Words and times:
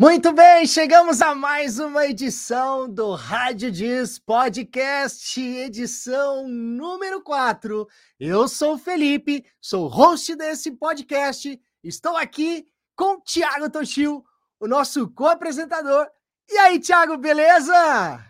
Muito 0.00 0.32
bem, 0.32 0.66
chegamos 0.66 1.20
a 1.20 1.34
mais 1.34 1.78
uma 1.78 2.06
edição 2.06 2.88
do 2.88 3.12
Rádio 3.12 3.70
Diz 3.70 4.18
Podcast, 4.18 5.38
edição 5.38 6.48
número 6.48 7.20
4. 7.20 7.86
Eu 8.18 8.48
sou 8.48 8.76
o 8.76 8.78
Felipe, 8.78 9.44
sou 9.60 9.88
host 9.88 10.34
desse 10.36 10.70
podcast. 10.70 11.60
Estou 11.84 12.16
aqui 12.16 12.64
com 12.96 13.16
o 13.16 13.20
Thiago 13.20 13.68
Toshio, 13.68 14.24
o 14.58 14.66
nosso 14.66 15.06
co-apresentador. 15.10 16.08
E 16.48 16.56
aí, 16.56 16.80
Thiago, 16.80 17.18
beleza? 17.18 18.24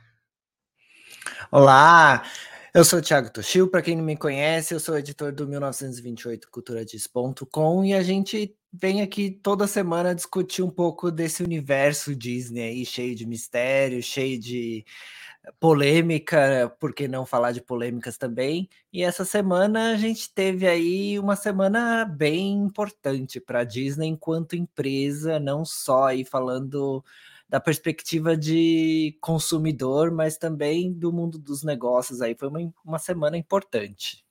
Olá, 1.53 2.25
eu 2.73 2.85
sou 2.85 3.01
o 3.01 3.03
Thiago 3.03 3.33
Toshio. 3.33 3.69
Para 3.69 3.83
quem 3.83 3.97
não 3.97 4.05
me 4.05 4.17
conhece, 4.17 4.73
eu 4.73 4.79
sou 4.81 4.97
editor 4.97 5.33
do 5.33 5.47
1928culturadiz.com 5.49 7.85
e 7.85 7.93
a 7.95 8.03
gente 8.03 8.57
vem 8.73 9.03
aqui 9.03 9.31
toda 9.31 9.67
semana 9.67 10.15
discutir 10.15 10.63
um 10.63 10.71
pouco 10.71 11.11
desse 11.11 11.43
universo 11.43 12.15
Disney 12.15 12.63
aí, 12.63 12.87
cheio 12.87 13.17
de 13.17 13.27
mistério, 13.27 14.03
cheio 14.03 14.39
de 14.39 14.85
polêmica, 15.59 16.73
por 16.79 16.95
que 16.95 17.09
não 17.09 17.27
falar 17.27 17.51
de 17.53 17.61
polêmicas 17.61 18.17
também? 18.17 18.69
E 18.93 19.03
essa 19.03 19.25
semana 19.25 19.93
a 19.93 19.97
gente 19.97 20.33
teve 20.33 20.69
aí 20.69 21.19
uma 21.19 21.35
semana 21.35 22.05
bem 22.05 22.53
importante 22.53 23.41
para 23.41 23.61
a 23.61 23.65
Disney 23.65 24.07
enquanto 24.09 24.55
empresa, 24.55 25.41
não 25.41 25.65
só 25.65 26.05
aí 26.05 26.25
falando 26.25 27.05
da 27.51 27.59
perspectiva 27.59 28.37
de 28.37 29.19
consumidor, 29.21 30.13
mas 30.13 30.39
também 30.39 30.93
do 30.93 31.13
mundo 31.13 31.37
dos 31.37 31.65
negócios 31.65 32.23
aí. 32.23 32.37
Foi 32.39 32.47
uma, 32.47 32.73
uma 32.85 32.99
semana 32.99 33.37
importante. 33.37 34.25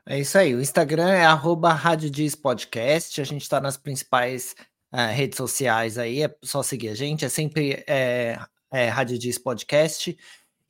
É 0.05 0.17
isso 0.17 0.37
aí, 0.37 0.55
o 0.55 0.61
Instagram 0.61 1.09
é 1.09 1.25
arroba 1.25 1.73
Rádio 1.73 2.09
Diz 2.09 2.33
Podcast, 2.33 3.19
a 3.19 3.25
gente 3.25 3.41
está 3.41 3.59
nas 3.59 3.75
principais 3.75 4.55
uh, 4.93 5.13
redes 5.13 5.37
sociais 5.37 5.97
aí, 5.97 6.23
é 6.23 6.35
só 6.43 6.63
seguir 6.63 6.89
a 6.89 6.95
gente, 6.95 7.25
é 7.25 7.29
sempre 7.29 7.83
é, 7.87 8.39
é, 8.71 8.87
Rádio 8.87 9.17
Diz 9.17 9.37
Podcast, 9.37 10.17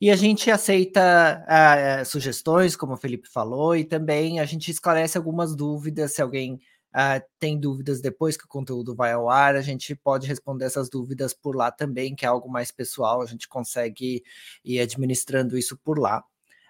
e 0.00 0.10
a 0.10 0.16
gente 0.16 0.50
aceita 0.50 1.44
uh, 1.44 2.04
sugestões, 2.04 2.76
como 2.76 2.94
o 2.94 2.96
Felipe 2.96 3.28
falou, 3.28 3.76
e 3.76 3.84
também 3.84 4.40
a 4.40 4.44
gente 4.44 4.70
esclarece 4.70 5.18
algumas 5.18 5.54
dúvidas, 5.56 6.12
se 6.12 6.22
alguém 6.22 6.60
Uh, 6.88 7.20
tem 7.38 7.60
dúvidas 7.60 8.00
depois 8.00 8.34
que 8.36 8.46
o 8.46 8.48
conteúdo 8.48 8.94
vai 8.94 9.12
ao 9.12 9.28
ar, 9.28 9.54
a 9.54 9.60
gente 9.60 9.94
pode 9.94 10.26
responder 10.26 10.64
essas 10.64 10.88
dúvidas 10.88 11.34
por 11.34 11.54
lá 11.54 11.70
também, 11.70 12.14
que 12.14 12.24
é 12.24 12.28
algo 12.28 12.50
mais 12.50 12.72
pessoal, 12.72 13.20
a 13.20 13.26
gente 13.26 13.46
consegue 13.46 14.24
ir 14.64 14.80
administrando 14.80 15.56
isso 15.58 15.76
por 15.76 15.98
lá. 15.98 16.24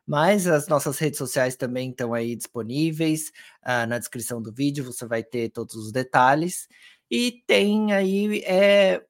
Mas 0.05 0.47
as 0.47 0.67
nossas 0.67 0.99
redes 0.99 1.19
sociais 1.19 1.55
também 1.55 1.91
estão 1.91 2.15
aí 2.15 2.35
disponíveis. 2.35 3.29
Uh, 3.63 3.87
na 3.87 3.99
descrição 3.99 4.41
do 4.41 4.53
vídeo 4.53 4.83
você 4.83 5.07
vai 5.07 5.23
ter 5.23 5.51
todos 5.51 5.75
os 5.77 5.93
detalhes. 5.93 6.67
E 7.11 7.43
tem 7.47 7.93
aí. 7.93 8.41
É, 8.45 9.05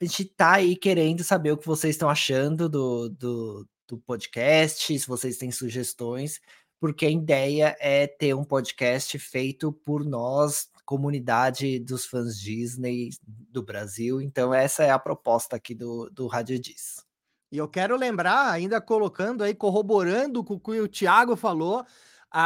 a 0.00 0.04
gente 0.04 0.22
está 0.22 0.54
aí 0.54 0.76
querendo 0.76 1.24
saber 1.24 1.52
o 1.52 1.56
que 1.56 1.66
vocês 1.66 1.94
estão 1.94 2.08
achando 2.10 2.68
do, 2.68 3.08
do, 3.08 3.66
do 3.88 3.98
podcast, 3.98 4.98
se 4.98 5.06
vocês 5.06 5.38
têm 5.38 5.50
sugestões 5.50 6.40
porque 6.80 7.06
a 7.06 7.10
ideia 7.10 7.76
é 7.80 8.06
ter 8.06 8.34
um 8.34 8.44
podcast 8.44 9.18
feito 9.18 9.72
por 9.72 10.04
nós, 10.04 10.68
comunidade 10.84 11.78
dos 11.80 12.04
fãs 12.04 12.38
Disney 12.38 13.10
do 13.26 13.62
Brasil. 13.62 14.20
Então, 14.20 14.52
essa 14.52 14.84
é 14.84 14.90
a 14.90 14.98
proposta 14.98 15.56
aqui 15.56 15.74
do, 15.74 16.10
do 16.10 16.26
Rádio 16.26 16.58
Diz. 16.58 17.04
E 17.50 17.58
eu 17.58 17.68
quero 17.68 17.96
lembrar, 17.96 18.50
ainda 18.50 18.80
colocando 18.80 19.42
aí, 19.42 19.54
corroborando 19.54 20.44
com 20.44 20.54
o 20.54 20.60
que 20.60 20.80
o 20.80 20.88
Thiago 20.88 21.36
falou, 21.36 21.84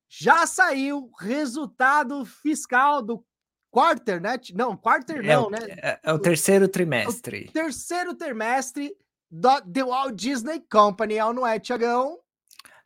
Já 0.09 0.47
saiu 0.47 1.11
resultado 1.19 2.25
fiscal 2.25 3.03
do 3.03 3.25
quarter, 3.71 4.21
né? 4.21 4.39
Não, 4.55 4.77
quarter 4.77 5.25
é 5.25 5.35
não, 5.35 5.47
o, 5.47 5.51
né? 5.51 5.59
É, 5.69 6.01
é, 6.03 6.13
o 6.13 6.19
terceiro 6.19 6.69
trimestre. 6.69 7.47
O 7.49 7.53
terceiro 7.53 8.15
trimestre 8.15 8.97
do 9.31 9.61
The 9.63 9.85
Walt 9.85 10.15
Disney 10.15 10.61
Company, 10.71 11.15
é 11.15 11.33
não 11.33 11.47
é, 11.47 11.59
Tiagão? 11.59 12.19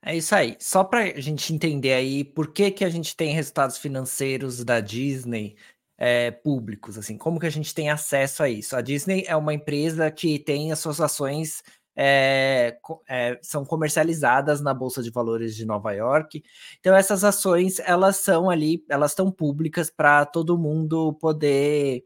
É 0.03 0.17
isso 0.17 0.35
aí. 0.35 0.57
Só 0.59 0.83
para 0.83 1.01
a 1.01 1.21
gente 1.21 1.53
entender 1.53 1.93
aí 1.93 2.25
por 2.25 2.53
que, 2.53 2.71
que 2.71 2.85
a 2.85 2.89
gente 2.89 3.15
tem 3.15 3.35
resultados 3.35 3.77
financeiros 3.77 4.65
da 4.65 4.81
Disney 4.81 5.57
é, 5.99 6.31
públicos, 6.31 6.97
assim, 6.97 7.19
como 7.19 7.39
que 7.39 7.47
a 7.47 7.51
gente 7.51 7.75
tem 7.75 7.91
acesso 7.91 8.43
a 8.43 8.49
isso? 8.49 8.75
A 8.75 8.81
Disney 8.81 9.25
é 9.27 9.37
uma 9.37 9.53
empresa 9.53 10.11
que 10.11 10.39
tem 10.39 10.73
as 10.73 10.79
suas 10.79 11.01
ações 11.01 11.63
é, 11.95 12.79
é, 13.07 13.39
são 13.43 13.65
comercializadas 13.65 14.63
na 14.63 14.73
Bolsa 14.73 15.03
de 15.03 15.11
Valores 15.11 15.55
de 15.55 15.67
Nova 15.67 15.93
York. 15.93 16.43
Então 16.79 16.97
essas 16.97 17.23
ações 17.25 17.79
elas 17.81 18.17
são 18.17 18.49
ali, 18.49 18.83
elas 18.89 19.11
estão 19.11 19.31
públicas 19.31 19.91
para 19.91 20.25
todo 20.25 20.59
mundo 20.59 21.13
poder 21.21 22.05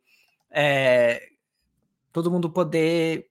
é, 0.50 1.22
todo 2.14 2.30
mundo 2.30 2.48
poder 2.48 3.26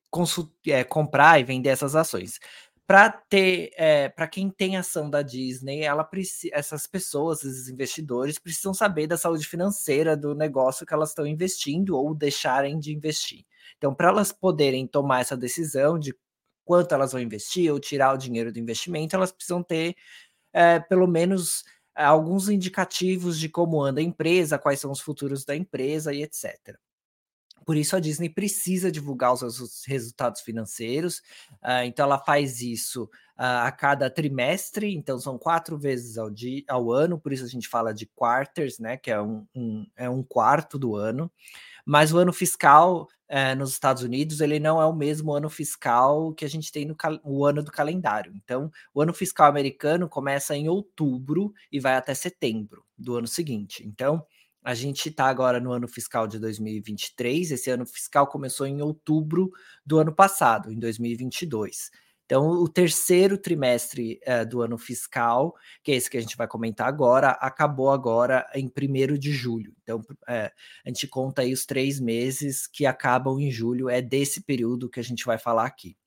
é, 0.68 0.84
comprar 0.84 1.40
e 1.40 1.44
vender 1.46 1.70
essas 1.70 1.96
ações. 1.96 2.38
Para 2.86 3.10
ter, 3.10 3.72
é, 3.78 4.10
para 4.10 4.28
quem 4.28 4.50
tem 4.50 4.76
ação 4.76 5.10
da 5.10 5.22
Disney, 5.22 5.84
ela 5.84 6.08
essas 6.52 6.86
pessoas, 6.86 7.46
esses 7.46 7.70
investidores, 7.70 8.38
precisam 8.38 8.74
saber 8.74 9.08
da 9.08 9.16
saúde 9.18 9.48
financeira 9.48 10.18
do 10.18 10.36
negócio 10.36 10.86
que 10.86 10.94
elas 10.94 11.10
estão 11.10 11.26
investindo 11.26 11.98
ou 11.98 12.14
deixarem 12.14 12.78
de 12.78 12.94
investir. 12.94 13.46
Então, 13.78 13.96
para 13.96 14.10
elas 14.10 14.34
poderem 14.34 14.86
tomar 14.86 15.22
essa 15.22 15.38
decisão 15.38 15.98
de 15.98 16.14
quanto 16.66 16.94
elas 16.94 17.14
vão 17.14 17.22
investir 17.22 17.72
ou 17.72 17.80
tirar 17.80 18.14
o 18.14 18.18
dinheiro 18.18 18.52
do 18.52 18.60
investimento, 18.60 19.16
elas 19.16 19.32
precisam 19.32 19.64
ter 19.64 19.96
é, 20.54 20.80
pelo 20.80 21.08
menos 21.08 21.64
alguns 21.96 22.50
indicativos 22.50 23.40
de 23.40 23.48
como 23.50 23.82
anda 23.82 24.02
a 24.02 24.04
empresa, 24.04 24.60
quais 24.60 24.80
são 24.82 24.92
os 24.92 25.00
futuros 25.00 25.46
da 25.46 25.56
empresa 25.56 26.14
e 26.14 26.22
etc. 26.24 26.78
Por 27.66 27.78
isso 27.78 27.96
a 27.96 28.00
Disney 28.00 28.30
precisa 28.30 28.92
divulgar 28.92 29.34
os 29.34 29.86
resultados 29.86 30.42
financeiros, 30.42 31.20
uh, 31.64 31.84
então 31.86 32.06
ela 32.06 32.18
faz 32.18 32.62
isso 32.62 33.04
uh, 33.04 33.66
a 33.66 33.72
cada 33.72 34.10
trimestre, 34.10 34.94
então 34.94 35.20
são 35.20 35.38
quatro 35.38 35.78
vezes 35.78 36.18
ao, 36.18 36.30
dia, 36.30 36.64
ao 36.68 36.92
ano, 36.92 37.20
por 37.20 37.34
isso 37.34 37.46
a 37.46 37.50
gente 37.50 37.68
fala 37.68 37.94
de 37.94 38.06
quarters, 38.06 38.80
né? 38.80 38.98
Que 38.98 39.12
é 39.12 39.22
um, 39.22 39.46
um 39.56 39.86
é 39.96 40.10
um 40.10 40.24
quarto 40.24 40.78
do 40.78 40.96
ano. 40.96 41.32
Mas 41.86 42.14
o 42.14 42.18
ano 42.18 42.32
fiscal 42.32 43.08
eh, 43.28 43.56
nos 43.56 43.72
Estados 43.72 44.04
Unidos 44.04 44.40
ele 44.42 44.60
não 44.60 44.82
é 44.82 44.86
o 44.86 44.94
mesmo 44.94 45.34
ano 45.34 45.50
fiscal 45.50 46.34
que 46.34 46.46
a 46.46 46.50
gente 46.50 46.72
tem 46.72 46.86
no 46.86 46.96
o 47.24 47.46
ano 47.46 47.64
do 47.64 47.72
calendário. 47.72 48.34
Então, 48.36 48.72
o 48.94 49.02
ano 49.02 49.14
fiscal 49.14 49.48
americano 49.50 50.08
começa 50.08 50.56
em 50.56 50.70
outubro 50.70 51.54
e 51.72 51.80
vai 51.80 51.96
até 51.96 52.14
setembro 52.14 52.86
do 52.98 53.16
ano 53.18 53.28
seguinte. 53.28 53.86
Então, 53.86 54.26
a 54.64 54.74
gente 54.74 55.10
está 55.10 55.26
agora 55.26 55.60
no 55.60 55.72
ano 55.72 55.88
fiscal 55.88 56.28
de 56.28 56.40
2023. 56.40 57.52
Esse 57.52 57.70
ano 57.70 57.86
fiscal 57.86 58.28
começou 58.28 58.66
em 58.66 58.82
outubro 58.82 59.52
do 59.86 60.00
ano 60.00 60.14
passado, 60.14 60.72
em 60.72 60.80
2022. 60.80 61.92
Então, 62.26 62.48
o 62.48 62.70
terceiro 62.70 63.38
trimestre 63.38 64.20
uh, 64.26 64.48
do 64.48 64.62
ano 64.62 64.78
fiscal, 64.78 65.54
que 65.84 65.92
é 65.92 65.96
esse 65.96 66.10
que 66.10 66.18
a 66.18 66.22
gente 66.22 66.38
vai 66.38 66.48
comentar 66.48 66.88
agora, 66.88 67.32
acabou 67.32 67.92
agora 67.92 68.50
em 68.56 68.66
1 68.66 69.18
de 69.18 69.32
julho. 69.32 69.76
Então, 69.84 70.00
uh, 70.00 70.24
a 70.28 70.88
gente 70.88 71.06
conta 71.08 71.42
aí 71.42 71.52
os 71.52 71.66
três 71.66 72.00
meses 72.00 72.66
que 72.66 72.86
acabam 72.86 73.40
em 73.40 73.52
julho, 73.52 73.90
é 73.90 74.02
desse 74.02 74.42
período 74.42 74.90
que 74.90 75.00
a 75.00 75.04
gente 75.04 75.26
vai 75.26 75.38
falar 75.38 75.66
aqui. 75.66 75.98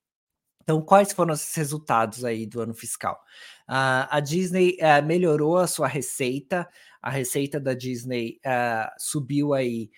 Então, 0.67 0.81
quais 0.81 1.13
foram 1.13 1.33
os 1.33 1.55
resultados 1.55 2.25
aí 2.25 2.45
do 2.45 2.59
ano 2.59 2.73
fiscal? 2.73 3.23
Uh, 3.69 4.03
a 4.09 4.19
Disney 4.19 4.75
uh, 4.81 5.01
melhorou 5.01 5.55
a 5.55 5.65
sua 5.65 5.87
receita, 5.87 6.67
a 7.01 7.09
receita 7.09 7.57
da 7.57 7.73
Disney 7.73 8.37
uh, 8.45 8.91
subiu 8.97 9.53
aí 9.53 9.89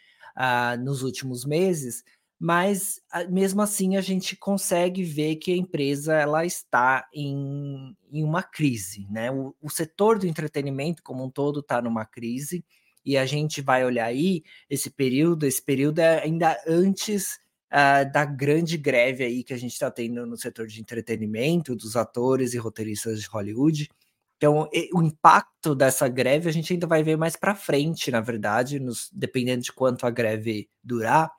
nos 0.79 1.03
últimos 1.03 1.43
meses, 1.43 2.01
mas 2.39 3.01
mesmo 3.29 3.61
assim 3.61 3.97
a 3.97 4.01
gente 4.01 4.37
consegue 4.37 5.03
ver 5.03 5.35
que 5.35 5.51
a 5.51 5.57
empresa 5.57 6.13
ela 6.13 6.45
está 6.45 7.09
em, 7.13 7.93
em 8.09 8.23
uma 8.23 8.41
crise, 8.41 9.05
né? 9.11 9.29
O, 9.29 9.53
o 9.61 9.69
setor 9.69 10.17
do 10.17 10.25
entretenimento 10.25 11.03
como 11.03 11.25
um 11.25 11.29
todo 11.29 11.59
está 11.59 11.81
numa 11.81 12.05
crise 12.05 12.63
e 13.03 13.17
a 13.17 13.25
gente 13.25 13.61
vai 13.61 13.83
olhar 13.83 14.05
aí 14.05 14.43
esse 14.69 14.89
período, 14.89 15.45
esse 15.45 15.61
período 15.61 15.99
é 15.99 16.23
ainda 16.23 16.57
antes 16.65 17.37
uh, 17.71 18.11
da 18.11 18.25
grande 18.25 18.77
greve 18.77 19.23
aí 19.23 19.43
que 19.43 19.53
a 19.53 19.57
gente 19.57 19.73
está 19.73 19.89
tendo 19.89 20.25
no 20.25 20.37
setor 20.37 20.67
de 20.67 20.81
entretenimento, 20.81 21.75
dos 21.75 21.95
atores 21.95 22.53
e 22.53 22.57
roteiristas 22.57 23.21
de 23.21 23.27
Hollywood. 23.27 23.89
Então, 24.37 24.69
o 24.93 25.01
impacto 25.01 25.75
dessa 25.75 26.07
greve 26.07 26.47
a 26.47 26.53
gente 26.53 26.71
ainda 26.71 26.87
vai 26.87 27.03
ver 27.03 27.17
mais 27.17 27.35
para 27.35 27.53
frente, 27.53 28.09
na 28.09 28.21
verdade, 28.21 28.79
nos, 28.79 29.09
dependendo 29.11 29.63
de 29.63 29.73
quanto 29.73 30.05
a 30.05 30.09
greve 30.09 30.69
durar, 30.81 31.29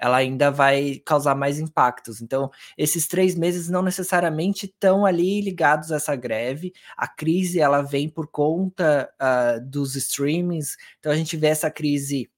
ela 0.00 0.16
ainda 0.16 0.50
vai 0.50 1.00
causar 1.04 1.34
mais 1.36 1.60
impactos. 1.60 2.20
Então, 2.20 2.50
esses 2.76 3.06
três 3.06 3.36
meses 3.36 3.68
não 3.68 3.82
necessariamente 3.82 4.66
estão 4.66 5.06
ali 5.06 5.40
ligados 5.42 5.92
a 5.92 5.96
essa 5.96 6.16
greve. 6.16 6.72
A 6.96 7.06
crise 7.06 7.60
ela 7.60 7.82
vem 7.82 8.08
por 8.08 8.26
conta 8.26 9.08
uh, 9.20 9.64
dos 9.70 9.94
streamings. 9.94 10.76
Então, 10.98 11.12
a 11.12 11.16
gente 11.16 11.36
vê 11.36 11.48
essa 11.48 11.70
crise 11.70 12.28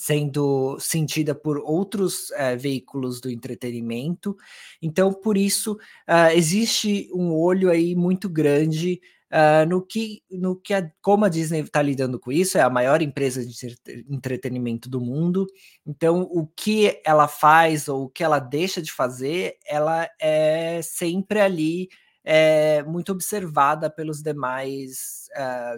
sendo 0.00 0.78
sentida 0.80 1.34
por 1.34 1.58
outros 1.58 2.30
uh, 2.30 2.58
veículos 2.58 3.20
do 3.20 3.28
entretenimento. 3.28 4.34
Então, 4.80 5.12
por 5.12 5.36
isso, 5.36 5.74
uh, 6.08 6.32
existe 6.34 7.10
um 7.12 7.34
olho 7.34 7.70
aí 7.70 7.94
muito 7.94 8.26
grande 8.26 8.98
uh, 9.30 9.68
no 9.68 9.82
que, 9.84 10.22
no 10.30 10.56
que 10.56 10.72
a, 10.72 10.90
como 11.02 11.26
a 11.26 11.28
Disney 11.28 11.60
está 11.60 11.82
lidando 11.82 12.18
com 12.18 12.32
isso, 12.32 12.56
é 12.56 12.62
a 12.62 12.70
maior 12.70 13.02
empresa 13.02 13.44
de 13.44 13.76
entretenimento 14.08 14.88
do 14.88 15.02
mundo. 15.02 15.46
Então, 15.86 16.22
o 16.22 16.46
que 16.46 16.98
ela 17.04 17.28
faz 17.28 17.86
ou 17.86 18.04
o 18.04 18.08
que 18.08 18.24
ela 18.24 18.38
deixa 18.38 18.80
de 18.80 18.90
fazer, 18.90 19.58
ela 19.66 20.08
é 20.18 20.80
sempre 20.80 21.40
ali 21.40 21.90
é, 22.24 22.82
muito 22.84 23.12
observada 23.12 23.90
pelos 23.90 24.22
demais 24.22 25.20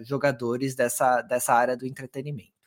jogadores 0.05 0.75
dessa, 0.75 1.21
dessa 1.23 1.53
área 1.53 1.77
do 1.77 1.87
entretenimento. 1.87 2.62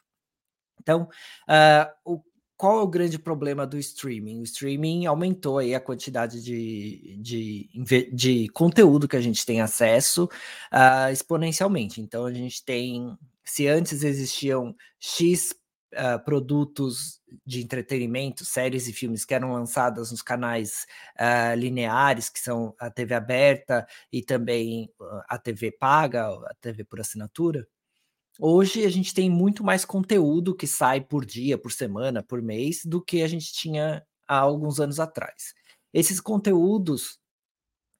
Então, 0.85 1.09
uh, 1.49 2.13
o, 2.13 2.21
qual 2.55 2.79
é 2.79 2.83
o 2.83 2.87
grande 2.87 3.17
problema 3.17 3.65
do 3.65 3.77
streaming? 3.77 4.39
O 4.39 4.43
streaming 4.43 5.07
aumentou 5.07 5.57
aí 5.57 5.73
a 5.73 5.79
quantidade 5.79 6.41
de, 6.43 7.17
de, 7.19 7.69
de 8.13 8.47
conteúdo 8.49 9.07
que 9.07 9.17
a 9.17 9.21
gente 9.21 9.45
tem 9.45 9.61
acesso 9.61 10.25
uh, 10.71 11.11
exponencialmente. 11.11 11.99
Então, 11.99 12.25
a 12.25 12.31
gente 12.31 12.63
tem, 12.63 13.17
se 13.43 13.67
antes 13.67 14.03
existiam 14.03 14.75
X 14.99 15.55
uh, 15.93 16.23
produtos 16.23 17.19
de 17.45 17.61
entretenimento, 17.61 18.45
séries 18.45 18.87
e 18.87 18.93
filmes 18.93 19.25
que 19.25 19.33
eram 19.33 19.51
lançadas 19.51 20.11
nos 20.11 20.21
canais 20.21 20.85
uh, 21.19 21.55
lineares, 21.57 22.29
que 22.29 22.39
são 22.39 22.75
a 22.79 22.89
TV 22.91 23.15
aberta 23.15 23.85
e 24.13 24.21
também 24.21 24.89
a 25.27 25.37
TV 25.37 25.71
paga, 25.71 26.29
a 26.29 26.53
TV 26.61 26.85
por 26.85 27.01
assinatura, 27.01 27.67
Hoje 28.39 28.85
a 28.85 28.89
gente 28.89 29.13
tem 29.13 29.29
muito 29.29 29.63
mais 29.63 29.85
conteúdo 29.85 30.55
que 30.55 30.67
sai 30.67 31.01
por 31.01 31.25
dia, 31.25 31.57
por 31.57 31.71
semana, 31.71 32.21
por 32.21 32.41
mês, 32.41 32.81
do 32.85 33.01
que 33.01 33.21
a 33.21 33.27
gente 33.27 33.53
tinha 33.53 34.03
há 34.27 34.37
alguns 34.37 34.79
anos 34.79 34.99
atrás. 34.99 35.53
Esses 35.93 36.19
conteúdos 36.19 37.17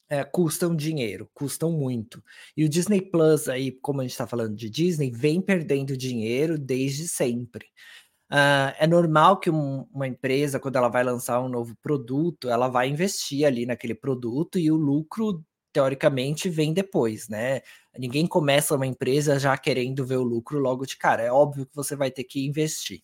é, 0.10 0.24
custam 0.24 0.76
dinheiro, 0.76 1.30
custam 1.34 1.72
muito. 1.72 2.24
E 2.56 2.66
o 2.66 2.70
Disney 2.70 3.02
Plus, 3.02 3.48
aí, 3.48 3.72
como 3.72 4.02
a 4.02 4.04
gente 4.04 4.12
está 4.12 4.28
falando 4.28 4.56
de 4.56 4.70
Disney, 4.70 5.10
vem 5.10 5.42
perdendo 5.42 5.96
dinheiro 5.98 6.58
desde 6.58 7.08
sempre. 7.08 7.66
Uh, 8.32 8.74
é 8.80 8.88
normal 8.88 9.40
que 9.40 9.50
um, 9.50 9.88
uma 9.94 10.08
empresa, 10.08 10.60
quando 10.60 10.76
ela 10.78 10.90
vai 10.90 11.04
lançar 11.04 11.42
um 11.42 11.50
novo 11.50 11.76
produto, 11.82 12.50
ela 12.50 12.68
vai 12.68 12.90
investir 12.90 13.46
ali 13.46 13.66
naquele 13.66 13.96
produto 13.96 14.60
e 14.60 14.72
o 14.72 14.76
lucro 14.76 15.44
teoricamente 15.72 16.50
vem 16.50 16.74
depois, 16.74 17.28
né? 17.30 17.62
Ninguém 17.98 18.28
começa 18.28 18.76
uma 18.76 18.88
empresa 18.88 19.40
já 19.40 19.58
querendo 19.58 20.06
ver 20.06 20.18
o 20.18 20.24
lucro 20.24 20.60
logo 20.60 20.86
de 20.86 20.98
cara. 20.98 21.24
É 21.24 21.32
óbvio 21.32 21.66
que 21.66 21.76
você 21.76 21.96
vai 21.96 22.12
ter 22.12 22.24
que 22.24 22.46
investir. 22.46 23.02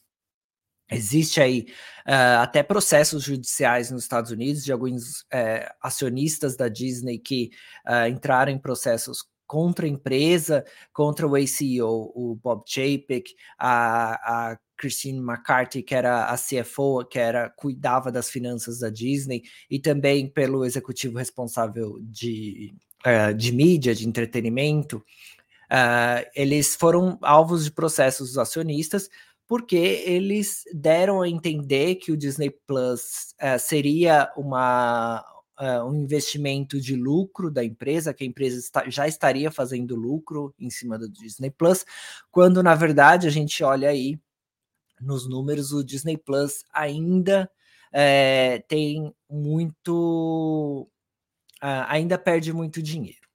Existe 0.91 1.39
aí 1.39 1.67
uh, 2.05 2.41
até 2.41 2.61
processos 2.61 3.23
judiciais 3.23 3.89
nos 3.89 4.03
Estados 4.03 4.29
Unidos 4.29 4.63
de 4.63 4.73
alguns 4.73 5.21
uh, 5.21 5.73
acionistas 5.81 6.57
da 6.57 6.67
Disney 6.67 7.17
que 7.17 7.51
uh, 7.87 8.07
entraram 8.09 8.51
em 8.51 8.59
processos 8.59 9.23
contra 9.47 9.85
a 9.85 9.89
empresa, 9.89 10.65
contra 10.93 11.27
o 11.27 11.35
ACO, 11.35 12.11
o 12.15 12.35
Bob 12.35 12.63
Chapek, 12.65 13.33
a, 13.57 14.51
a 14.51 14.57
Christine 14.77 15.19
McCarthy, 15.19 15.83
que 15.83 15.93
era 15.93 16.25
a 16.25 16.35
CFO, 16.37 17.05
que 17.05 17.19
era 17.19 17.49
cuidava 17.49 18.11
das 18.11 18.29
finanças 18.29 18.79
da 18.79 18.89
Disney, 18.89 19.43
e 19.69 19.79
também 19.79 20.29
pelo 20.29 20.65
executivo 20.65 21.17
responsável 21.17 21.99
de, 22.01 22.73
uh, 23.05 23.33
de 23.33 23.51
mídia, 23.51 23.95
de 23.95 24.07
entretenimento, 24.07 24.97
uh, 24.97 26.25
eles 26.35 26.75
foram 26.75 27.17
alvos 27.21 27.65
de 27.65 27.71
processos 27.71 28.29
dos 28.29 28.37
acionistas, 28.37 29.09
porque 29.47 29.75
eles 29.75 30.63
deram 30.73 31.21
a 31.21 31.29
entender 31.29 31.95
que 31.95 32.11
o 32.11 32.17
Disney 32.17 32.49
Plus 32.65 33.35
uh, 33.41 33.59
seria 33.59 34.31
uma, 34.37 35.25
um 35.85 35.93
investimento 35.93 36.79
de 36.79 36.95
lucro 36.95 37.51
da 37.51 37.63
empresa, 37.63 38.13
que 38.13 38.23
a 38.23 38.27
empresa 38.27 38.57
está, 38.57 38.89
já 38.89 39.07
estaria 39.07 39.51
fazendo 39.51 39.95
lucro 39.95 40.55
em 40.57 40.69
cima 40.69 40.97
do 40.97 41.09
Disney 41.09 41.51
Plus, 41.51 41.85
quando 42.31 42.63
na 42.63 42.73
verdade 42.73 43.27
a 43.27 43.29
gente 43.29 43.63
olha 43.63 43.89
aí 43.89 44.17
nos 45.01 45.27
números, 45.27 45.73
o 45.73 45.83
Disney 45.83 46.17
Plus 46.17 46.63
ainda 46.71 47.49
é, 47.91 48.63
tem 48.67 49.13
muito. 49.29 50.87
Uh, 51.63 51.85
ainda 51.87 52.17
perde 52.17 52.51
muito 52.51 52.81
dinheiro. 52.81 53.27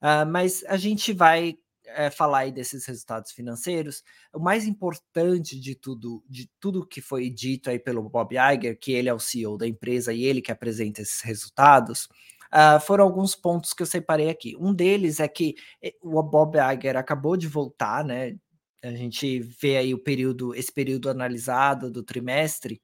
Uh, 0.00 0.26
mas 0.26 0.64
a 0.64 0.76
gente 0.76 1.12
vai 1.12 1.56
é, 1.94 2.10
falar 2.10 2.40
aí 2.40 2.52
desses 2.52 2.86
resultados 2.86 3.32
financeiros. 3.32 4.02
O 4.32 4.38
mais 4.38 4.66
importante 4.66 5.58
de 5.58 5.74
tudo, 5.74 6.22
de 6.28 6.48
tudo 6.60 6.86
que 6.86 7.00
foi 7.00 7.28
dito 7.30 7.70
aí 7.70 7.78
pelo 7.78 8.08
Bob 8.08 8.34
Iger, 8.34 8.78
que 8.78 8.92
ele 8.92 9.08
é 9.08 9.14
o 9.14 9.18
CEO 9.18 9.56
da 9.56 9.66
empresa 9.66 10.12
e 10.12 10.24
ele 10.24 10.42
que 10.42 10.52
apresenta 10.52 11.02
esses 11.02 11.20
resultados, 11.22 12.08
uh, 12.52 12.80
foram 12.80 13.04
alguns 13.04 13.34
pontos 13.34 13.72
que 13.72 13.82
eu 13.82 13.86
separei 13.86 14.28
aqui. 14.28 14.56
Um 14.58 14.74
deles 14.74 15.20
é 15.20 15.28
que 15.28 15.54
eh, 15.82 15.94
o 16.02 16.22
Bob 16.22 16.56
Iger 16.58 16.96
acabou 16.96 17.36
de 17.36 17.48
voltar, 17.48 18.04
né? 18.04 18.36
A 18.82 18.90
gente 18.92 19.38
vê 19.40 19.76
aí 19.76 19.94
o 19.94 19.98
período, 19.98 20.54
esse 20.54 20.72
período 20.72 21.08
analisado 21.08 21.90
do 21.90 22.02
trimestre, 22.02 22.82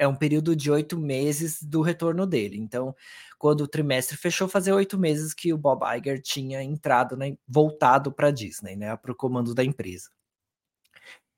é 0.00 0.08
um 0.08 0.14
período 0.16 0.56
de 0.56 0.70
oito 0.70 0.98
meses 0.98 1.62
do 1.62 1.82
retorno 1.82 2.26
dele. 2.26 2.56
Então, 2.56 2.96
quando 3.38 3.60
o 3.60 3.68
trimestre 3.68 4.16
fechou, 4.16 4.48
fazia 4.48 4.74
oito 4.74 4.98
meses 4.98 5.34
que 5.34 5.52
o 5.52 5.58
Bob 5.58 5.82
Iger 5.94 6.22
tinha 6.22 6.62
entrado, 6.62 7.18
né, 7.18 7.36
voltado 7.46 8.10
para 8.10 8.28
a 8.28 8.30
Disney, 8.30 8.76
né, 8.76 8.96
para 8.96 9.12
o 9.12 9.14
comando 9.14 9.54
da 9.54 9.62
empresa. 9.62 10.08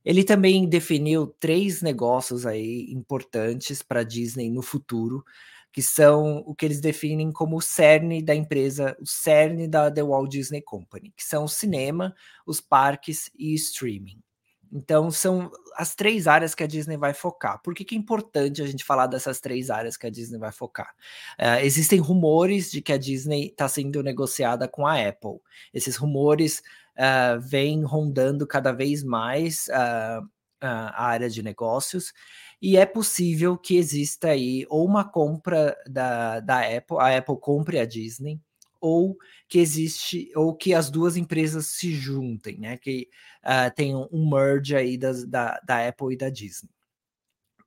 Ele 0.04 0.22
também 0.22 0.68
definiu 0.68 1.26
três 1.26 1.82
negócios 1.82 2.46
aí 2.46 2.86
importantes 2.92 3.82
para 3.82 4.00
a 4.00 4.04
Disney 4.04 4.48
no 4.48 4.62
futuro, 4.62 5.24
que 5.72 5.82
são 5.82 6.38
o 6.46 6.54
que 6.54 6.64
eles 6.64 6.80
definem 6.80 7.32
como 7.32 7.56
o 7.56 7.62
cerne 7.62 8.22
da 8.22 8.34
empresa, 8.34 8.96
o 9.00 9.06
cerne 9.06 9.66
da 9.66 9.90
The 9.90 10.04
Walt 10.04 10.30
Disney 10.30 10.62
Company, 10.62 11.12
que 11.16 11.24
são 11.24 11.44
o 11.44 11.48
cinema, 11.48 12.14
os 12.46 12.60
parques 12.60 13.28
e 13.36 13.54
streaming. 13.54 14.22
Então, 14.72 15.10
são 15.10 15.50
as 15.76 15.94
três 15.94 16.26
áreas 16.26 16.54
que 16.54 16.62
a 16.62 16.66
Disney 16.66 16.96
vai 16.96 17.12
focar. 17.12 17.60
Por 17.62 17.74
que, 17.74 17.84
que 17.84 17.94
é 17.94 17.98
importante 17.98 18.62
a 18.62 18.66
gente 18.66 18.84
falar 18.84 19.06
dessas 19.06 19.38
três 19.38 19.68
áreas 19.68 19.98
que 19.98 20.06
a 20.06 20.10
Disney 20.10 20.38
vai 20.38 20.50
focar? 20.50 20.94
Uh, 21.38 21.62
existem 21.62 21.98
rumores 21.98 22.70
de 22.70 22.80
que 22.80 22.92
a 22.92 22.96
Disney 22.96 23.48
está 23.48 23.68
sendo 23.68 24.02
negociada 24.02 24.66
com 24.66 24.86
a 24.86 24.94
Apple. 25.06 25.40
Esses 25.74 25.96
rumores 25.96 26.62
uh, 26.96 27.38
vêm 27.40 27.84
rondando 27.84 28.46
cada 28.46 28.72
vez 28.72 29.04
mais 29.04 29.68
uh, 29.68 30.26
a 30.60 31.04
área 31.04 31.28
de 31.28 31.42
negócios. 31.42 32.14
E 32.60 32.76
é 32.76 32.86
possível 32.86 33.58
que 33.58 33.76
exista 33.76 34.28
aí 34.28 34.64
ou 34.70 34.86
uma 34.86 35.04
compra 35.04 35.76
da, 35.86 36.40
da 36.40 36.60
Apple, 36.60 36.96
a 36.98 37.18
Apple 37.18 37.36
compre 37.40 37.78
a 37.78 37.84
Disney, 37.84 38.40
ou 38.82 39.16
que 39.48 39.60
existe, 39.60 40.32
ou 40.34 40.54
que 40.54 40.74
as 40.74 40.90
duas 40.90 41.16
empresas 41.16 41.68
se 41.68 41.94
juntem, 41.94 42.58
né? 42.58 42.76
Que 42.76 43.08
uh, 43.44 43.72
tenham 43.74 44.08
um 44.12 44.28
merge 44.28 44.74
aí 44.74 44.98
das, 44.98 45.24
da, 45.24 45.60
da 45.64 45.88
Apple 45.88 46.12
e 46.12 46.16
da 46.16 46.28
Disney. 46.28 46.68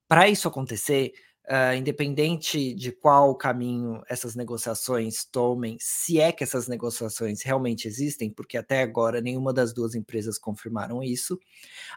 Para 0.08 0.28
isso 0.28 0.48
acontecer, 0.48 1.14
Uh, 1.48 1.76
independente 1.78 2.74
de 2.74 2.92
qual 2.92 3.36
caminho 3.36 4.02
essas 4.10 4.36
negociações 4.36 5.24
tomem, 5.26 5.78
se 5.80 6.20
é 6.20 6.32
que 6.32 6.44
essas 6.44 6.68
negociações 6.68 7.44
realmente 7.44 7.88
existem, 7.88 8.32
porque 8.32 8.58
até 8.58 8.82
agora 8.82 9.22
nenhuma 9.22 9.54
das 9.54 9.72
duas 9.72 9.94
empresas 9.94 10.40
confirmaram 10.40 11.04
isso, 11.04 11.40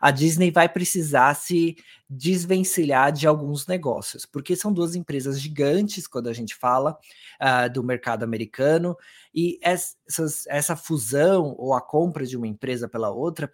a 0.03 0.11
Disney 0.11 0.51
vai 0.51 0.69
precisar 0.69 1.33
se 1.33 1.77
desvencilhar 2.11 3.11
de 3.11 3.27
alguns 3.27 3.67
negócios, 3.67 4.27
porque 4.27 4.55
são 4.55 4.71
duas 4.71 4.95
empresas 4.95 5.41
gigantes 5.41 6.07
quando 6.07 6.29
a 6.29 6.35
gente 6.35 6.55
fala 6.55 6.99
uh, 7.41 7.73
do 7.73 7.83
mercado 7.83 8.25
americano, 8.25 8.95
e 9.35 9.59
essas, 9.63 10.47
essa 10.49 10.77
fusão 10.77 11.55
ou 11.57 11.73
a 11.73 11.81
compra 11.81 12.27
de 12.27 12.37
uma 12.37 12.47
empresa 12.47 12.87
pela 12.87 13.11
outra 13.11 13.49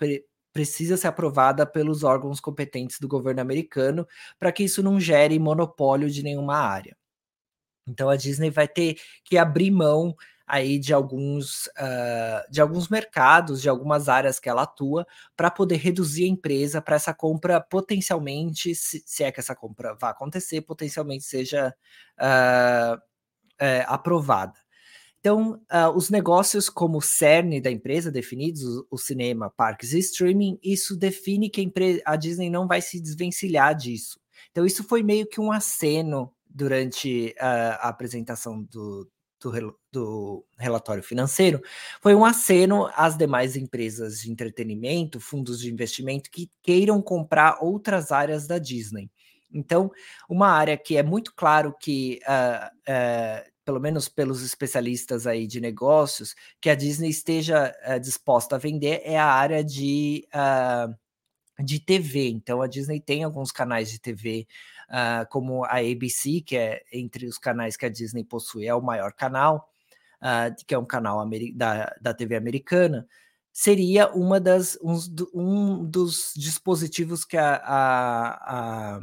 precisa 0.54 0.96
ser 0.96 1.08
aprovada 1.08 1.66
pelos 1.66 2.04
órgãos 2.04 2.40
competentes 2.40 2.98
do 3.00 3.08
governo 3.08 3.42
americano 3.42 4.06
para 4.38 4.52
que 4.52 4.64
isso 4.64 4.82
não 4.82 5.00
gere 5.00 5.38
monopólio 5.38 6.08
de 6.10 6.22
nenhuma 6.22 6.56
área. 6.56 6.96
Então 7.86 8.08
a 8.08 8.16
Disney 8.16 8.50
vai 8.50 8.68
ter 8.68 8.96
que 9.24 9.36
abrir 9.36 9.70
mão 9.70 10.16
aí 10.46 10.78
de 10.78 10.92
alguns 10.94 11.66
uh, 11.68 12.50
de 12.50 12.60
alguns 12.60 12.88
mercados, 12.88 13.62
de 13.62 13.68
algumas 13.68 14.08
áreas 14.08 14.38
que 14.38 14.48
ela 14.48 14.62
atua, 14.62 15.06
para 15.36 15.50
poder 15.50 15.76
reduzir 15.76 16.24
a 16.24 16.28
empresa 16.28 16.82
para 16.82 16.96
essa 16.96 17.14
compra 17.14 17.60
potencialmente, 17.60 18.74
se, 18.74 19.02
se, 19.06 19.24
é 19.24 19.32
que 19.32 19.40
essa 19.40 19.56
compra 19.56 19.94
vai 19.94 20.10
acontecer, 20.10 20.60
potencialmente 20.62 21.24
seja 21.24 21.74
uh, 22.20 23.00
é, 23.58 23.84
aprovada. 23.88 24.63
Então, 25.24 25.58
uh, 25.72 25.88
os 25.96 26.10
negócios 26.10 26.68
como 26.68 27.00
cerne 27.00 27.58
da 27.58 27.70
empresa, 27.70 28.12
definidos, 28.12 28.62
o, 28.62 28.86
o, 28.90 28.98
cinema, 28.98 29.48
parques 29.48 29.94
e 29.94 29.98
streaming, 30.00 30.58
isso 30.62 30.94
define 30.94 31.48
que 31.48 31.62
a, 32.04 32.12
a, 32.12 32.16
Disney 32.16 32.50
não 32.50 32.68
vai 32.68 32.82
se 32.82 33.00
desvencilhar 33.00 33.74
disso. 33.74 34.20
Então, 34.50 34.66
isso 34.66 34.84
foi 34.84 35.02
meio 35.02 35.26
que 35.26 35.40
um 35.40 35.50
aceno 35.50 36.30
durante 36.46 37.34
uh, 37.38 37.80
a 37.80 37.88
apresentação 37.88 38.64
do, 38.64 39.10
do, 39.40 39.78
do, 39.90 40.44
relatório 40.58 41.02
financeiro, 41.02 41.62
foi 42.02 42.14
um 42.14 42.26
aceno 42.26 42.90
às 42.94 43.16
demais 43.16 43.56
empresas 43.56 44.20
de 44.20 44.30
entretenimento, 44.30 45.18
fundos 45.20 45.58
de 45.58 45.72
investimento 45.72 46.30
que 46.30 46.50
queiram 46.62 47.00
comprar 47.00 47.60
outras 47.62 48.12
áreas 48.12 48.46
da 48.46 48.58
Disney. 48.58 49.10
Então, 49.50 49.90
uma 50.28 50.48
área 50.48 50.76
que 50.76 50.98
é 50.98 51.02
muito 51.02 51.32
claro 51.34 51.74
que 51.80 52.20
uh, 52.28 52.66
uh, 52.66 53.53
pelo 53.64 53.80
menos 53.80 54.08
pelos 54.08 54.42
especialistas 54.42 55.26
aí 55.26 55.46
de 55.46 55.60
negócios, 55.60 56.34
que 56.60 56.68
a 56.68 56.74
Disney 56.74 57.08
esteja 57.10 57.74
uh, 57.86 57.98
disposta 57.98 58.56
a 58.56 58.58
vender 58.58 59.00
é 59.04 59.18
a 59.18 59.26
área 59.26 59.64
de, 59.64 60.26
uh, 60.34 60.94
de 61.64 61.80
TV. 61.80 62.28
Então, 62.28 62.60
a 62.60 62.66
Disney 62.66 63.00
tem 63.00 63.24
alguns 63.24 63.50
canais 63.50 63.90
de 63.90 63.98
TV, 63.98 64.46
uh, 64.88 64.92
ah, 64.92 65.26
como 65.30 65.64
a 65.64 65.78
ABC, 65.78 66.42
que 66.42 66.56
é 66.56 66.82
entre 66.92 67.26
os 67.26 67.38
canais 67.38 67.76
que 67.76 67.86
a 67.86 67.90
Disney 67.90 68.24
possui, 68.24 68.66
é 68.66 68.74
o 68.74 68.82
maior 68.82 69.12
canal, 69.12 69.68
que 70.66 70.74
é 70.74 70.78
um 70.78 70.86
canal 70.86 71.22
da, 71.54 71.94
da 72.00 72.14
TV 72.14 72.36
americana. 72.36 73.06
Seria 73.52 74.10
uma 74.10 74.40
das, 74.40 74.78
um, 74.82 74.98
um 75.34 75.84
dos 75.84 76.32
dispositivos 76.34 77.24
que 77.24 77.36
a, 77.36 77.56
a, 77.56 78.96
a 78.96 79.00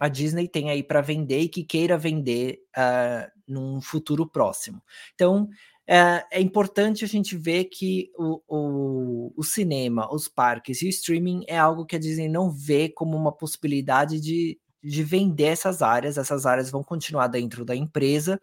a 0.00 0.08
Disney 0.08 0.48
tem 0.48 0.70
aí 0.70 0.82
para 0.82 1.02
vender 1.02 1.40
e 1.40 1.48
que 1.48 1.62
queira 1.62 1.98
vender 1.98 2.62
uh, 2.74 3.30
num 3.46 3.82
futuro 3.82 4.26
próximo. 4.26 4.82
Então, 5.14 5.46
é, 5.86 6.24
é, 6.30 6.40
importante 6.40 7.04
a 7.04 7.08
gente 7.08 7.36
ver 7.36 7.64
que 7.64 8.10
o, 8.16 8.40
o, 8.48 9.32
o, 9.36 9.42
cinema, 9.42 10.08
os 10.10 10.26
parques 10.26 10.80
e 10.80 10.86
o 10.86 10.88
streaming 10.88 11.44
é 11.46 11.58
algo 11.58 11.84
que 11.84 11.96
a 11.96 11.98
Disney 11.98 12.28
não 12.28 12.50
vê 12.50 12.88
como 12.88 13.14
uma 13.14 13.30
possibilidade 13.30 14.18
de, 14.20 14.58
de 14.82 15.02
vender 15.02 15.44
essas 15.44 15.82
áreas. 15.82 16.16
Essas 16.16 16.46
áreas 16.46 16.70
vão 16.70 16.82
continuar 16.82 17.26
dentro 17.26 17.62
da 17.62 17.76
empresa 17.76 18.40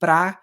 para 0.00 0.40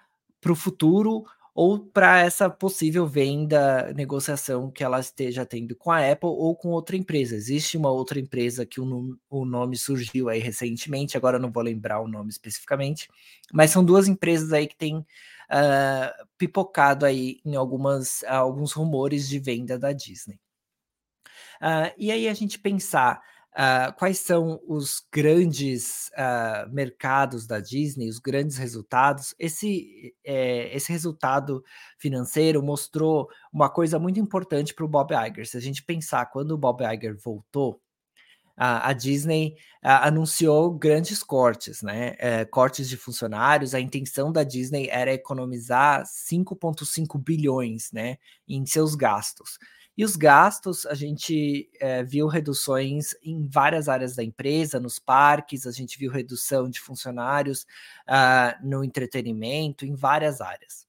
o 0.47 0.55
futuro 0.55 1.25
ou 1.61 1.77
para 1.77 2.21
essa 2.21 2.49
possível 2.49 3.05
venda, 3.05 3.91
negociação 3.91 4.71
que 4.71 4.81
ela 4.81 4.97
esteja 4.97 5.45
tendo 5.45 5.75
com 5.75 5.91
a 5.91 6.09
Apple 6.09 6.29
ou 6.29 6.55
com 6.55 6.69
outra 6.69 6.95
empresa. 6.95 7.35
Existe 7.35 7.75
uma 7.75 7.91
outra 7.91 8.17
empresa 8.17 8.65
que 8.65 8.79
o, 8.79 9.19
o 9.29 9.43
nome 9.43 9.75
surgiu 9.75 10.29
aí 10.29 10.39
recentemente, 10.39 11.17
agora 11.17 11.37
não 11.37 11.51
vou 11.51 11.61
lembrar 11.61 11.99
o 11.99 12.07
nome 12.07 12.29
especificamente, 12.29 13.09
mas 13.51 13.71
são 13.71 13.83
duas 13.83 14.07
empresas 14.07 14.53
aí 14.53 14.67
que 14.67 14.77
têm 14.77 14.99
uh, 14.99 15.05
pipocado 16.37 17.05
aí 17.05 17.41
em 17.43 17.57
algumas, 17.57 18.23
alguns 18.23 18.71
rumores 18.71 19.27
de 19.27 19.37
venda 19.37 19.77
da 19.77 19.91
Disney. 19.91 20.39
Uh, 21.61 21.91
e 21.97 22.09
aí 22.09 22.29
a 22.29 22.33
gente 22.33 22.57
pensar 22.57 23.21
Uh, 23.57 23.91
quais 23.97 24.19
são 24.19 24.61
os 24.67 25.03
grandes 25.11 26.09
uh, 26.09 26.71
mercados 26.71 27.47
da 27.47 27.59
Disney, 27.59 28.07
os 28.07 28.19
grandes 28.19 28.57
resultados. 28.57 29.33
Esse, 29.39 30.15
é, 30.23 30.73
esse 30.73 30.91
resultado 30.91 31.63
financeiro 31.97 32.61
mostrou 32.61 33.27
uma 33.51 33.69
coisa 33.69 33.97
muito 33.97 34.19
importante 34.19 34.73
para 34.73 34.85
o 34.85 34.87
Bob 34.87 35.13
Iger. 35.13 35.47
Se 35.47 35.57
a 35.57 35.59
gente 35.59 35.83
pensar, 35.83 36.27
quando 36.27 36.51
o 36.51 36.57
Bob 36.57 36.83
Iger 36.83 37.17
voltou, 37.17 37.81
a, 38.59 38.89
a 38.89 38.93
Disney 38.93 39.55
a, 39.81 40.07
anunciou 40.07 40.71
grandes 40.71 41.23
cortes, 41.23 41.81
né? 41.81 42.15
É, 42.19 42.43
cortes 42.43 42.89
de 42.89 42.97
funcionários. 42.97 43.73
A 43.73 43.79
intenção 43.79 44.31
da 44.31 44.43
Disney 44.43 44.87
era 44.89 45.13
economizar 45.13 46.03
5,5 46.03 47.17
bilhões 47.23 47.89
né, 47.93 48.17
em 48.47 48.65
seus 48.65 48.95
gastos. 48.95 49.57
E 49.99 50.05
os 50.05 50.15
gastos, 50.15 50.85
a 50.85 50.93
gente 50.93 51.69
é, 51.77 52.01
viu 52.01 52.27
reduções 52.27 53.13
em 53.21 53.45
várias 53.45 53.89
áreas 53.89 54.15
da 54.15 54.23
empresa, 54.23 54.79
nos 54.79 54.97
parques, 54.97 55.67
a 55.67 55.73
gente 55.73 55.99
viu 55.99 56.09
redução 56.09 56.69
de 56.69 56.79
funcionários 56.79 57.63
uh, 58.07 58.65
no 58.65 58.81
entretenimento, 58.81 59.85
em 59.85 59.93
várias 59.93 60.39
áreas. 60.39 60.87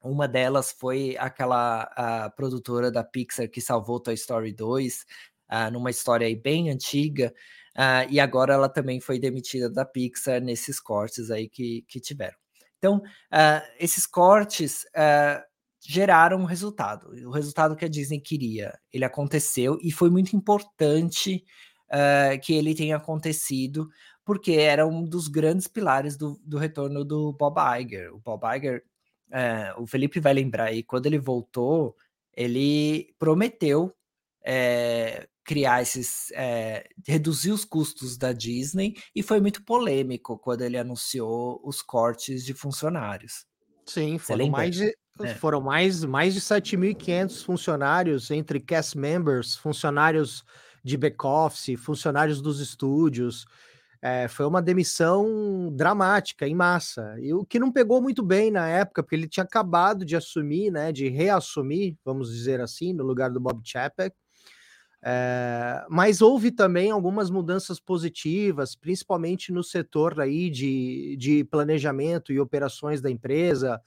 Uma 0.00 0.28
delas 0.28 0.70
foi 0.70 1.16
aquela 1.18 2.30
produtora 2.36 2.92
da 2.92 3.02
Pixar 3.02 3.50
que 3.50 3.60
salvou 3.60 3.98
Toy 3.98 4.14
Story 4.14 4.52
2, 4.52 5.00
uh, 5.00 5.04
ah, 5.48 5.70
numa 5.72 5.90
história 5.90 6.28
bem 6.40 6.70
antiga, 6.70 7.34
uh, 7.76 8.08
e 8.08 8.20
agora 8.20 8.54
ela 8.54 8.68
também 8.68 9.00
foi 9.00 9.18
demitida 9.18 9.68
da 9.68 9.84
Pixar 9.84 10.40
nesses 10.40 10.78
cortes 10.78 11.28
aí 11.28 11.48
que, 11.48 11.82
que 11.88 11.98
tiveram. 11.98 12.38
Então, 12.78 13.02
esses 13.80 14.06
cortes 14.06 14.84
geraram 15.84 16.38
um 16.38 16.44
resultado. 16.44 17.08
O 17.26 17.30
resultado 17.30 17.74
que 17.74 17.84
a 17.84 17.88
Disney 17.88 18.20
queria, 18.20 18.78
ele 18.92 19.04
aconteceu 19.04 19.78
e 19.82 19.90
foi 19.90 20.10
muito 20.10 20.36
importante 20.36 21.44
uh, 21.90 22.40
que 22.40 22.54
ele 22.54 22.74
tenha 22.74 22.96
acontecido, 22.96 23.88
porque 24.24 24.52
era 24.52 24.86
um 24.86 25.02
dos 25.02 25.26
grandes 25.28 25.66
pilares 25.66 26.16
do, 26.16 26.40
do 26.44 26.56
retorno 26.56 27.04
do 27.04 27.32
Bob 27.32 27.56
Iger. 27.80 28.14
O 28.14 28.20
Bob 28.20 28.42
Iger, 28.56 28.84
uh, 29.28 29.82
o 29.82 29.86
Felipe 29.86 30.20
vai 30.20 30.32
lembrar 30.32 30.66
aí, 30.66 30.82
quando 30.82 31.06
ele 31.06 31.18
voltou, 31.18 31.96
ele 32.32 33.12
prometeu 33.18 33.92
é, 34.44 35.28
criar 35.44 35.82
esses, 35.82 36.30
é, 36.32 36.88
reduzir 37.06 37.50
os 37.50 37.64
custos 37.64 38.16
da 38.16 38.32
Disney 38.32 38.94
e 39.14 39.22
foi 39.22 39.40
muito 39.40 39.64
polêmico 39.64 40.38
quando 40.38 40.62
ele 40.62 40.78
anunciou 40.78 41.60
os 41.64 41.82
cortes 41.82 42.44
de 42.44 42.54
funcionários. 42.54 43.44
Sim, 43.86 44.16
foram 44.18 44.48
mais 44.48 44.76
de, 44.76 44.94
é. 45.20 45.34
foram 45.34 45.60
mais, 45.60 46.04
mais 46.04 46.34
de 46.34 46.40
7.500 46.40 47.44
funcionários 47.44 48.30
entre 48.30 48.60
cast 48.60 48.96
members, 48.96 49.56
funcionários 49.56 50.44
de 50.82 50.96
back-office, 50.96 51.78
funcionários 51.78 52.40
dos 52.40 52.60
estúdios. 52.60 53.46
É, 54.00 54.26
foi 54.26 54.46
uma 54.46 54.60
demissão 54.60 55.70
dramática, 55.72 56.46
em 56.48 56.54
massa. 56.54 57.14
E 57.20 57.32
o 57.32 57.44
que 57.44 57.60
não 57.60 57.70
pegou 57.70 58.02
muito 58.02 58.22
bem 58.22 58.50
na 58.50 58.68
época, 58.68 59.02
porque 59.02 59.14
ele 59.14 59.28
tinha 59.28 59.44
acabado 59.44 60.04
de 60.04 60.16
assumir, 60.16 60.72
né, 60.72 60.90
de 60.90 61.08
reassumir, 61.08 61.96
vamos 62.04 62.32
dizer 62.32 62.60
assim, 62.60 62.92
no 62.92 63.04
lugar 63.04 63.30
do 63.30 63.38
Bob 63.38 63.60
Chapek. 63.64 64.16
É, 65.04 65.84
mas 65.88 66.22
houve 66.22 66.52
também 66.52 66.90
algumas 66.90 67.28
mudanças 67.28 67.80
positivas, 67.80 68.76
principalmente 68.76 69.52
no 69.52 69.62
setor 69.62 70.20
aí 70.20 70.48
de, 70.48 71.16
de 71.16 71.44
planejamento 71.44 72.32
e 72.32 72.38
operações 72.38 73.00
da 73.00 73.10
empresa, 73.10 73.80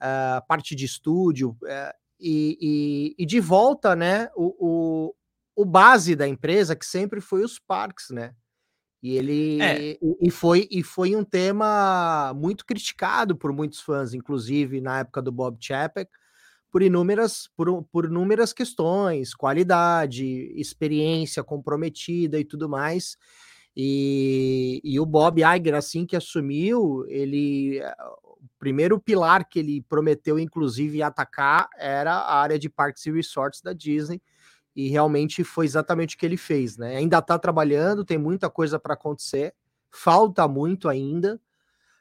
a 0.00 0.42
parte 0.46 0.74
de 0.74 0.84
estúdio, 0.84 1.56
é, 1.66 1.94
e, 2.18 3.14
e, 3.18 3.22
e, 3.22 3.26
de 3.26 3.40
volta, 3.40 3.94
né, 3.94 4.30
o, 4.34 4.54
o, 4.58 5.14
o, 5.54 5.64
base 5.64 6.16
da 6.16 6.26
empresa, 6.26 6.74
que 6.74 6.86
sempre 6.86 7.20
foi 7.20 7.44
os 7.44 7.58
parques, 7.58 8.10
né? 8.10 8.34
E 9.02 9.16
ele 9.16 9.60
é. 9.60 9.98
e, 10.20 10.30
foi, 10.30 10.66
e 10.70 10.82
foi 10.82 11.14
um 11.14 11.22
tema 11.22 12.32
muito 12.34 12.64
criticado 12.64 13.36
por 13.36 13.52
muitos 13.52 13.80
fãs, 13.80 14.14
inclusive 14.14 14.80
na 14.80 15.00
época 15.00 15.20
do 15.20 15.30
Bob 15.30 15.58
Chapek, 15.60 16.10
por 16.72 16.82
inúmeras, 16.82 17.48
por, 17.56 17.84
por 17.84 18.06
inúmeras 18.06 18.52
questões, 18.52 19.34
qualidade, 19.34 20.24
experiência 20.56 21.44
comprometida 21.44 22.38
e 22.40 22.44
tudo 22.44 22.68
mais. 22.68 23.16
E, 23.76 24.80
e 24.82 24.98
o 24.98 25.04
Bob 25.04 25.42
Iger, 25.42 25.74
assim 25.74 26.06
que 26.06 26.16
assumiu, 26.16 27.04
ele 27.08 27.80
primeiro 28.58 28.98
pilar 28.98 29.48
que 29.48 29.58
ele 29.58 29.82
prometeu, 29.82 30.38
inclusive, 30.38 31.02
atacar 31.02 31.68
era 31.76 32.12
a 32.12 32.40
área 32.40 32.58
de 32.58 32.68
parques 32.68 33.06
e 33.06 33.10
resorts 33.10 33.60
da 33.60 33.72
Disney. 33.72 34.20
E 34.74 34.88
realmente 34.88 35.42
foi 35.42 35.64
exatamente 35.64 36.16
o 36.16 36.18
que 36.18 36.26
ele 36.26 36.36
fez, 36.36 36.76
né? 36.76 36.96
Ainda 36.96 37.18
está 37.18 37.38
trabalhando, 37.38 38.04
tem 38.04 38.18
muita 38.18 38.50
coisa 38.50 38.78
para 38.78 38.94
acontecer, 38.94 39.54
falta 39.90 40.46
muito 40.46 40.88
ainda. 40.88 41.40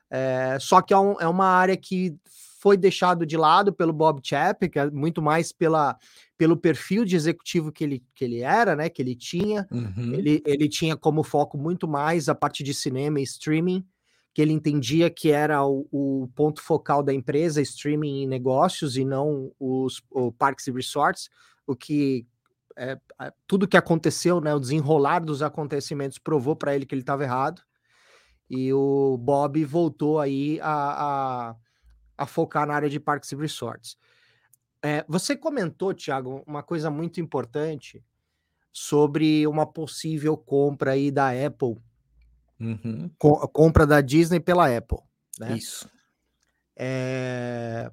É, 0.10 0.58
só 0.60 0.82
que 0.82 0.94
é, 0.94 0.98
um, 0.98 1.20
é 1.20 1.28
uma 1.28 1.48
área 1.48 1.78
que 1.78 2.18
foi 2.66 2.76
deixado 2.76 3.28
de 3.28 3.38
lado 3.38 3.72
pelo 3.72 3.94
Bob 3.94 4.20
Chapek, 4.24 4.80
é 4.80 4.90
muito 4.90 5.22
mais 5.22 5.52
pela, 5.52 5.96
pelo 6.36 6.58
perfil 6.58 7.06
de 7.06 7.16
executivo 7.16 7.72
que 7.72 7.84
ele, 7.84 8.04
que 8.16 8.26
ele 8.26 8.40
era, 8.40 8.76
né? 8.76 8.90
Que 8.90 9.04
ele 9.04 9.16
tinha. 9.16 9.68
Uhum. 9.72 10.14
Ele, 10.14 10.42
ele 10.46 10.68
tinha 10.68 10.98
como 10.98 11.24
foco 11.24 11.58
muito 11.58 11.88
mais 11.88 12.28
a 12.28 12.34
parte 12.34 12.64
de 12.64 12.74
cinema 12.74 13.20
e 13.20 13.24
streaming, 13.24 13.86
que 14.36 14.42
ele 14.42 14.54
entendia 14.54 15.10
que 15.10 15.32
era 15.32 15.66
o, 15.66 15.88
o 15.92 16.30
ponto 16.36 16.62
focal 16.62 17.02
da 17.02 17.12
empresa, 17.12 17.60
streaming 17.62 18.22
e 18.22 18.28
negócios, 18.28 18.98
e 18.98 19.04
não 19.04 19.52
os 19.60 20.04
parques 20.38 20.68
e 20.68 20.72
resorts, 20.72 21.30
o 21.66 21.76
que 21.76 22.28
é, 22.78 23.00
tudo 23.48 23.68
que 23.68 23.78
aconteceu, 23.78 24.40
né? 24.40 24.54
O 24.54 24.60
desenrolar 24.60 25.20
dos 25.20 25.42
acontecimentos 25.42 26.20
provou 26.20 26.56
para 26.56 26.76
ele 26.76 26.86
que 26.86 26.94
ele 26.94 27.02
estava 27.02 27.24
errado. 27.24 27.64
E 28.48 28.72
o 28.72 29.18
Bob 29.18 29.64
voltou 29.66 30.20
aí 30.20 30.60
a, 30.62 31.50
a 31.50 31.56
a 32.18 32.26
focar 32.26 32.66
na 32.68 32.76
área 32.76 32.90
de 32.90 33.00
parques 33.00 33.32
e 33.32 33.36
resorts. 33.36 33.98
É, 34.82 35.04
você 35.08 35.36
comentou, 35.36 35.94
Thiago, 35.94 36.44
uma 36.46 36.64
coisa 36.64 36.90
muito 36.90 37.20
importante 37.20 38.04
sobre 38.72 39.48
uma 39.48 39.66
possível 39.66 40.38
compra 40.38 40.92
aí 40.92 41.10
da 41.10 41.30
Apple, 41.30 41.78
uhum. 42.60 43.10
co 43.18 43.48
compra 43.50 43.86
da 43.86 44.02
Disney 44.02 44.40
pela 44.40 44.76
Apple. 44.76 45.00
Né? 45.40 45.58
Isso. 45.58 45.90
É, 46.76 47.92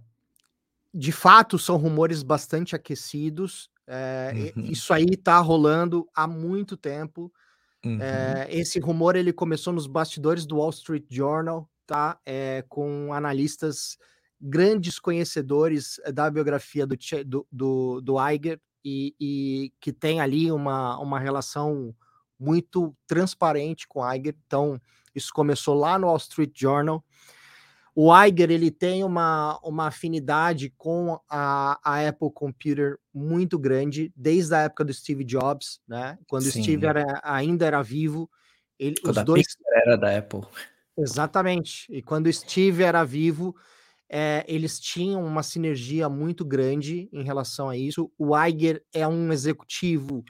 de 0.92 1.12
fato, 1.12 1.58
são 1.58 1.76
rumores 1.76 2.22
bastante 2.22 2.74
aquecidos. 2.74 3.70
É, 3.86 4.52
uhum. 4.56 4.64
Isso 4.64 4.92
aí 4.92 5.06
está 5.10 5.38
rolando 5.38 6.08
há 6.14 6.26
muito 6.26 6.76
tempo. 6.76 7.32
Uhum. 7.84 8.00
É, 8.00 8.46
esse 8.50 8.78
rumor 8.78 9.16
ele 9.16 9.32
começou 9.32 9.72
nos 9.72 9.86
bastidores 9.86 10.46
do 10.46 10.56
Wall 10.56 10.70
Street 10.70 11.04
Journal, 11.08 11.68
tá? 11.86 12.18
É, 12.24 12.64
com 12.68 13.12
analistas 13.12 13.98
grandes 14.42 14.98
conhecedores 14.98 16.00
eh, 16.04 16.10
da 16.10 16.28
biografia 16.28 16.84
do, 16.84 16.96
do, 17.24 17.46
do, 17.50 18.00
do 18.00 18.28
Iger 18.28 18.60
e, 18.84 19.14
e, 19.20 19.72
que 19.80 19.92
tem 19.92 20.20
ali 20.20 20.50
uma, 20.50 20.98
uma 20.98 21.20
relação 21.20 21.94
muito 22.42 22.94
transparente 23.06 23.86
com 23.86 24.00
o 24.00 24.12
Iger. 24.12 24.34
Então, 24.46 24.80
isso 25.14 25.32
começou 25.32 25.74
lá 25.74 25.98
no 25.98 26.08
Wall 26.08 26.16
Street 26.16 26.52
Journal. 26.54 27.04
O 27.94 28.10
Iger 28.14 28.50
ele 28.50 28.70
tem 28.70 29.04
uma, 29.04 29.58
uma 29.62 29.86
afinidade 29.86 30.72
com 30.76 31.20
a, 31.28 31.78
a 31.84 32.08
Apple 32.08 32.30
Computer 32.32 32.98
muito 33.12 33.58
grande, 33.58 34.12
desde 34.16 34.54
a 34.54 34.62
época 34.62 34.84
do 34.84 34.94
Steve 34.94 35.24
Jobs, 35.24 35.80
né? 35.86 36.18
Quando 36.26 36.44
Sim. 36.44 36.60
o 36.60 36.62
Steve 36.62 36.86
era, 36.86 37.20
ainda 37.22 37.66
era 37.66 37.82
vivo. 37.82 38.30
Ele, 38.78 38.96
quando 38.96 39.18
os 39.18 39.24
dois 39.24 39.46
era 39.84 39.96
da 39.96 40.16
Apple. 40.16 40.40
Exatamente. 40.96 41.86
E 41.90 42.02
quando 42.02 42.26
o 42.26 42.32
Steve 42.32 42.82
era 42.82 43.04
vivo, 43.04 43.54
é, 44.08 44.44
eles 44.48 44.80
tinham 44.80 45.24
uma 45.24 45.42
sinergia 45.42 46.08
muito 46.08 46.44
grande 46.44 47.08
em 47.12 47.22
relação 47.22 47.68
a 47.68 47.76
isso. 47.76 48.10
O 48.18 48.36
Iger 48.36 48.82
é 48.92 49.06
um 49.06 49.32
executivo 49.32 50.24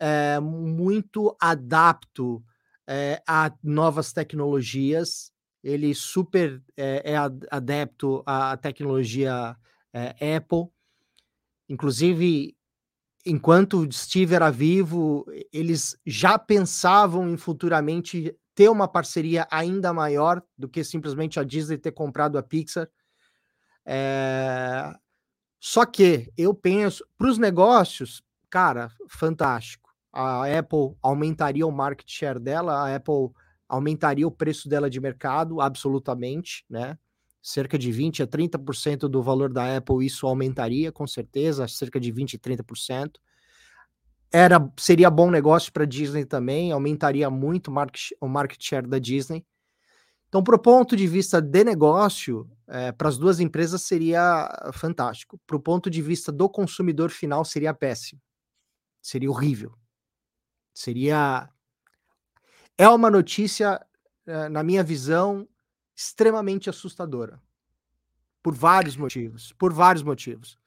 é, 0.00 0.38
muito 0.40 1.36
adapto 1.40 2.44
é, 2.86 3.22
a 3.26 3.52
novas 3.62 4.12
tecnologias. 4.12 5.32
Ele 5.62 5.94
super 5.94 6.62
é, 6.76 7.14
adepto 7.50 8.22
à 8.24 8.56
tecnologia 8.56 9.56
Apple. 10.36 10.68
Inclusive, 11.68 12.56
enquanto 13.24 13.90
Steve 13.92 14.34
era 14.34 14.50
vivo, 14.50 15.26
eles 15.52 15.98
já 16.06 16.38
pensavam 16.38 17.28
em 17.28 17.36
futuramente 17.36 18.36
ter 18.54 18.68
uma 18.70 18.88
parceria 18.88 19.46
ainda 19.50 19.92
maior 19.92 20.42
do 20.56 20.68
que 20.68 20.84
simplesmente 20.84 21.38
a 21.38 21.44
Disney 21.44 21.76
ter 21.76 21.92
comprado 21.92 22.38
a 22.38 22.42
Pixar. 22.42 22.88
É... 23.84 24.94
Só 25.60 25.84
que 25.84 26.32
eu 26.38 26.54
penso, 26.54 27.04
para 27.18 27.28
os 27.28 27.38
negócios, 27.38 28.22
cara, 28.48 28.90
fantástico. 29.08 29.85
A 30.18 30.58
Apple 30.58 30.96
aumentaria 31.02 31.66
o 31.66 31.70
market 31.70 32.10
share 32.10 32.40
dela, 32.40 32.72
a 32.72 32.96
Apple 32.96 33.28
aumentaria 33.68 34.26
o 34.26 34.30
preço 34.30 34.66
dela 34.66 34.88
de 34.88 34.98
mercado, 34.98 35.60
absolutamente, 35.60 36.64
né? 36.70 36.96
Cerca 37.42 37.78
de 37.78 37.92
20 37.92 38.22
a 38.22 38.26
30% 38.26 39.08
do 39.08 39.22
valor 39.22 39.52
da 39.52 39.76
Apple, 39.76 40.06
isso 40.06 40.26
aumentaria, 40.26 40.90
com 40.90 41.06
certeza, 41.06 41.68
cerca 41.68 42.00
de 42.00 42.10
20 42.10 42.36
a 42.36 42.38
30%. 42.38 43.20
Era, 44.32 44.72
seria 44.78 45.10
bom 45.10 45.30
negócio 45.30 45.70
para 45.70 45.82
a 45.82 45.86
Disney 45.86 46.24
também, 46.24 46.72
aumentaria 46.72 47.28
muito 47.28 47.70
market, 47.70 48.08
o 48.18 48.26
market 48.26 48.62
share 48.64 48.86
da 48.86 48.98
Disney. 48.98 49.44
Então, 50.28 50.42
para 50.42 50.56
o 50.56 50.58
ponto 50.58 50.96
de 50.96 51.06
vista 51.06 51.42
de 51.42 51.62
negócio, 51.62 52.50
é, 52.66 52.90
para 52.90 53.08
as 53.10 53.18
duas 53.18 53.38
empresas 53.38 53.82
seria 53.82 54.48
fantástico. 54.72 55.38
Para 55.46 55.56
o 55.56 55.60
ponto 55.60 55.90
de 55.90 56.00
vista 56.00 56.32
do 56.32 56.48
consumidor 56.48 57.10
final, 57.10 57.44
seria 57.44 57.74
péssimo. 57.74 58.20
Seria 59.02 59.30
horrível. 59.30 59.76
Seria. 60.76 61.48
É 62.76 62.86
uma 62.86 63.10
notícia, 63.10 63.80
é, 64.26 64.46
na 64.50 64.62
minha 64.62 64.84
visão, 64.84 65.48
extremamente 65.96 66.68
assustadora. 66.68 67.40
Por 68.42 68.54
vários 68.54 68.94
motivos. 68.94 69.54
Por 69.54 69.72
vários 69.72 70.02
motivos. 70.02 70.58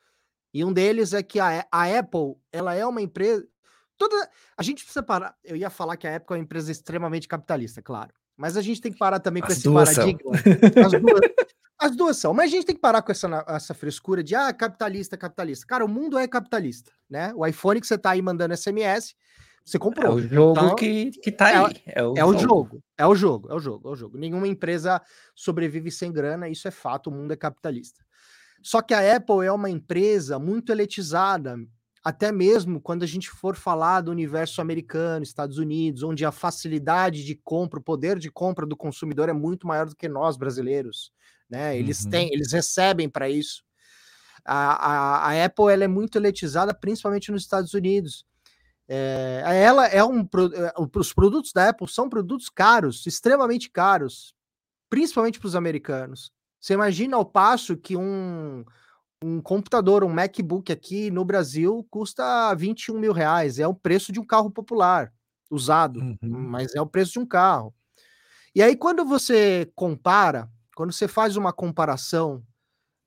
E 0.52 0.66
um 0.66 0.74
deles 0.74 1.14
é 1.14 1.22
que 1.22 1.40
a, 1.40 1.64
a 1.72 2.00
Apple, 2.00 2.36
ela 2.52 2.74
é 2.74 2.84
uma 2.84 3.04
empresa. 3.04 3.48
Toda, 4.00 4.28
a 4.58 4.64
gente 4.64 4.84
precisa 4.84 5.04
parar. 5.04 5.38
Eu 5.44 5.56
ia 5.56 5.70
falar 5.70 5.96
que 5.96 6.08
a 6.08 6.16
Apple 6.16 6.34
é 6.34 6.38
uma 6.40 6.44
empresa 6.44 6.72
extremamente 6.72 7.28
capitalista, 7.28 7.80
claro. 7.80 8.12
Mas 8.36 8.58
a 8.58 8.64
gente 8.64 8.82
tem 8.82 8.92
que 8.92 8.98
parar 8.98 9.20
também 9.20 9.44
com 9.44 9.52
As 9.52 9.60
esse 9.60 9.72
paradigma. 9.72 10.32
As 10.34 10.92
duas, 10.92 11.22
as 11.78 11.96
duas 11.96 12.18
são. 12.18 12.34
Mas 12.34 12.46
a 12.46 12.56
gente 12.56 12.66
tem 12.66 12.76
que 12.76 12.82
parar 12.82 13.04
com 13.04 13.12
essa, 13.12 13.46
essa 13.48 13.76
frescura 13.76 14.24
de 14.24 14.34
ah, 14.34 14.52
capitalista, 14.52 15.16
capitalista. 15.16 15.68
Cara, 15.68 15.86
o 15.86 15.88
mundo 15.88 16.18
é 16.18 16.28
capitalista, 16.28 16.92
né? 17.08 17.32
O 17.36 17.46
iPhone 17.46 17.80
que 17.80 17.86
você 17.86 17.98
tá 17.98 18.10
aí 18.10 18.24
mandando 18.24 18.58
SMS, 18.58 19.16
você 19.66 19.78
comprou. 19.78 20.14
É 20.14 20.16
o 20.16 20.20
jogo 20.20 20.52
então, 20.52 20.76
que, 20.76 21.12
que 21.12 21.32
tá 21.32 21.52
é, 21.52 21.56
aí. 21.58 21.84
É, 21.86 22.04
o, 22.04 22.18
é 22.18 22.26
o 22.26 22.38
jogo. 22.38 22.84
É 22.98 23.06
o 23.06 23.16
jogo, 23.16 23.52
é 23.52 23.54
o 23.54 23.60
jogo, 23.60 23.88
é 23.88 23.92
o 23.92 23.96
jogo. 23.96 24.18
Nenhuma 24.18 24.48
empresa 24.48 25.02
sobrevive 25.36 25.92
sem 25.92 26.12
grana, 26.12 26.50
isso 26.50 26.68
é 26.68 26.72
fato, 26.72 27.08
o 27.08 27.14
mundo 27.14 27.32
é 27.32 27.36
capitalista. 27.36 28.04
Só 28.62 28.82
que 28.82 28.94
a 28.94 29.16
Apple 29.16 29.46
é 29.46 29.52
uma 29.52 29.70
empresa 29.70 30.38
muito 30.38 30.72
elitizada, 30.72 31.58
até 32.04 32.32
mesmo 32.32 32.82
quando 32.82 33.04
a 33.04 33.08
gente 33.08 33.30
for 33.30 33.56
falar 33.56 34.02
do 34.02 34.12
universo 34.12 34.62
americano, 34.62 35.24
Estados 35.24 35.58
Unidos, 35.58 36.04
onde 36.04 36.26
a 36.26 36.32
facilidade 36.32 37.24
de 37.24 37.36
compra, 37.36 37.80
o 37.80 37.84
poder 37.84 38.18
de 38.18 38.32
compra 38.32 38.66
do 38.66 38.76
consumidor 38.76 39.30
é 39.30 39.34
muito 39.34 39.68
maior 39.68 39.88
do 39.88 39.96
que 39.96 40.08
nós 40.08 40.38
brasileiros, 40.38 41.12
né? 41.50 41.78
Eles 41.78 42.04
uhum. 42.04 42.10
têm, 42.10 42.34
eles 42.34 42.52
recebem 42.52 43.10
para 43.10 43.30
isso. 43.30 43.64
A, 44.46 44.56
a, 44.56 45.30
a, 45.30 45.46
Apple 45.46 45.72
ela 45.72 45.84
é 45.84 45.88
muito 45.88 46.18
elitizada, 46.18 46.74
principalmente 46.74 47.32
nos 47.32 47.44
Estados 47.44 47.74
Unidos. 47.74 48.26
É, 48.92 49.44
ela 49.46 49.86
é 49.86 50.04
um 50.04 50.22
é, 50.22 50.74
os 50.98 51.14
produtos 51.14 51.54
da 51.54 51.70
Apple 51.70 51.88
são 51.88 52.10
produtos 52.10 52.50
caros, 52.50 53.06
extremamente 53.06 53.70
caros, 53.70 54.34
principalmente 54.90 55.40
para 55.40 55.48
os 55.48 55.56
americanos. 55.56 56.32
Você 56.60 56.74
imagina 56.74 57.16
ao 57.16 57.24
passo 57.24 57.78
que 57.78 57.96
um 57.96 58.66
um 59.22 59.42
computador, 59.42 60.04
um 60.04 60.10
MacBook 60.10 60.72
aqui 60.72 61.12
no 61.12 61.26
Brasil 61.26 61.86
custa 61.90 62.54
21 62.56 62.98
mil 62.98 63.12
reais. 63.12 63.60
É 63.60 63.68
o 63.68 63.74
preço 63.74 64.12
de 64.12 64.20
um 64.20 64.26
carro 64.26 64.50
popular, 64.50 65.12
usado, 65.52 66.00
uhum. 66.00 66.18
mas 66.22 66.74
é 66.74 66.82
o 66.82 66.88
preço 66.88 67.14
de 67.14 67.20
um 67.20 67.26
carro. 67.26 67.74
E 68.56 68.64
aí, 68.64 68.76
quando 68.76 69.06
você 69.06 69.70
compara, 69.76 70.50
quando 70.76 70.94
você 70.94 71.08
faz 71.08 71.36
uma 71.36 71.52
comparação 71.52 72.42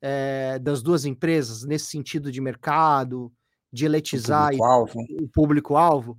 é, 0.00 0.58
das 0.58 0.82
duas 0.82 1.04
empresas 1.04 1.64
nesse 1.64 1.86
sentido 1.86 2.30
de 2.30 2.40
mercado 2.40 3.32
de 3.72 3.86
eletizar 3.86 4.50
o 4.54 5.28
público-alvo, 5.28 6.18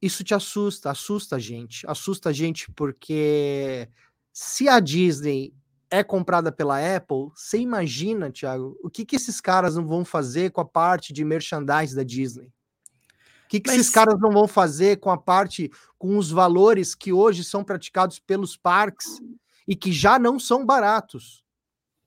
isso 0.00 0.22
te 0.22 0.34
assusta, 0.34 0.90
assusta 0.90 1.36
a 1.36 1.38
gente, 1.38 1.84
assusta 1.86 2.28
a 2.28 2.32
gente 2.32 2.70
porque 2.72 3.88
se 4.32 4.68
a 4.68 4.78
Disney 4.78 5.52
é 5.90 6.04
comprada 6.04 6.52
pela 6.52 6.78
Apple, 6.96 7.30
você 7.34 7.58
imagina, 7.58 8.30
Thiago, 8.30 8.78
o 8.82 8.90
que, 8.90 9.04
que 9.04 9.16
esses 9.16 9.40
caras 9.40 9.74
não 9.74 9.86
vão 9.86 10.04
fazer 10.04 10.50
com 10.50 10.60
a 10.60 10.64
parte 10.64 11.12
de 11.12 11.24
merchandise 11.24 11.96
da 11.96 12.02
Disney? 12.04 12.46
O 12.46 13.48
que, 13.48 13.60
que 13.60 13.70
Mas... 13.70 13.80
esses 13.80 13.92
caras 13.92 14.20
não 14.20 14.30
vão 14.30 14.46
fazer 14.46 15.00
com 15.00 15.10
a 15.10 15.16
parte, 15.16 15.70
com 15.96 16.18
os 16.18 16.30
valores 16.30 16.94
que 16.94 17.12
hoje 17.12 17.42
são 17.42 17.64
praticados 17.64 18.18
pelos 18.18 18.56
parques 18.56 19.18
e 19.66 19.74
que 19.74 19.90
já 19.90 20.18
não 20.18 20.38
são 20.38 20.64
baratos? 20.64 21.42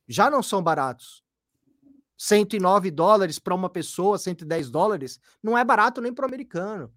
Já 0.07 0.29
não 0.29 0.43
são 0.43 0.61
baratos. 0.61 1.23
109 2.21 2.91
dólares 2.91 3.39
para 3.39 3.55
uma 3.55 3.67
pessoa, 3.67 4.15
110 4.15 4.69
dólares, 4.69 5.19
não 5.41 5.57
é 5.57 5.65
barato 5.65 5.99
nem 5.99 6.13
para 6.13 6.21
o 6.21 6.27
americano. 6.27 6.93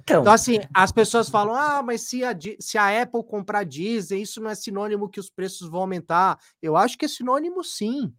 Então, 0.00 0.22
então, 0.22 0.32
assim, 0.32 0.58
as 0.74 0.90
pessoas 0.90 1.28
falam: 1.28 1.54
ah, 1.54 1.80
mas 1.84 2.00
se 2.00 2.24
a, 2.24 2.36
se 2.58 2.76
a 2.76 3.02
Apple 3.02 3.22
comprar 3.22 3.62
Disney, 3.62 4.22
isso 4.22 4.40
não 4.40 4.50
é 4.50 4.56
sinônimo 4.56 5.08
que 5.08 5.20
os 5.20 5.30
preços 5.30 5.68
vão 5.68 5.82
aumentar. 5.82 6.36
Eu 6.60 6.76
acho 6.76 6.98
que 6.98 7.04
é 7.04 7.08
sinônimo 7.08 7.62
sim. 7.62 8.12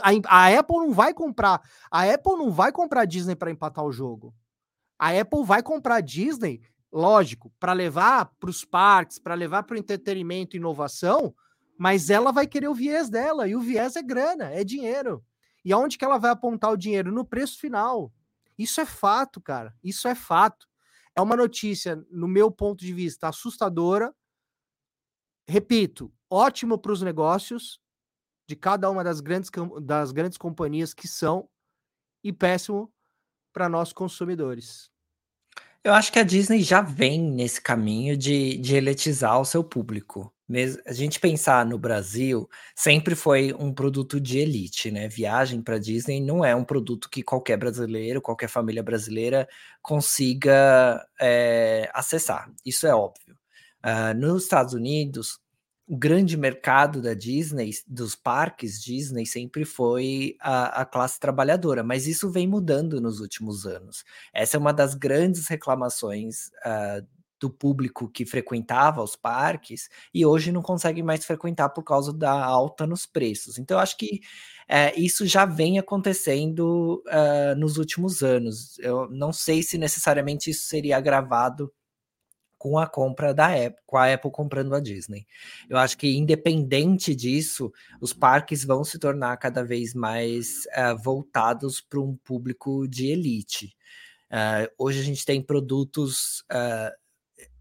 A, 0.00 0.44
a 0.44 0.58
Apple 0.60 0.76
não 0.76 0.92
vai 0.92 1.12
comprar. 1.12 1.60
A 1.90 2.04
Apple 2.04 2.36
não 2.36 2.52
vai 2.52 2.70
comprar 2.70 3.04
Disney 3.04 3.34
para 3.34 3.50
empatar 3.50 3.84
o 3.84 3.90
jogo. 3.90 4.32
A 4.96 5.10
Apple 5.10 5.42
vai 5.42 5.60
comprar 5.60 6.00
Disney, 6.02 6.60
lógico, 6.92 7.50
para 7.58 7.72
levar 7.72 8.26
para 8.38 8.50
os 8.50 8.64
parques, 8.64 9.18
para 9.18 9.34
levar 9.34 9.64
para 9.64 9.74
o 9.74 9.78
entretenimento 9.78 10.54
e 10.54 10.58
inovação, 10.58 11.34
mas 11.76 12.10
ela 12.10 12.30
vai 12.30 12.46
querer 12.46 12.68
o 12.68 12.74
viés 12.74 13.08
dela, 13.08 13.48
e 13.48 13.56
o 13.56 13.60
viés 13.60 13.96
é 13.96 14.02
grana, 14.02 14.52
é 14.52 14.62
dinheiro. 14.62 15.24
E 15.64 15.72
aonde 15.72 15.98
que 15.98 16.04
ela 16.04 16.18
vai 16.18 16.30
apontar 16.30 16.72
o 16.72 16.76
dinheiro? 16.76 17.12
No 17.12 17.24
preço 17.24 17.58
final. 17.58 18.12
Isso 18.58 18.80
é 18.80 18.86
fato, 18.86 19.40
cara. 19.40 19.74
Isso 19.82 20.08
é 20.08 20.14
fato. 20.14 20.66
É 21.14 21.20
uma 21.20 21.36
notícia, 21.36 21.96
no 22.10 22.28
meu 22.28 22.50
ponto 22.50 22.80
de 22.80 22.92
vista, 22.92 23.28
assustadora. 23.28 24.14
Repito, 25.48 26.12
ótimo 26.30 26.78
para 26.78 26.92
os 26.92 27.02
negócios 27.02 27.80
de 28.46 28.56
cada 28.56 28.90
uma 28.90 29.04
das 29.04 29.20
grandes, 29.20 29.50
das 29.82 30.12
grandes 30.12 30.38
companhias 30.38 30.92
que 30.92 31.06
são, 31.06 31.48
e 32.22 32.32
péssimo 32.32 32.92
para 33.52 33.68
nós 33.68 33.92
consumidores. 33.92 34.90
Eu 35.82 35.94
acho 35.94 36.12
que 36.12 36.18
a 36.18 36.22
Disney 36.22 36.62
já 36.62 36.82
vem 36.82 37.20
nesse 37.20 37.60
caminho 37.60 38.16
de, 38.16 38.58
de 38.58 38.76
eletizar 38.76 39.40
o 39.40 39.44
seu 39.44 39.64
público. 39.64 40.32
A 40.84 40.92
gente 40.92 41.20
pensar 41.20 41.64
no 41.64 41.78
Brasil, 41.78 42.48
sempre 42.74 43.14
foi 43.14 43.54
um 43.58 43.72
produto 43.72 44.20
de 44.20 44.38
elite, 44.38 44.90
né? 44.90 45.08
Viagem 45.08 45.62
para 45.62 45.78
Disney 45.78 46.20
não 46.20 46.44
é 46.44 46.54
um 46.56 46.64
produto 46.64 47.08
que 47.08 47.22
qualquer 47.22 47.56
brasileiro, 47.56 48.20
qualquer 48.20 48.48
família 48.48 48.82
brasileira 48.82 49.48
consiga 49.80 51.06
é, 51.20 51.88
acessar. 51.94 52.50
Isso 52.64 52.86
é 52.86 52.94
óbvio. 52.94 53.36
Uh, 53.84 54.12
nos 54.18 54.42
Estados 54.42 54.74
Unidos, 54.74 55.38
o 55.90 55.96
grande 55.96 56.36
mercado 56.36 57.02
da 57.02 57.14
Disney, 57.14 57.70
dos 57.86 58.14
parques 58.14 58.80
Disney, 58.80 59.26
sempre 59.26 59.64
foi 59.64 60.36
a, 60.40 60.82
a, 60.82 60.84
classe 60.84 61.18
trabalhadora, 61.18 61.82
mas 61.82 62.06
isso 62.06 62.30
vem 62.30 62.46
mudando 62.46 63.00
nos 63.00 63.18
últimos 63.18 63.66
anos. 63.66 64.04
Essa 64.32 64.56
é 64.56 64.60
uma 64.60 64.72
das 64.72 64.94
grandes 64.94 65.48
reclamações 65.48 66.48
uh, 66.64 67.04
do 67.40 67.48
público 67.48 68.08
que 68.08 68.26
frequentava 68.26 69.02
os 69.02 69.16
parques 69.16 69.88
e 70.12 70.26
hoje 70.26 70.52
não 70.52 70.62
consegue 70.62 71.02
mais 71.02 71.24
frequentar 71.24 71.70
por 71.70 71.82
causa 71.82 72.12
da 72.12 72.32
alta 72.32 72.86
nos 72.86 73.06
preços. 73.06 73.58
Então, 73.58 73.78
acho 73.78 73.96
que 73.96 74.20
uh, 74.68 75.00
isso 75.00 75.26
já 75.26 75.46
vem 75.46 75.78
acontecendo 75.78 77.02
uh, 77.06 77.58
nos 77.58 77.78
últimos 77.78 78.22
anos. 78.22 78.78
Eu 78.78 79.08
não 79.10 79.32
sei 79.32 79.62
se 79.62 79.78
necessariamente 79.78 80.50
isso 80.50 80.66
seria 80.66 80.98
agravado 80.98 81.72
com 82.58 82.78
a 82.78 82.86
compra 82.86 83.32
da 83.32 83.46
Apple, 83.46 83.80
com 83.86 83.96
a 83.96 84.12
Apple 84.12 84.30
comprando 84.30 84.74
a 84.74 84.80
Disney. 84.80 85.26
Eu 85.66 85.78
acho 85.78 85.96
que 85.96 86.14
independente 86.14 87.14
disso, 87.16 87.72
os 88.02 88.12
parques 88.12 88.62
vão 88.66 88.84
se 88.84 88.98
tornar 88.98 89.34
cada 89.38 89.64
vez 89.64 89.94
mais 89.94 90.66
uh, 90.66 90.94
voltados 91.02 91.80
para 91.80 91.98
um 91.98 92.14
público 92.16 92.86
de 92.86 93.06
elite. 93.06 93.74
Uh, 94.30 94.68
hoje 94.76 95.00
a 95.00 95.02
gente 95.02 95.24
tem 95.24 95.42
produtos 95.42 96.44
uh, 96.52 96.92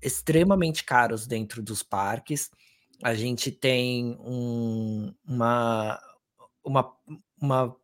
extremamente 0.01 0.83
caros 0.83 1.27
dentro 1.27 1.61
dos 1.61 1.83
parques. 1.83 2.49
A 3.03 3.13
gente 3.13 3.51
tem 3.51 4.17
um, 4.21 5.13
uma, 5.25 5.99
uma, 6.63 6.93
uma 7.41 7.75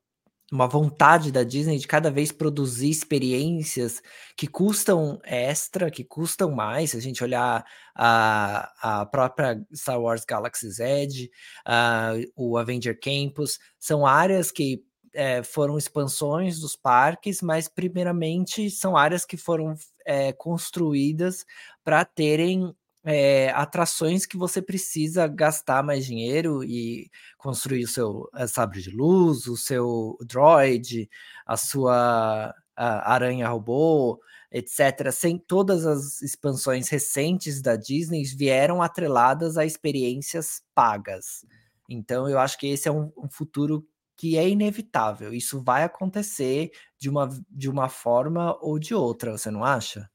uma 0.51 0.67
vontade 0.67 1.31
da 1.31 1.43
Disney 1.43 1.77
de 1.77 1.87
cada 1.87 2.11
vez 2.11 2.31
produzir 2.31 2.89
experiências 2.89 4.01
que 4.37 4.47
custam 4.47 5.19
extra, 5.23 5.89
que 5.89 6.03
custam 6.03 6.51
mais. 6.51 6.91
Se 6.91 6.97
a 6.97 7.01
gente 7.01 7.23
olhar 7.23 7.65
a, 7.95 9.01
a 9.01 9.05
própria 9.05 9.59
Star 9.73 9.99
Wars 9.99 10.23
Galaxy's 10.23 10.79
Edge, 10.79 11.31
uh, 11.67 12.31
o 12.35 12.57
Avenger 12.57 12.97
Campus, 12.99 13.59
são 13.79 14.05
áreas 14.05 14.51
que 14.51 14.83
é, 15.13 15.41
foram 15.41 15.77
expansões 15.77 16.59
dos 16.59 16.75
parques, 16.75 17.41
mas 17.41 17.67
primeiramente 17.67 18.69
são 18.69 18.95
áreas 18.95 19.25
que 19.25 19.37
foram 19.37 19.75
é, 20.05 20.31
construídas 20.33 21.45
para 21.83 22.05
terem 22.05 22.73
é, 23.03 23.51
atrações 23.51 24.25
que 24.25 24.37
você 24.37 24.61
precisa 24.61 25.27
gastar 25.27 25.83
mais 25.83 26.05
dinheiro 26.05 26.63
e 26.63 27.09
construir 27.37 27.83
o 27.83 27.87
seu 27.87 28.29
eh, 28.35 28.47
sabre 28.47 28.81
de 28.81 28.89
luz, 28.89 29.45
o 29.45 29.55
seu 29.55 30.17
droid, 30.21 31.07
a 31.45 31.55
sua 31.55 32.53
a 32.75 33.13
aranha 33.13 33.47
robô, 33.47 34.19
etc. 34.51 35.11
Sem 35.11 35.37
todas 35.37 35.85
as 35.85 36.21
expansões 36.21 36.89
recentes 36.89 37.61
da 37.61 37.75
Disney 37.75 38.23
vieram 38.23 38.81
atreladas 38.81 39.57
a 39.57 39.65
experiências 39.65 40.61
pagas. 40.73 41.45
Então 41.89 42.27
eu 42.27 42.39
acho 42.39 42.57
que 42.57 42.67
esse 42.67 42.87
é 42.87 42.91
um, 42.91 43.11
um 43.17 43.29
futuro 43.29 43.87
que 44.17 44.37
é 44.37 44.47
inevitável. 44.47 45.33
Isso 45.33 45.61
vai 45.61 45.83
acontecer 45.83 46.71
de 46.97 47.09
uma, 47.09 47.29
de 47.49 47.69
uma 47.69 47.89
forma 47.89 48.57
ou 48.61 48.79
de 48.79 48.93
outra, 48.93 49.37
você 49.37 49.51
não 49.51 49.63
acha? 49.63 50.09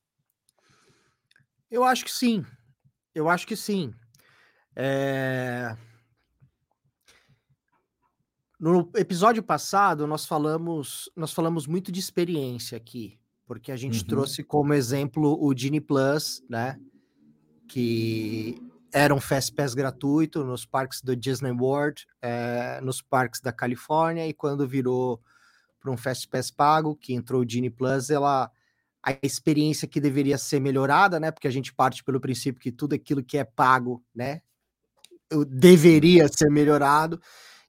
Eu 1.71 1.85
acho 1.85 2.05
que 2.05 2.11
sim. 2.11 2.45
Eu 3.15 3.29
acho 3.29 3.47
que 3.47 3.57
sim. 3.57 3.95
É... 4.75 5.77
No 8.59 8.91
episódio 8.95 9.43
passado, 9.43 10.07
nós 10.07 10.27
falamos, 10.27 11.11
nós 11.17 11.33
falamos 11.33 11.67
muito 11.67 11.91
de 11.91 11.99
experiência 11.99 12.77
aqui, 12.77 13.19
porque 13.47 13.73
a 13.73 13.77
gente 13.77 14.01
uhum. 14.01 14.07
trouxe 14.07 14.45
como 14.45 14.75
exemplo 14.75 15.39
o 15.43 15.57
Genie 15.57 15.81
Plus, 15.81 16.45
né? 16.49 16.79
Que 17.67 18.61
era 18.93 19.15
um 19.15 19.21
Fast 19.21 19.53
Pass 19.53 19.75
gratuito 19.75 20.45
nos 20.45 20.65
parques 20.65 21.01
do 21.01 21.15
Disney 21.17 21.53
World, 21.53 22.07
é, 22.21 22.81
nos 22.81 23.01
parques 23.01 23.41
da 23.41 23.53
Califórnia, 23.53 24.27
e 24.27 24.33
quando 24.33 24.67
virou 24.67 25.21
para 25.81 25.91
um 25.91 25.97
Fast 25.97 26.29
Pass 26.29 26.51
pago, 26.51 26.95
que 26.97 27.15
entrou 27.15 27.43
o 27.43 27.49
Genie 27.49 27.71
Plus, 27.71 28.11
ela 28.11 28.51
a 29.03 29.17
experiência 29.23 29.89
que 29.89 30.01
deveria 30.01 30.37
ser 30.37 30.61
melhorada, 30.61 31.19
né? 31.19 31.31
Porque 31.31 31.49
a 31.49 31.51
gente 31.51 31.73
parte 31.73 32.05
pelo 32.05 32.21
princípio 32.21 32.61
que 32.61 32.71
tudo 32.71 32.95
aquilo 32.95 33.25
que 33.25 33.39
é 33.39 33.45
pago, 33.45 34.05
né, 34.15 34.43
deveria 35.49 36.29
ser 36.29 36.51
melhorado 36.51 37.21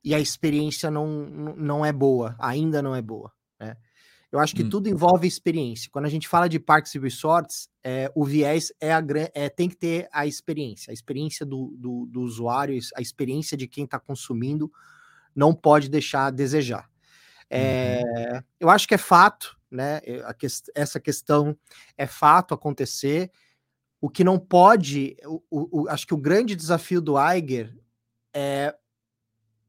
e 0.03 0.15
a 0.15 0.19
experiência 0.19 0.89
não, 0.89 1.07
não 1.55 1.85
é 1.85 1.93
boa, 1.93 2.35
ainda 2.39 2.81
não 2.81 2.95
é 2.95 3.01
boa? 3.01 3.31
Eu 4.31 4.39
acho 4.39 4.55
que 4.55 4.63
hum. 4.63 4.69
tudo 4.69 4.87
envolve 4.87 5.27
experiência. 5.27 5.89
Quando 5.91 6.05
a 6.05 6.09
gente 6.09 6.27
fala 6.27 6.47
de 6.47 6.59
parques 6.59 6.95
e 6.95 6.99
resorts, 6.99 7.69
é, 7.83 8.09
o 8.15 8.23
viés 8.23 8.71
é, 8.79 8.93
a, 8.93 9.03
é 9.33 9.49
tem 9.49 9.67
que 9.67 9.75
ter 9.75 10.07
a 10.11 10.25
experiência, 10.25 10.91
a 10.91 10.93
experiência 10.93 11.45
do, 11.45 11.75
do, 11.77 12.05
do 12.05 12.21
usuário, 12.21 12.79
a 12.95 13.01
experiência 13.01 13.57
de 13.57 13.67
quem 13.67 13.83
está 13.83 13.99
consumindo, 13.99 14.71
não 15.35 15.53
pode 15.53 15.89
deixar 15.89 16.27
a 16.27 16.31
desejar. 16.31 16.89
É, 17.49 18.01
uhum. 18.03 18.41
Eu 18.61 18.69
acho 18.69 18.87
que 18.87 18.93
é 18.93 18.97
fato 18.97 19.59
né? 19.71 20.01
Que, 20.37 20.47
essa 20.75 20.99
questão 20.99 21.57
é 21.97 22.05
fato 22.05 22.53
acontecer. 22.53 23.31
O 24.01 24.09
que 24.09 24.23
não 24.23 24.37
pode, 24.37 25.15
o, 25.25 25.83
o, 25.83 25.87
acho 25.87 26.05
que 26.05 26.13
o 26.13 26.17
grande 26.17 26.55
desafio 26.55 26.99
do 26.99 27.15
Iger 27.17 27.73
é 28.33 28.75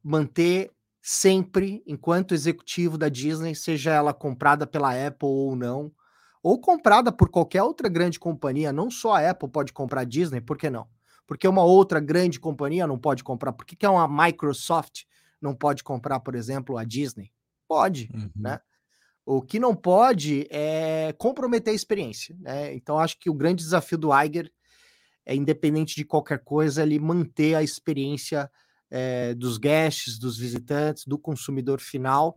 manter 0.03 0.73
sempre, 1.03 1.83
enquanto 1.85 2.33
executivo 2.33 2.97
da 2.97 3.09
Disney, 3.09 3.57
seja 3.57 3.91
ela 3.91 4.15
comprada 4.15 4.67
pela 4.69 4.91
Apple 4.91 5.29
ou 5.29 5.57
não, 5.57 5.93
ou 6.41 6.61
comprada 6.61 7.11
por 7.11 7.29
qualquer 7.29 7.63
outra 7.63 7.89
grande 7.89 8.21
companhia, 8.21 8.73
não 8.73 8.89
só 8.89 9.15
a 9.15 9.31
Apple 9.31 9.49
pode 9.49 9.73
comprar 9.73 10.03
a 10.03 10.05
Disney, 10.05 10.41
por 10.41 10.57
que 10.57 10.71
não? 10.71 10.87
Porque 11.27 11.47
uma 11.47 11.65
outra 11.65 11.99
grande 11.99 12.39
companhia 12.39 12.87
não 12.87 12.99
pode 12.99 13.25
comprar, 13.25 13.53
por 13.53 13.67
que, 13.67 13.75
que 13.75 13.87
uma 13.87 14.09
Microsoft 14.09 15.03
não 15.41 15.55
pode 15.55 15.83
comprar, 15.83 16.21
por 16.21 16.37
exemplo, 16.37 16.79
a 16.79 16.85
Disney? 16.85 17.33
Pode, 17.67 18.09
uhum. 18.15 18.31
né? 18.37 18.61
O 19.25 19.41
que 19.41 19.59
não 19.59 19.75
pode 19.75 20.47
é 20.51 21.15
comprometer 21.17 21.73
a 21.73 21.77
experiência. 21.77 22.37
Né? 22.41 22.75
Então, 22.75 22.99
acho 22.99 23.19
que 23.19 23.31
o 23.31 23.35
grande 23.35 23.63
desafio 23.63 23.97
do 23.97 24.11
Iger 24.13 24.51
é, 25.25 25.35
independente 25.35 25.95
de 25.95 26.05
qualquer 26.05 26.41
coisa, 26.41 26.83
ele 26.83 26.99
manter 26.99 27.55
a 27.55 27.63
experiência 27.63 28.51
é, 28.95 29.33
dos 29.35 29.57
guests, 29.57 30.19
dos 30.19 30.37
visitantes, 30.37 31.07
do 31.07 31.17
consumidor 31.17 31.81
final. 31.81 32.37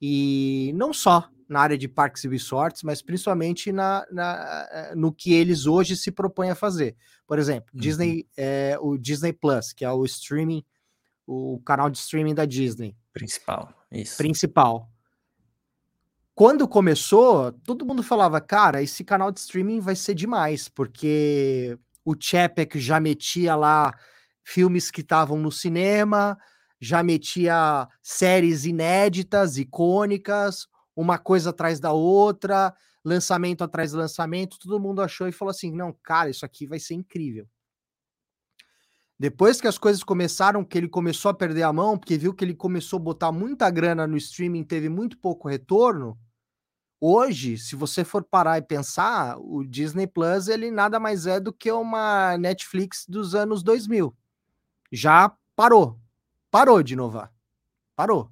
E 0.00 0.70
não 0.74 0.92
só 0.92 1.26
na 1.48 1.60
área 1.60 1.78
de 1.78 1.88
parques 1.88 2.22
e 2.24 2.28
resorts, 2.28 2.82
mas 2.82 3.00
principalmente 3.00 3.72
na, 3.72 4.06
na, 4.10 4.68
eh, 4.70 4.94
no 4.94 5.10
que 5.10 5.32
eles 5.32 5.64
hoje 5.64 5.96
se 5.96 6.10
propõem 6.10 6.50
a 6.50 6.54
fazer. 6.54 6.94
Por 7.26 7.38
exemplo, 7.38 7.70
uhum. 7.72 7.80
Disney, 7.80 8.26
é, 8.36 8.76
o 8.78 8.98
Disney 8.98 9.32
Plus, 9.32 9.72
que 9.72 9.84
é 9.84 9.90
o 9.90 10.04
streaming, 10.04 10.62
o 11.26 11.60
canal 11.64 11.88
de 11.88 11.96
streaming 11.98 12.34
da 12.34 12.44
Disney. 12.44 12.94
Principal, 13.12 13.72
isso. 13.90 14.18
Principal. 14.18 14.90
Quando 16.34 16.68
começou, 16.68 17.52
todo 17.52 17.86
mundo 17.86 18.02
falava, 18.02 18.38
cara, 18.40 18.82
esse 18.82 19.02
canal 19.02 19.32
de 19.32 19.40
streaming 19.40 19.80
vai 19.80 19.96
ser 19.96 20.14
demais, 20.14 20.68
porque 20.68 21.78
o 22.04 22.14
Chapek 22.18 22.78
já 22.78 23.00
metia 23.00 23.54
lá 23.54 23.94
filmes 24.46 24.92
que 24.92 25.00
estavam 25.00 25.38
no 25.38 25.50
cinema, 25.50 26.38
já 26.80 27.02
metia 27.02 27.88
séries 28.00 28.64
inéditas, 28.64 29.58
icônicas, 29.58 30.68
uma 30.94 31.18
coisa 31.18 31.50
atrás 31.50 31.80
da 31.80 31.92
outra, 31.92 32.72
lançamento 33.04 33.64
atrás 33.64 33.90
de 33.90 33.96
lançamento, 33.96 34.58
todo 34.58 34.78
mundo 34.78 35.02
achou 35.02 35.26
e 35.26 35.32
falou 35.32 35.50
assim: 35.50 35.72
não, 35.72 35.92
cara, 36.00 36.30
isso 36.30 36.46
aqui 36.46 36.64
vai 36.64 36.78
ser 36.78 36.94
incrível. 36.94 37.46
Depois 39.18 39.60
que 39.60 39.66
as 39.66 39.78
coisas 39.78 40.04
começaram, 40.04 40.64
que 40.64 40.78
ele 40.78 40.88
começou 40.88 41.30
a 41.30 41.34
perder 41.34 41.62
a 41.62 41.72
mão, 41.72 41.98
porque 41.98 42.16
viu 42.16 42.32
que 42.32 42.44
ele 42.44 42.54
começou 42.54 42.98
a 42.98 43.02
botar 43.02 43.32
muita 43.32 43.68
grana 43.68 44.06
no 44.06 44.16
streaming, 44.16 44.62
teve 44.62 44.88
muito 44.88 45.18
pouco 45.18 45.48
retorno. 45.48 46.16
Hoje, 47.00 47.58
se 47.58 47.74
você 47.74 48.04
for 48.04 48.22
parar 48.22 48.58
e 48.58 48.62
pensar, 48.62 49.36
o 49.38 49.64
Disney 49.64 50.06
Plus 50.06 50.48
ele 50.48 50.70
nada 50.70 51.00
mais 51.00 51.26
é 51.26 51.40
do 51.40 51.52
que 51.52 51.72
uma 51.72 52.38
Netflix 52.38 53.04
dos 53.08 53.34
anos 53.34 53.62
2000. 53.62 54.14
Já 54.92 55.32
parou, 55.54 55.98
parou 56.50 56.82
de 56.82 56.94
inovar, 56.94 57.32
parou, 57.94 58.30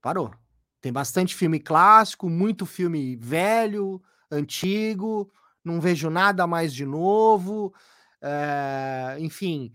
parou. 0.00 0.32
Tem 0.80 0.92
bastante 0.92 1.34
filme 1.34 1.60
clássico, 1.60 2.28
muito 2.28 2.64
filme 2.64 3.14
velho, 3.16 4.02
antigo, 4.30 5.30
não 5.62 5.80
vejo 5.80 6.08
nada 6.08 6.46
mais 6.46 6.72
de 6.72 6.86
novo. 6.86 7.74
É, 8.22 9.16
enfim, 9.18 9.72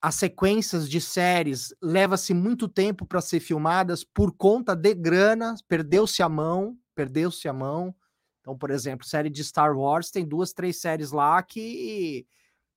as 0.00 0.16
sequências 0.16 0.88
de 0.88 1.00
séries 1.00 1.74
leva-se 1.80 2.34
muito 2.34 2.66
tempo 2.68 3.06
para 3.06 3.20
ser 3.20 3.40
filmadas 3.40 4.02
por 4.02 4.32
conta 4.32 4.74
de 4.74 4.94
grana, 4.94 5.54
perdeu-se 5.68 6.22
a 6.22 6.28
mão, 6.28 6.76
perdeu-se 6.94 7.46
a 7.46 7.52
mão. 7.52 7.94
Então, 8.40 8.58
por 8.58 8.70
exemplo, 8.70 9.06
série 9.06 9.30
de 9.30 9.44
Star 9.44 9.76
Wars 9.76 10.10
tem 10.10 10.26
duas, 10.26 10.52
três 10.52 10.80
séries 10.80 11.12
lá 11.12 11.40
que 11.42 12.26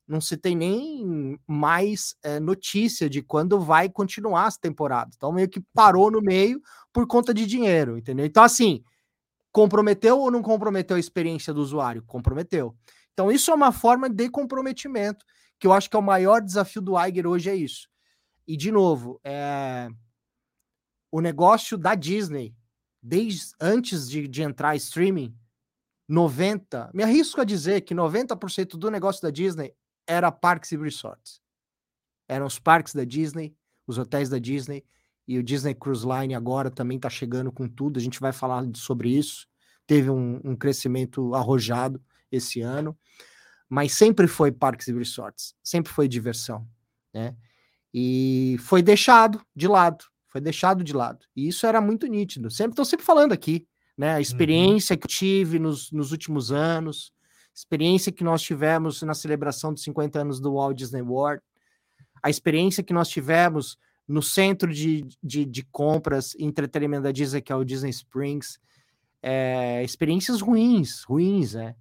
não 0.07 0.21
se 0.21 0.37
tem 0.37 0.55
nem 0.55 1.39
mais 1.47 2.15
é, 2.23 2.39
notícia 2.39 3.09
de 3.09 3.21
quando 3.21 3.59
vai 3.59 3.89
continuar 3.89 4.45
as 4.45 4.57
temporadas. 4.57 5.15
Então, 5.15 5.31
meio 5.31 5.49
que 5.49 5.61
parou 5.73 6.11
no 6.11 6.21
meio 6.21 6.61
por 6.93 7.07
conta 7.07 7.33
de 7.33 7.45
dinheiro, 7.45 7.97
entendeu? 7.97 8.25
Então, 8.25 8.43
assim, 8.43 8.83
comprometeu 9.51 10.19
ou 10.19 10.29
não 10.29 10.41
comprometeu 10.41 10.97
a 10.97 10.99
experiência 10.99 11.53
do 11.53 11.61
usuário? 11.61 12.03
Comprometeu. 12.03 12.75
Então, 13.13 13.31
isso 13.31 13.49
é 13.49 13.53
uma 13.53 13.71
forma 13.71 14.09
de 14.09 14.29
comprometimento, 14.29 15.25
que 15.59 15.65
eu 15.65 15.73
acho 15.73 15.89
que 15.89 15.95
é 15.95 15.99
o 15.99 16.03
maior 16.03 16.41
desafio 16.41 16.81
do 16.81 16.99
Iger 16.99 17.25
hoje, 17.25 17.49
é 17.49 17.55
isso. 17.55 17.87
E, 18.47 18.55
de 18.55 18.71
novo, 18.71 19.19
é... 19.23 19.89
o 21.11 21.19
negócio 21.19 21.77
da 21.77 21.95
Disney, 21.95 22.55
desde 23.01 23.53
antes 23.59 24.07
de, 24.07 24.27
de 24.27 24.43
entrar 24.43 24.75
streaming, 24.75 25.35
90, 26.07 26.91
me 26.93 27.01
arrisco 27.01 27.41
a 27.41 27.43
dizer 27.43 27.81
que 27.81 27.95
90% 27.95 28.77
do 28.77 28.91
negócio 28.91 29.23
da 29.23 29.31
Disney 29.31 29.73
era 30.07 30.31
parques 30.31 30.71
e 30.71 30.77
resorts. 30.77 31.41
Eram 32.27 32.45
os 32.45 32.59
parques 32.59 32.93
da 32.93 33.03
Disney, 33.03 33.55
os 33.85 33.97
hotéis 33.97 34.29
da 34.29 34.39
Disney, 34.39 34.83
e 35.27 35.39
o 35.39 35.43
Disney 35.43 35.73
Cruise 35.73 36.05
Line 36.05 36.35
agora 36.35 36.69
também 36.69 36.97
está 36.97 37.09
chegando 37.09 37.51
com 37.51 37.67
tudo. 37.67 37.97
A 37.97 38.01
gente 38.01 38.19
vai 38.19 38.31
falar 38.31 38.63
sobre 38.75 39.09
isso. 39.09 39.47
Teve 39.87 40.09
um, 40.09 40.39
um, 40.43 40.55
crescimento 40.55 41.33
arrojado 41.35 42.01
esse 42.31 42.61
ano, 42.61 42.97
mas 43.69 43.93
sempre 43.93 44.27
foi 44.27 44.51
parques 44.51 44.87
e 44.87 44.93
resorts, 44.93 45.55
sempre 45.63 45.91
foi 45.91 46.07
diversão, 46.07 46.67
né? 47.13 47.35
E 47.93 48.57
foi 48.59 48.81
deixado 48.81 49.41
de 49.55 49.67
lado, 49.67 50.03
foi 50.27 50.41
deixado 50.41 50.83
de 50.83 50.91
lado. 50.91 51.25
E 51.35 51.47
isso 51.47 51.65
era 51.65 51.79
muito 51.79 52.07
nítido. 52.07 52.49
Sempre 52.49 52.71
estou 52.71 52.83
sempre 52.83 53.05
falando 53.05 53.31
aqui, 53.31 53.67
né? 53.97 54.11
A 54.11 54.15
uhum. 54.15 54.21
experiência 54.21 54.95
uhum. 54.95 54.99
que 54.99 55.05
eu 55.05 55.09
tive 55.09 55.59
nos, 55.59 55.91
nos 55.91 56.11
últimos 56.11 56.51
anos, 56.51 57.13
experiência 57.55 58.11
que 58.11 58.23
nós 58.23 58.41
tivemos 58.41 59.01
na 59.01 59.13
celebração 59.13 59.73
dos 59.73 59.83
50 59.83 60.19
anos 60.19 60.39
do 60.41 60.53
Walt 60.53 60.77
Disney 60.77 61.01
World, 61.01 61.41
a 62.21 62.29
experiência 62.29 62.83
que 62.83 62.93
nós 62.93 63.07
tivemos 63.07 63.77
no 64.07 64.21
centro 64.21 64.73
de, 64.73 65.07
de, 65.23 65.45
de 65.45 65.63
compras 65.63 66.35
e 66.35 66.43
entretenimento 66.43 67.03
da 67.03 67.11
Disney, 67.11 67.41
que 67.41 67.51
é 67.51 67.55
o 67.55 67.63
Disney 67.63 67.89
Springs, 67.89 68.59
é, 69.21 69.83
experiências 69.83 70.41
ruins, 70.41 71.03
ruins, 71.03 71.53
né? 71.53 71.75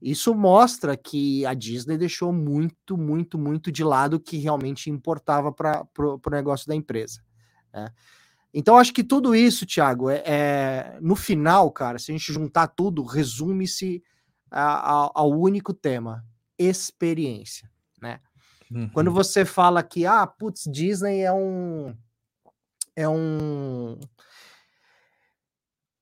Isso 0.00 0.34
mostra 0.34 0.96
que 0.96 1.46
a 1.46 1.54
Disney 1.54 1.96
deixou 1.96 2.32
muito, 2.32 2.98
muito, 2.98 3.38
muito 3.38 3.70
de 3.70 3.84
lado 3.84 4.14
o 4.14 4.20
que 4.20 4.36
realmente 4.36 4.90
importava 4.90 5.52
para 5.52 5.86
o 5.96 6.30
negócio 6.30 6.66
da 6.66 6.74
empresa. 6.74 7.22
Né? 7.72 7.88
Então, 8.52 8.76
acho 8.76 8.92
que 8.92 9.04
tudo 9.04 9.32
isso, 9.32 9.64
Thiago, 9.64 10.10
é, 10.10 10.22
é, 10.26 10.98
no 11.00 11.14
final, 11.14 11.70
cara, 11.70 12.00
se 12.00 12.10
a 12.10 12.14
gente 12.14 12.32
juntar 12.32 12.66
tudo, 12.66 13.04
resume-se 13.04 14.02
ao 14.52 15.30
único 15.30 15.72
tema: 15.72 16.24
experiência, 16.58 17.70
né? 18.00 18.20
Uhum. 18.70 18.88
Quando 18.90 19.10
você 19.10 19.44
fala 19.44 19.82
que, 19.82 20.06
ah, 20.06 20.26
putz, 20.26 20.64
Disney 20.70 21.20
é 21.20 21.32
um. 21.32 21.96
É 22.94 23.08
um. 23.08 23.98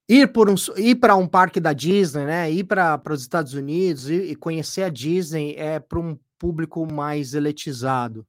Ir, 0.09 0.27
por 0.33 0.51
um, 0.51 0.57
ir 0.77 0.97
para 0.97 1.15
um 1.15 1.27
parque 1.27 1.61
da 1.61 1.73
Disney, 1.73 2.25
né? 2.25 2.51
Ir 2.51 2.65
para 2.65 3.01
os 3.11 3.23
Estados 3.23 3.55
Unidos 3.55 4.11
e, 4.11 4.15
e 4.15 4.37
conhecer 4.37 4.83
a 4.83 4.89
Disney 4.89 5.55
é 5.57 5.79
para 5.79 6.01
um 6.01 6.19
público 6.39 6.87
mais 6.93 7.35
eletizado. 7.35 8.27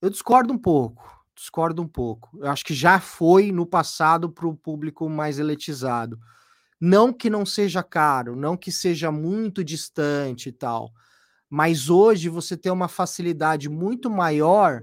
Eu 0.00 0.08
discordo 0.08 0.52
um 0.52 0.58
pouco 0.58 1.14
discordo 1.34 1.82
um 1.82 1.88
pouco. 1.88 2.30
Eu 2.38 2.50
acho 2.50 2.64
que 2.64 2.74
já 2.74 3.00
foi 3.00 3.50
no 3.50 3.66
passado 3.66 4.30
para 4.30 4.46
o 4.46 4.56
público 4.56 5.08
mais 5.08 5.38
eletizado. 5.38 6.18
Não 6.80 7.12
que 7.12 7.30
não 7.30 7.46
seja 7.46 7.82
caro, 7.82 8.36
não 8.36 8.56
que 8.56 8.70
seja 8.72 9.10
muito 9.10 9.64
distante 9.64 10.48
e 10.48 10.52
tal, 10.52 10.92
mas 11.48 11.88
hoje 11.88 12.28
você 12.28 12.56
tem 12.56 12.72
uma 12.72 12.88
facilidade 12.88 13.68
muito 13.68 14.10
maior 14.10 14.82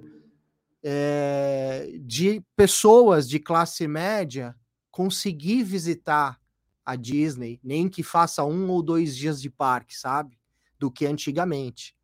é, 0.83 1.91
de 2.01 2.41
pessoas 2.55 3.29
de 3.29 3.39
classe 3.39 3.87
média 3.87 4.55
conseguir 4.89 5.63
visitar 5.63 6.39
a 6.85 6.95
Disney, 6.95 7.59
nem 7.63 7.87
que 7.87 8.03
faça 8.03 8.43
um 8.43 8.69
ou 8.69 8.81
dois 8.81 9.15
dias 9.15 9.41
de 9.41 9.49
parque, 9.49 9.95
sabe? 9.95 10.37
Do 10.79 10.91
que 10.91 11.05
antigamente. 11.05 11.95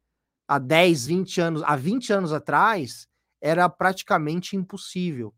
Há 0.47 0.59
10, 0.59 1.07
20 1.07 1.41
anos, 1.41 1.63
há 1.63 1.75
20 1.75 2.13
anos 2.13 2.31
atrás, 2.31 3.07
era 3.41 3.67
praticamente 3.67 4.55
impossível. 4.55 5.33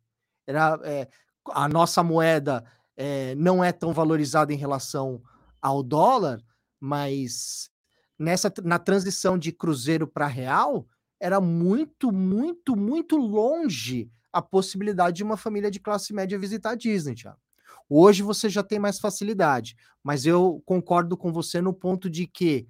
Era 0.46 0.80
é, 0.84 1.08
a 1.52 1.68
nossa 1.68 2.04
moeda 2.04 2.64
é, 3.00 3.34
não 3.36 3.64
é 3.64 3.72
tão 3.72 3.94
valorizada 3.94 4.54
em 4.54 4.58
relação 4.58 5.24
ao 5.62 5.82
dólar, 5.82 6.44
mas 6.78 7.72
nessa 8.18 8.54
na 8.62 8.78
transição 8.78 9.38
de 9.38 9.54
cruzeiro 9.54 10.06
para 10.06 10.28
real 10.28 10.86
era 11.18 11.40
muito, 11.40 12.12
muito, 12.12 12.76
muito 12.76 13.16
longe 13.16 14.12
a 14.34 14.42
possibilidade 14.42 15.18
de 15.18 15.24
uma 15.24 15.38
família 15.38 15.72
de 15.72 15.80
classe 15.80 16.14
média 16.14 16.38
visitar 16.38 16.76
Disney, 16.76 17.16
Thiago. 17.16 17.40
Hoje 17.88 18.22
você 18.22 18.50
já 18.50 18.62
tem 18.62 18.78
mais 18.78 19.00
facilidade, 19.00 19.78
mas 20.04 20.26
eu 20.26 20.62
concordo 20.66 21.16
com 21.16 21.32
você 21.32 21.62
no 21.62 21.74
ponto 21.74 22.10
de 22.10 22.28
que 22.28 22.68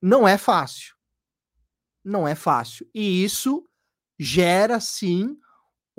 não 0.00 0.26
é 0.26 0.38
fácil. 0.38 0.96
Não 2.02 2.26
é 2.26 2.34
fácil. 2.34 2.88
E 2.94 3.22
isso 3.22 3.68
gera 4.18 4.80
sim 4.80 5.38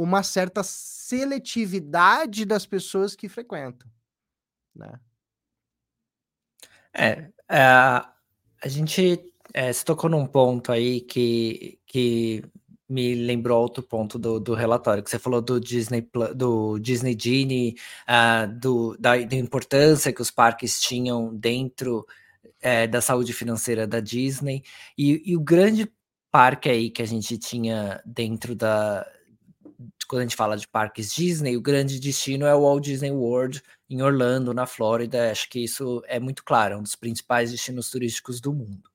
uma 0.04 0.24
certa 0.24 0.62
seletividade 0.64 2.46
das 2.46 2.66
pessoas 2.66 3.16
que 3.16 3.30
frequentam, 3.30 3.90
né? 4.76 5.00
É, 6.94 7.30
é 7.50 7.60
a 8.64 8.68
gente 8.68 9.20
é, 9.54 9.74
se 9.74 9.84
tocou 9.84 10.10
num 10.10 10.26
ponto 10.26 10.72
aí 10.72 11.02
que, 11.02 11.78
que 11.86 12.44
me 12.88 13.16
lembrou 13.16 13.62
outro 13.62 13.84
ponto 13.84 14.18
do, 14.18 14.40
do 14.40 14.54
relatório, 14.54 15.04
que 15.04 15.10
você 15.10 15.20
falou 15.20 15.42
do 15.42 15.60
Disney, 15.60 16.08
do 16.36 16.80
Disney 16.80 17.18
Genie, 17.20 17.76
uh, 18.08 18.48
do, 18.60 18.96
da, 18.98 19.18
da, 19.18 19.36
importância 19.36 20.14
que 20.14 20.22
os 20.22 20.32
parques 20.32 20.80
tinham 20.80 21.36
dentro 21.36 22.06
é, 22.62 22.88
da 22.88 23.02
saúde 23.02 23.34
financeira 23.34 23.86
da 23.86 24.00
Disney, 24.00 24.64
e, 24.98 25.22
e 25.32 25.36
o 25.36 25.42
grande 25.42 25.92
parque 26.32 26.70
aí 26.70 26.90
que 26.90 27.02
a 27.02 27.06
gente 27.06 27.38
tinha 27.38 28.02
dentro 28.06 28.56
da, 28.56 29.06
quando 30.14 30.20
a 30.20 30.26
gente 30.26 30.36
fala 30.36 30.56
de 30.56 30.68
parques 30.68 31.12
Disney, 31.12 31.58
o 31.58 31.62
grande 31.62 32.00
destino 32.00 32.46
é 32.46 32.54
o 32.54 32.62
Walt 32.62 32.84
Disney 32.84 33.10
World 33.10 33.64
em 33.90 34.04
Orlando, 34.04 34.54
na 34.54 34.68
Flórida. 34.68 35.32
Acho 35.32 35.50
que 35.50 35.64
isso 35.64 36.04
é 36.06 36.20
muito 36.20 36.44
claro, 36.44 36.76
é 36.76 36.78
um 36.78 36.84
dos 36.84 36.96
principais 36.96 37.50
destinos 37.50 37.90
turísticos 37.90 38.40
do 38.40 38.54
mundo. 38.54 38.94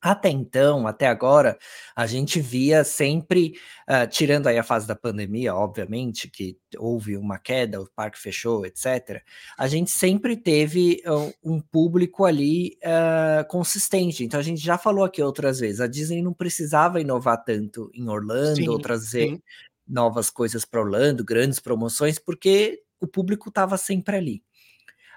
Até 0.00 0.30
então, 0.30 0.86
até 0.86 1.08
agora, 1.08 1.58
a 1.94 2.06
gente 2.06 2.40
via 2.40 2.84
sempre, 2.84 3.54
uh, 3.90 4.08
tirando 4.08 4.46
aí 4.46 4.56
a 4.56 4.62
fase 4.62 4.86
da 4.86 4.94
pandemia, 4.94 5.54
obviamente, 5.54 6.30
que 6.30 6.56
houve 6.78 7.16
uma 7.16 7.36
queda, 7.36 7.80
o 7.80 7.90
parque 7.96 8.16
fechou, 8.16 8.64
etc. 8.64 9.20
A 9.58 9.66
gente 9.66 9.90
sempre 9.90 10.36
teve 10.36 11.02
uh, 11.04 11.34
um 11.42 11.60
público 11.60 12.24
ali 12.24 12.78
uh, 12.84 13.46
consistente. 13.48 14.24
Então, 14.24 14.38
a 14.38 14.42
gente 14.42 14.62
já 14.62 14.78
falou 14.78 15.04
aqui 15.04 15.20
outras 15.20 15.58
vezes, 15.58 15.80
a 15.80 15.88
Disney 15.88 16.22
não 16.22 16.32
precisava 16.32 17.00
inovar 17.00 17.42
tanto 17.44 17.90
em 17.92 18.08
Orlando, 18.08 18.56
sim, 18.56 18.68
ou 18.68 18.78
trazer 18.78 19.30
sim. 19.30 19.42
Novas 19.88 20.30
coisas 20.30 20.64
para 20.64 20.80
Orlando, 20.80 21.24
grandes 21.24 21.60
promoções, 21.60 22.18
porque 22.18 22.82
o 23.00 23.06
público 23.06 23.48
estava 23.48 23.76
sempre 23.76 24.16
ali. 24.16 24.42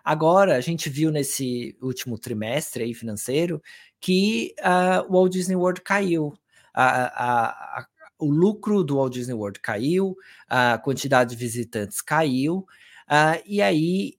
Agora, 0.04 0.56
a 0.56 0.62
gente 0.62 0.90
viu 0.90 1.12
nesse 1.12 1.78
último 1.82 2.18
trimestre 2.18 2.84
aí 2.84 2.94
financeiro 2.94 3.62
que 4.00 4.56
uh, 4.60 5.06
o 5.08 5.14
Walt 5.14 5.32
Disney 5.32 5.56
World 5.56 5.82
caiu. 5.82 6.34
A, 6.74 6.86
a, 6.86 7.80
a, 7.80 7.88
o 8.18 8.32
lucro 8.32 8.84
do 8.84 8.96
Walt 8.96 9.14
Disney 9.14 9.34
World 9.34 9.60
caiu, 9.60 10.16
a 10.48 10.78
quantidade 10.78 11.32
de 11.32 11.36
visitantes 11.36 12.02
caiu, 12.02 12.66
uh, 13.08 13.42
e 13.46 13.62
aí 13.62 14.16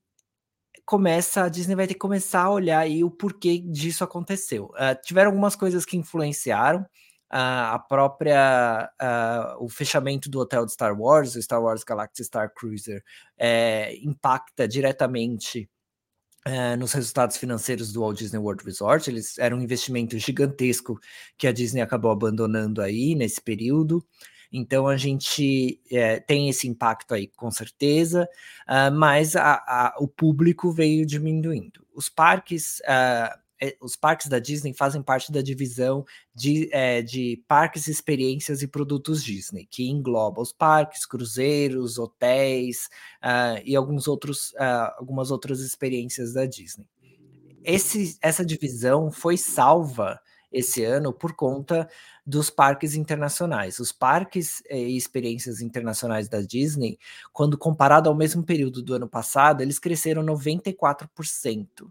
começa 0.85 1.45
a 1.45 1.49
Disney 1.49 1.75
vai 1.75 1.87
ter 1.87 1.95
que 1.95 2.01
começar 2.01 2.43
a 2.43 2.51
olhar 2.51 2.81
aí 2.81 3.03
o 3.03 3.11
porquê 3.11 3.59
disso 3.59 4.05
aconteceu. 4.05 4.67
Uh, 4.75 5.01
tiveram 5.03 5.31
algumas 5.31 5.57
coisas 5.57 5.85
que 5.85 5.97
influenciaram 5.97 6.85
a 7.33 7.79
própria 7.79 8.91
o 9.59 9.69
fechamento 9.69 10.29
do 10.29 10.39
hotel 10.39 10.67
de 10.67 10.73
Star 10.73 10.99
Wars, 10.99 11.35
o 11.35 11.43
Star 11.43 11.63
Wars 11.63 11.83
Galactic 11.83 12.27
Star 12.27 12.53
Cruiser, 12.55 13.03
é, 13.39 13.97
impacta 13.97 14.69
diretamente 14.69 15.69
é, 16.45 16.77
nos 16.77 16.93
resultados 16.93 17.37
financeiros 17.37 17.93
do 17.93 18.01
Walt 18.01 18.19
Disney 18.19 18.39
World 18.39 18.65
Resort. 18.65 19.09
Eles 19.09 19.39
eram 19.39 19.59
um 19.59 19.63
investimento 19.63 20.19
gigantesco 20.19 20.99
que 21.39 21.47
a 21.47 21.53
Disney 21.53 21.81
acabou 21.81 22.11
abandonando 22.11 22.83
aí 22.83 23.15
nesse 23.15 23.41
período. 23.41 24.05
Então 24.53 24.87
a 24.87 24.97
gente 24.97 25.81
é, 25.91 26.21
tem 26.21 26.49
esse 26.51 26.69
impacto 26.69 27.15
aí, 27.15 27.27
com 27.29 27.51
certeza, 27.51 28.29
uh, 28.69 28.95
mas 28.95 29.35
a, 29.35 29.55
a, 29.55 29.97
o 29.99 30.07
público 30.07 30.71
veio 30.71 31.07
diminuindo. 31.07 31.87
Os 31.95 32.11
parques 32.11 32.81
uh, 32.81 33.42
os 33.81 33.97
parques 33.97 34.29
da 34.29 34.39
Disney 34.39 34.73
fazem 34.73 35.03
parte 35.03 35.31
da 35.31 35.41
divisão 35.41 36.05
de, 36.35 36.69
é, 36.73 37.03
de 37.03 37.43
parques, 37.47 37.87
experiências 37.87 38.63
e 38.63 38.67
produtos 38.67 39.23
Disney, 39.23 39.67
que 39.71 39.89
engloba 39.89 40.41
os 40.41 40.53
parques, 40.53 41.07
cruzeiros, 41.07 41.99
hotéis 41.99 42.89
uh, 43.23 43.63
e 43.65 43.77
alguns 43.77 44.09
outros, 44.09 44.53
uh, 44.53 44.93
algumas 44.99 45.31
outras 45.31 45.61
experiências 45.61 46.33
da 46.33 46.45
Disney. 46.47 46.87
Esse, 47.65 48.19
essa 48.21 48.45
divisão 48.45 49.11
foi 49.13 49.37
salva 49.37 50.21
esse 50.51 50.85
ano 50.85 51.13
por 51.13 51.35
conta 51.35 51.89
dos 52.27 52.51
parques 52.51 52.95
internacionais. 52.95 53.79
Os 53.79 53.91
parques 53.91 54.63
e 54.69 54.97
experiências 54.97 55.61
internacionais 55.61 56.29
da 56.29 56.41
Disney, 56.41 56.99
quando 57.33 57.57
comparado 57.57 58.09
ao 58.09 58.15
mesmo 58.15 58.43
período 58.43 58.83
do 58.83 58.95
ano 58.95 59.09
passado, 59.09 59.63
eles 59.63 59.79
cresceram 59.79 60.23
94%. 60.25 61.89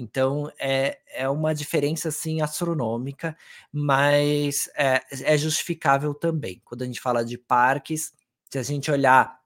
Então 0.00 0.50
é, 0.58 0.98
é 1.12 1.28
uma 1.28 1.54
diferença 1.54 2.08
assim 2.08 2.40
astronômica, 2.40 3.36
mas 3.72 4.68
é, 4.74 5.02
é 5.22 5.36
justificável 5.36 6.14
também. 6.14 6.60
Quando 6.64 6.82
a 6.82 6.86
gente 6.86 7.00
fala 7.00 7.24
de 7.24 7.36
parques, 7.36 8.12
se 8.50 8.58
a 8.58 8.62
gente 8.62 8.90
olhar 8.90 9.38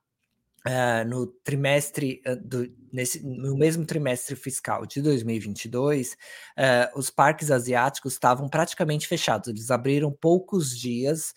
Uh, 0.67 1.07
no 1.07 1.27
trimestre 1.27 2.23
uh, 2.25 2.35
do, 2.43 2.67
nesse, 2.91 3.23
no 3.23 3.55
mesmo 3.55 3.85
trimestre 3.85 4.35
fiscal 4.35 4.83
de 4.87 4.99
2022, 4.99 6.13
uh, 6.13 6.97
os 6.97 7.11
parques 7.11 7.51
asiáticos 7.51 8.13
estavam 8.13 8.49
praticamente 8.49 9.07
fechados. 9.07 9.47
Eles 9.47 9.69
abriram 9.69 10.11
poucos 10.11 10.75
dias 10.75 11.35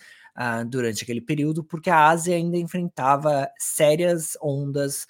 durante 0.71 1.03
aquele 1.03 1.21
período, 1.21 1.63
porque 1.63 1.91
a 1.91 2.07
Ásia 2.07 2.37
ainda 2.37 2.57
enfrentava 2.57 3.51
sérias 3.59 4.39
ondas 4.41 5.05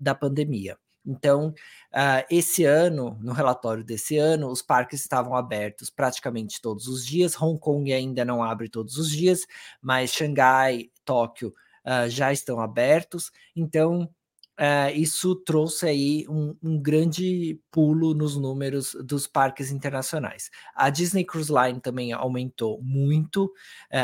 da 0.00 0.14
pandemia. 0.14 0.76
Então, 1.06 1.54
uh, 1.94 2.26
esse 2.28 2.64
ano, 2.64 3.16
no 3.22 3.32
relatório 3.32 3.84
desse 3.84 4.18
ano, 4.18 4.48
os 4.48 4.60
parques 4.60 5.00
estavam 5.00 5.34
abertos 5.34 5.88
praticamente 5.88 6.60
todos 6.60 6.88
os 6.88 7.06
dias. 7.06 7.40
Hong 7.40 7.58
Kong 7.58 7.92
ainda 7.92 8.24
não 8.24 8.42
abre 8.42 8.68
todos 8.68 8.96
os 8.98 9.10
dias, 9.10 9.46
mas 9.80 10.12
Xangai, 10.12 10.90
Tóquio 11.04 11.54
uh, 11.84 12.10
já 12.10 12.32
estão 12.32 12.60
abertos. 12.60 13.30
Então, 13.54 14.10
Uh, 14.58 14.88
isso 14.94 15.36
trouxe 15.36 15.86
aí 15.86 16.24
um, 16.30 16.56
um, 16.62 16.80
grande 16.80 17.60
pulo 17.70 18.14
nos 18.14 18.38
números 18.38 18.96
dos 19.04 19.26
parques 19.26 19.70
internacionais. 19.70 20.50
A 20.74 20.88
Disney 20.88 21.26
Cruise 21.26 21.52
Line 21.52 21.78
também 21.78 22.14
aumentou 22.14 22.80
muito, 22.82 23.52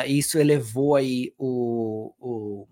isso 0.07 0.37
elevou 0.37 0.95
aí 0.95 1.33
o, 1.39 2.13
o 2.21 2.69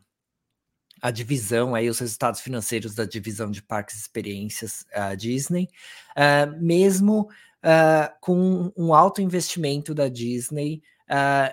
a 1.01 1.11
divisão, 1.11 1.75
aí 1.75 1.89
os 1.89 1.99
resultados 1.99 2.41
financeiros 2.41 2.95
da 2.95 3.05
divisão 3.05 3.51
de 3.51 3.63
parques 3.63 3.97
e 3.97 4.01
experiências 4.01 4.85
uh, 4.95 5.17
Disney, 5.17 5.69
uh, 6.17 6.63
mesmo 6.63 7.23
uh, 7.65 8.13
com 8.21 8.73
um 8.77 8.95
alto 8.95 9.21
investimento 9.21 9.95
da 9.95 10.09
Disney 10.09 10.83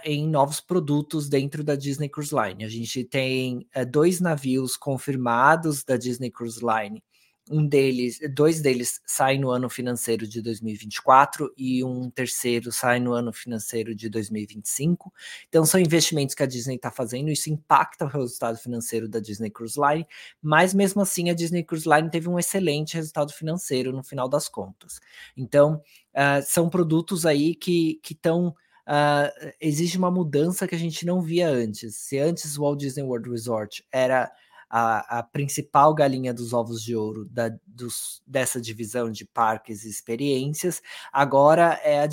em 0.03 0.29
novos 0.29 0.61
produtos 0.61 1.27
dentro 1.27 1.63
da 1.63 1.75
Disney 1.75 2.07
Cruise 2.07 2.31
Line. 2.31 2.63
A 2.63 2.69
gente 2.69 3.03
tem 3.03 3.67
dois 3.89 4.21
navios 4.21 4.77
confirmados 4.77 5.83
da 5.83 5.97
Disney 5.97 6.29
Cruise 6.29 6.59
Line 6.63 7.03
um 7.49 7.65
deles, 7.65 8.19
dois 8.33 8.61
deles 8.61 9.01
saem 9.05 9.39
no 9.39 9.49
ano 9.49 9.69
financeiro 9.69 10.27
de 10.27 10.41
2024 10.41 11.53
e 11.57 11.83
um 11.83 12.09
terceiro 12.09 12.71
sai 12.71 12.99
no 12.99 13.13
ano 13.13 13.31
financeiro 13.31 13.95
de 13.95 14.09
2025. 14.09 15.13
Então 15.47 15.65
são 15.65 15.79
investimentos 15.79 16.35
que 16.35 16.43
a 16.43 16.45
Disney 16.45 16.75
está 16.75 16.91
fazendo, 16.91 17.29
isso 17.29 17.49
impacta 17.49 18.05
o 18.05 18.07
resultado 18.07 18.57
financeiro 18.57 19.07
da 19.07 19.19
Disney 19.19 19.49
Cruise 19.49 19.79
Line, 19.79 20.05
mas 20.41 20.73
mesmo 20.73 21.01
assim 21.01 21.29
a 21.29 21.33
Disney 21.33 21.63
Cruise 21.63 21.87
Line 21.87 22.09
teve 22.09 22.29
um 22.29 22.39
excelente 22.39 22.95
resultado 22.95 23.31
financeiro 23.31 23.91
no 23.91 24.03
final 24.03 24.27
das 24.27 24.49
contas. 24.49 24.99
Então 25.35 25.81
uh, 26.13 26.41
são 26.45 26.69
produtos 26.69 27.25
aí 27.25 27.55
que 27.55 27.99
estão 28.09 28.55
Uh, 28.87 29.51
exige 29.59 29.97
uma 29.97 30.09
mudança 30.09 30.65
que 30.65 30.73
a 30.73 30.77
gente 30.77 31.05
não 31.05 31.21
via 31.21 31.49
antes. 31.49 31.93
Se 31.97 32.17
antes 32.17 32.57
o 32.57 32.61
Walt 32.61 32.79
Disney 32.79 33.03
World 33.03 33.29
Resort 33.29 33.85
era 33.91 34.31
a, 34.69 35.19
a 35.19 35.23
principal 35.23 35.93
galinha 35.93 36.33
dos 36.33 36.53
ovos 36.53 36.81
de 36.83 36.95
ouro 36.95 37.25
da, 37.25 37.49
dos, 37.65 38.21
dessa 38.25 38.59
divisão 38.59 39.11
de 39.11 39.25
parques 39.25 39.83
e 39.83 39.89
experiências, 39.89 40.81
agora 41.11 41.79
é, 41.83 42.01
a 42.01 42.07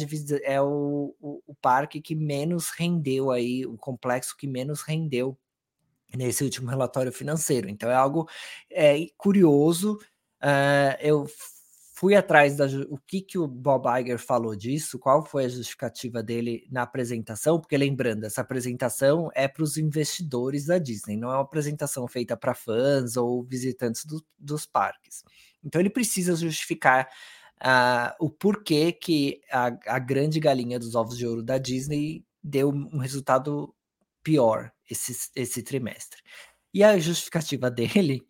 é 0.45 0.61
o, 0.61 1.15
o, 1.21 1.43
o 1.47 1.55
parque 1.55 2.01
que 2.01 2.15
menos 2.15 2.71
rendeu 2.71 3.31
aí, 3.31 3.67
o 3.67 3.77
complexo 3.77 4.37
que 4.37 4.47
menos 4.47 4.83
rendeu 4.83 5.37
nesse 6.17 6.45
último 6.45 6.71
relatório 6.71 7.13
financeiro. 7.13 7.69
Então 7.69 7.91
é 7.91 7.95
algo 7.95 8.29
é, 8.71 9.07
curioso. 9.17 9.99
Uh, 10.43 10.95
eu 11.01 11.27
fui 11.97 12.17
atrás 12.17 12.57
da 12.57 12.67
o 12.89 12.99
que, 12.99 13.21
que 13.21 13.39
o 13.39 13.47
Bob 13.47 13.87
Iger 14.01 14.19
falou 14.19 14.57
disso, 14.57 14.99
qual 14.99 15.25
foi 15.25 15.45
a 15.45 15.49
justificativa 15.49 16.25
dele 16.25 16.67
na 16.69 16.83
apresentação, 16.83 17.61
porque 17.61 17.77
lembrando, 17.77 18.25
essa 18.25 18.41
apresentação 18.41 19.31
é 19.33 19.47
para 19.47 19.63
os 19.63 19.77
investidores 19.77 20.67
da 20.67 20.77
Disney, 20.79 21.17
não 21.17 21.31
é 21.31 21.37
uma 21.37 21.43
apresentação 21.43 22.09
feita 22.09 22.37
para 22.37 22.53
fãs 22.53 23.17
ou 23.17 23.45
visitantes 23.45 24.05
do, 24.05 24.21
dos 24.37 24.67
parques. 24.67 25.23
Então 25.63 25.81
ele 25.81 25.89
precisa 25.89 26.35
justificar 26.35 27.09
uh, 27.61 28.13
o 28.19 28.29
porquê 28.29 28.91
que 28.91 29.41
a, 29.49 29.67
a 29.87 29.99
grande 30.01 30.41
galinha 30.41 30.81
dos 30.81 30.97
ovos 30.97 31.17
de 31.17 31.25
ouro 31.25 31.45
da 31.45 31.59
Disney 31.59 32.25
deu 32.43 32.71
um 32.71 32.99
resultado 32.99 33.73
pior 34.21 34.73
esse, 34.91 35.31
esse 35.37 35.63
trimestre. 35.63 36.21
E 36.73 36.83
a 36.83 36.99
justificativa 36.99 37.71
dele 37.73 38.27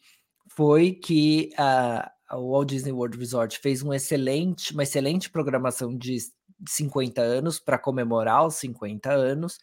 foi 0.49 0.93
que 0.93 1.49
uh, 1.55 2.14
o 2.37 2.53
Walt 2.53 2.69
Disney 2.69 2.93
World 2.93 3.19
Resort 3.19 3.59
fez 3.59 3.83
um 3.83 3.93
excelente, 3.93 4.73
uma 4.73 4.83
excelente 4.83 5.31
programação 5.31 5.97
de 5.97 6.19
50 6.69 7.21
anos 7.21 7.59
para 7.59 7.79
comemorar 7.79 8.47
os 8.47 8.55
50 8.57 9.13
anos, 9.13 9.59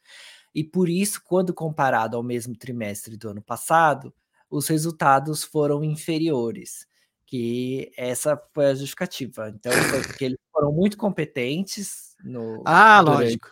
e 0.53 0.63
por 0.63 0.89
isso, 0.89 1.21
quando 1.23 1.53
comparado 1.53 2.17
ao 2.17 2.23
mesmo 2.23 2.55
trimestre 2.55 3.15
do 3.15 3.29
ano 3.29 3.41
passado, 3.41 4.13
os 4.49 4.67
resultados 4.67 5.43
foram 5.43 5.83
inferiores. 5.83 6.85
Que 7.25 7.89
essa 7.95 8.37
foi 8.53 8.65
a 8.65 8.75
justificativa. 8.75 9.49
Então, 9.49 9.71
foi 9.71 10.01
porque 10.03 10.25
eles 10.25 10.39
foram 10.51 10.73
muito 10.73 10.97
competentes 10.97 12.17
no 12.21 12.61
ah, 12.65 12.99
lógico. 12.99 13.49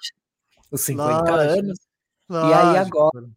os 0.70 0.82
50 0.82 1.32
lógico. 1.32 1.60
anos. 1.60 1.80
Lógico. 2.28 2.50
E 2.50 2.54
aí 2.54 2.78
agora 2.78 3.30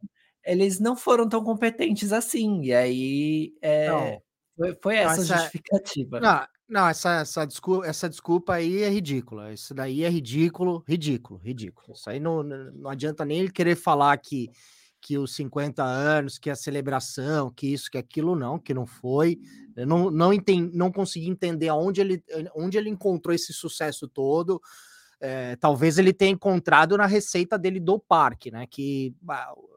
eles 0.45 0.81
não 0.81 0.97
foram 0.97 1.29
tão 1.29 1.43
competentes 1.43 2.13
assim. 2.13 2.63
E 2.65 2.75
aí 2.75 3.55
é, 3.63 4.21
foi, 4.63 4.79
foi 4.81 4.97
essa, 4.97 5.23
essa 5.23 5.37
justificativa. 5.39 6.21
Não, 6.21 6.47
não 6.69 6.89
essa, 6.89 7.21
essa, 7.21 7.45
desculpa, 7.45 7.87
essa 7.87 8.09
desculpa 8.09 8.55
aí 8.55 8.83
é 8.83 8.89
ridícula. 8.89 9.53
Isso 9.53 9.75
daí 9.75 10.05
é 10.05 10.09
ridículo, 10.09 10.85
ridículo, 10.87 11.41
ridículo. 11.43 11.95
Isso 11.95 12.09
aí 12.09 12.21
não, 12.21 12.43
não 12.43 12.89
adianta 12.89 13.25
nem 13.25 13.41
ele 13.41 13.51
querer 13.51 13.75
falar 13.77 14.17
que, 14.19 14.49
que 15.01 15.19
os 15.19 15.35
50 15.35 15.83
anos, 15.83 16.39
que 16.39 16.49
a 16.49 16.55
celebração, 16.55 17.51
que 17.51 17.67
isso, 17.67 17.91
que 17.91 17.99
aquilo, 17.99 18.37
não, 18.37 18.59
que 18.59 18.73
não 18.73 18.87
foi. 18.87 19.39
Eu 19.75 19.87
não, 19.87 20.11
não, 20.11 20.33
entendi, 20.33 20.77
não 20.77 20.93
consegui 20.93 21.29
entender 21.29 21.69
aonde 21.69 22.01
ele, 22.01 22.23
onde 22.55 22.79
ele 22.79 22.89
encontrou 22.89 23.35
esse 23.35 23.53
sucesso 23.53 24.07
todo. 24.07 24.61
é, 25.21 25.57
talvez 25.57 25.99
ele 25.99 26.13
tenha 26.13 26.33
encontrado 26.33 26.97
na 26.97 27.07
receita 27.07 27.59
dele 27.59 27.79
do 27.79 27.99
parque, 27.99 28.51
né? 28.51 28.67
Que 28.69 29.15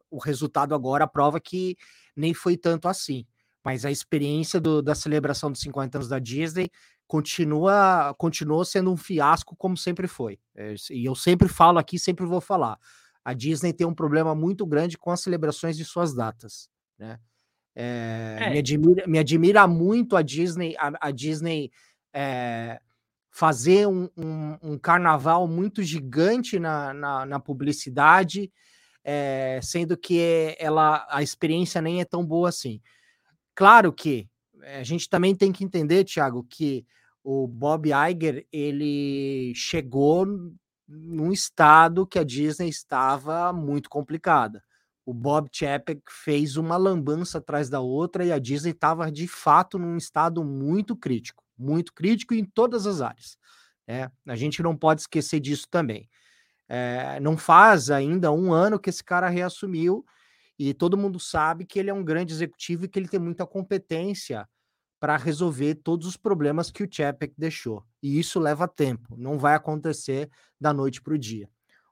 o 0.10 0.18
resultado 0.18 0.74
agora 0.74 1.08
prova 1.08 1.40
que 1.40 1.78
nem 2.16 2.34
foi 2.34 2.58
tanto 2.58 2.88
assim. 2.88 3.26
Mas 3.66 3.84
a 3.84 3.90
experiência 3.90 4.62
do, 4.62 4.80
da 4.80 4.94
celebração 4.94 5.52
dos 5.52 5.60
50 5.62 5.98
anos 5.98 6.08
da 6.08 6.20
Disney 6.20 6.70
continua 7.08 8.14
continuou 8.16 8.64
sendo 8.64 8.92
um 8.92 8.98
fiasco 8.98 9.56
como 9.56 9.76
sempre 9.76 10.08
foi. 10.08 10.40
É, 10.56 10.76
e 10.92 11.04
eu 11.04 11.16
sempre 11.16 11.48
falo 11.48 11.80
aqui, 11.80 11.98
sempre 11.98 12.28
vou 12.28 12.40
falar. 12.40 12.78
A 13.24 13.34
Disney 13.34 13.74
tem 13.74 13.88
um 13.88 13.94
problema 13.94 14.36
muito 14.36 14.68
grande 14.68 15.00
com 15.00 15.10
as 15.10 15.22
celebrações 15.22 15.76
de 15.76 15.84
suas 15.84 16.14
datas, 16.14 16.70
né? 16.98 17.20
É, 17.76 18.38
é. 18.40 18.50
Me, 18.52 18.60
admira, 18.60 19.08
me 19.08 19.20
admira 19.20 19.68
muito 19.68 20.16
a 20.16 20.22
Disney, 20.22 20.76
a, 20.78 21.08
a 21.08 21.12
Disney 21.12 21.72
é, 22.14 22.80
fazer 23.32 23.88
um, 23.88 24.08
um, 24.16 24.58
um, 24.62 24.78
carnaval 24.78 25.48
muito 25.48 25.84
gigante 25.84 26.58
na, 26.58 26.94
na, 26.94 27.26
na 27.26 27.40
publicidade, 27.40 28.50
é, 29.04 29.60
sendo 29.62 29.98
que 29.98 30.56
ela 30.58 31.06
a 31.10 31.22
experiência 31.22 31.82
nem 31.82 32.00
é 32.00 32.06
tão 32.06 32.24
boa 32.24 32.48
assim. 32.48 32.80
Claro 33.56 33.92
que 33.94 34.28
a 34.78 34.84
gente 34.84 35.10
também 35.10 35.36
tem 35.36 35.52
que 35.52 35.64
entender, 35.64 36.04
Thiago, 36.04 36.44
que 36.44 36.86
o 37.24 37.48
Bob 37.48 37.90
Iger 37.90 38.46
ele 38.52 39.54
chegou 39.56 40.28
num 40.88 41.32
estado 41.32 42.06
que 42.06 42.20
a 42.20 42.24
Disney 42.24 42.70
estava 42.70 43.52
muito 43.52 43.90
complicada. 43.90 44.64
O 45.06 45.14
Bob 45.14 45.50
Chapek 45.52 46.02
fez 46.10 46.58
uma 46.58 46.78
lambança 46.78 47.38
atrás 47.38 47.70
da 47.70 47.80
outra 47.80 48.26
e 48.26 48.32
a 48.32 48.40
Disney 48.40 48.72
estava 48.72 49.12
de 49.12 49.28
fato 49.28 49.80
num 49.80 49.98
estado 49.98 50.44
muito 50.44 50.96
crítico 50.96 51.46
muito 51.58 51.94
crítico 51.94 52.34
em 52.34 52.44
todas 52.44 52.86
as 52.86 53.02
áreas. 53.02 53.38
Né? 53.88 54.10
A 54.28 54.36
gente 54.36 54.62
não 54.62 54.76
pode 54.76 55.02
esquecer 55.02 55.40
disso 55.40 55.68
também. 55.70 56.10
É, 56.68 57.20
não 57.20 57.38
faz 57.38 57.90
ainda 57.92 58.32
um 58.32 58.52
ano 58.52 58.80
que 58.80 58.90
esse 58.90 59.04
cara 59.04 59.30
reassumiu 59.30 60.06
e 60.58 60.74
todo 60.74 60.98
mundo 60.98 61.20
sabe 61.20 61.66
que 61.66 61.80
ele 61.80 61.90
é 61.90 61.94
um 61.94 62.04
grande 62.04 62.34
executivo 62.34 62.86
e 62.86 62.88
que 62.88 62.98
ele 62.98 63.08
tem 63.08 63.20
muita 63.20 63.46
competência 63.46 64.48
para 65.00 65.18
resolver 65.18 65.76
todos 65.76 66.08
os 66.08 66.18
problemas 66.18 66.72
que 66.72 66.84
o 66.84 66.88
Chapek 66.90 67.34
deixou. 67.38 67.84
E 68.02 68.18
isso 68.20 68.40
leva 68.40 68.68
tempo, 68.68 69.16
não 69.18 69.38
vai 69.38 69.54
acontecer 69.56 70.30
da 70.60 70.74
noite 70.74 71.02
para 71.02 71.14
o 71.14 71.18
dia. 71.18 71.50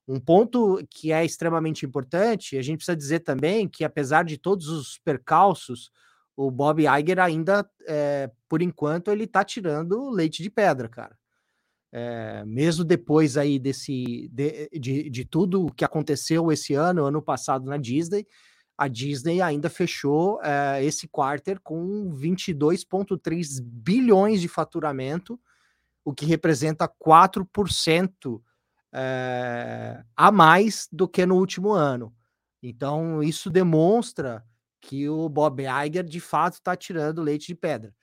Um 0.08 0.20
ponto 0.20 0.84
que 0.90 1.12
é 1.12 1.24
extremamente 1.24 1.86
importante, 1.86 2.58
a 2.58 2.62
gente 2.62 2.78
precisa 2.78 2.96
dizer 2.96 3.20
também 3.20 3.68
que, 3.68 3.84
apesar 3.84 4.24
de 4.24 4.38
todos 4.38 4.68
os 4.68 4.98
percalços, 4.98 5.92
o 6.36 6.50
Bob 6.50 6.82
Iger 6.82 7.20
ainda, 7.20 7.70
é, 7.88 8.30
por 8.50 8.62
enquanto, 8.62 9.12
ele 9.12 9.28
tá 9.28 9.44
tirando 9.44 10.10
leite 10.10 10.42
de 10.42 10.50
pedra, 10.50 10.90
cara. 10.90 11.18
É, 11.96 12.44
mesmo 12.46 12.84
depois 12.84 13.38
aí 13.38 13.60
desse 13.60 14.28
de, 14.34 14.68
de, 14.80 15.10
de 15.12 15.26
tudo 15.26 15.72
que 15.76 15.86
aconteceu 15.86 16.52
esse 16.52 16.74
ano, 16.74 17.06
ano 17.06 17.22
passado 17.22 17.66
na 17.66 17.78
Disney, 17.78 18.26
a 18.78 18.88
Disney 18.88 19.42
ainda 19.42 19.70
fechou 19.70 20.42
é, 20.44 20.84
esse 20.84 21.08
quarter 21.08 21.60
com 21.60 22.12
22,3 22.12 23.62
bilhões 23.62 24.42
de 24.42 24.48
faturamento, 24.48 25.40
o 26.04 26.14
que 26.14 26.26
representa 26.26 26.88
4% 26.88 28.42
é, 28.92 30.04
a 30.16 30.32
mais 30.32 30.88
do 30.92 31.08
que 31.08 31.26
no 31.26 31.36
último 31.36 31.72
ano. 31.72 32.14
Então, 32.62 33.22
isso 33.22 33.50
demonstra 33.50 34.44
que 34.82 35.08
o 35.08 35.30
Bob 35.30 35.64
Iger 35.64 36.04
de 36.04 36.20
fato 36.20 36.54
está 36.54 36.76
tirando 36.76 37.22
leite 37.22 37.48
de 37.48 37.56
pedra. 37.56 37.94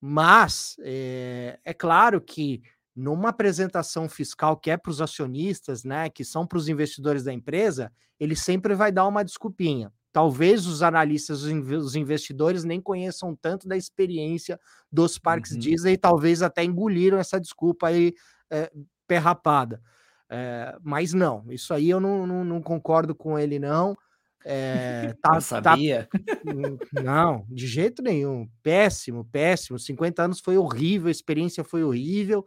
Mas 0.00 0.76
é, 0.80 1.58
é 1.64 1.74
claro 1.74 2.20
que 2.20 2.62
numa 2.94 3.30
apresentação 3.30 4.08
fiscal 4.08 4.56
que 4.56 4.70
é 4.70 4.76
para 4.76 4.90
os 4.90 5.00
acionistas, 5.00 5.84
né, 5.84 6.10
que 6.10 6.24
são 6.24 6.46
para 6.46 6.58
os 6.58 6.68
investidores 6.68 7.22
da 7.22 7.32
empresa, 7.32 7.92
ele 8.18 8.36
sempre 8.36 8.74
vai 8.74 8.92
dar 8.92 9.06
uma 9.06 9.24
desculpinha. 9.24 9.92
Talvez 10.12 10.66
os 10.66 10.82
analistas, 10.82 11.42
os 11.44 11.94
investidores 11.94 12.64
nem 12.64 12.80
conheçam 12.80 13.36
tanto 13.36 13.68
da 13.68 13.76
experiência 13.76 14.58
dos 14.90 15.18
parques 15.18 15.52
uhum. 15.52 15.58
Disney, 15.58 15.92
e 15.92 15.98
talvez 15.98 16.42
até 16.42 16.64
engoliram 16.64 17.18
essa 17.18 17.40
desculpa 17.40 17.88
aí 17.88 18.14
é, 18.50 18.70
perrapada. 19.06 19.80
É, 20.28 20.76
mas 20.82 21.12
não, 21.12 21.44
isso 21.50 21.74
aí 21.74 21.90
eu 21.90 22.00
não, 22.00 22.26
não, 22.26 22.44
não 22.44 22.62
concordo 22.62 23.14
com 23.14 23.38
ele, 23.38 23.58
não. 23.58 23.96
É, 24.44 25.14
tá, 25.22 25.34
Não 25.34 25.40
sabia? 25.40 26.08
Tá, 26.10 27.02
não, 27.02 27.44
de 27.48 27.66
jeito 27.66 28.02
nenhum. 28.02 28.48
Péssimo, 28.62 29.24
péssimo. 29.24 29.78
50 29.78 30.22
anos 30.22 30.40
foi 30.40 30.56
horrível, 30.56 31.08
a 31.08 31.12
experiência 31.12 31.64
foi 31.64 31.82
horrível. 31.82 32.46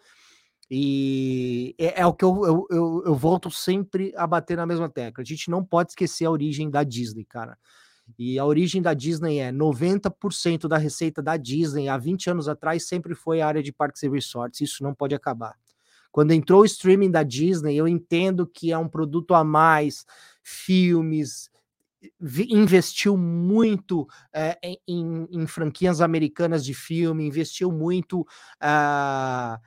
E 0.76 1.76
é, 1.78 2.02
é 2.02 2.06
o 2.08 2.12
que 2.12 2.26
eu, 2.26 2.44
eu, 2.44 2.68
eu, 2.72 3.04
eu, 3.06 3.16
volto 3.16 3.52
sempre 3.52 4.12
a 4.16 4.26
bater 4.26 4.58
na 4.58 4.66
mesma 4.66 4.90
tecla. 4.90 5.22
A 5.22 5.26
gente 5.26 5.48
não 5.52 5.64
pode 5.64 5.92
esquecer 5.92 6.26
a 6.26 6.32
origem 6.32 6.68
da 6.68 6.84
Disney, 6.84 7.24
cara. 7.24 7.56
E 8.18 8.40
a 8.40 8.46
origem 8.46 8.82
da 8.82 8.96
Disney 8.96 9.38
é 9.38 9.52
90% 9.52 10.68
da 10.68 10.78
receita 10.80 11.22
da 11.22 11.38
Disney 11.38 11.90
há 11.90 11.96
20 11.96 12.32
anos 12.32 12.50
atrás 12.50 12.88
sempre 12.88 13.14
foi 13.14 13.40
a 13.40 13.48
área 13.48 13.62
de 13.62 13.72
parques 13.72 14.02
e 14.02 14.10
resorts. 14.10 14.62
Isso 14.62 14.82
não 14.82 14.96
pode 14.96 15.14
acabar. 15.14 15.54
Quando 16.12 16.32
entrou 16.32 16.62
o 16.62 16.66
streaming 16.66 17.12
da 17.12 17.22
Disney, 17.22 17.78
eu 17.78 17.88
entendo 17.88 18.48
que 18.48 18.72
é 18.72 18.78
um 18.78 18.90
produto 18.90 19.36
a 19.36 19.44
mais, 19.44 20.08
filmes, 20.42 21.52
investiu 22.20 23.16
muito 23.16 24.08
é, 24.34 24.58
em, 24.88 25.28
em, 25.32 25.46
franquias 25.46 26.02
americanas 26.02 26.66
de 26.66 26.74
filme, 26.74 27.28
investiu 27.28 27.72
muito 27.72 28.22
uh, 28.22 29.62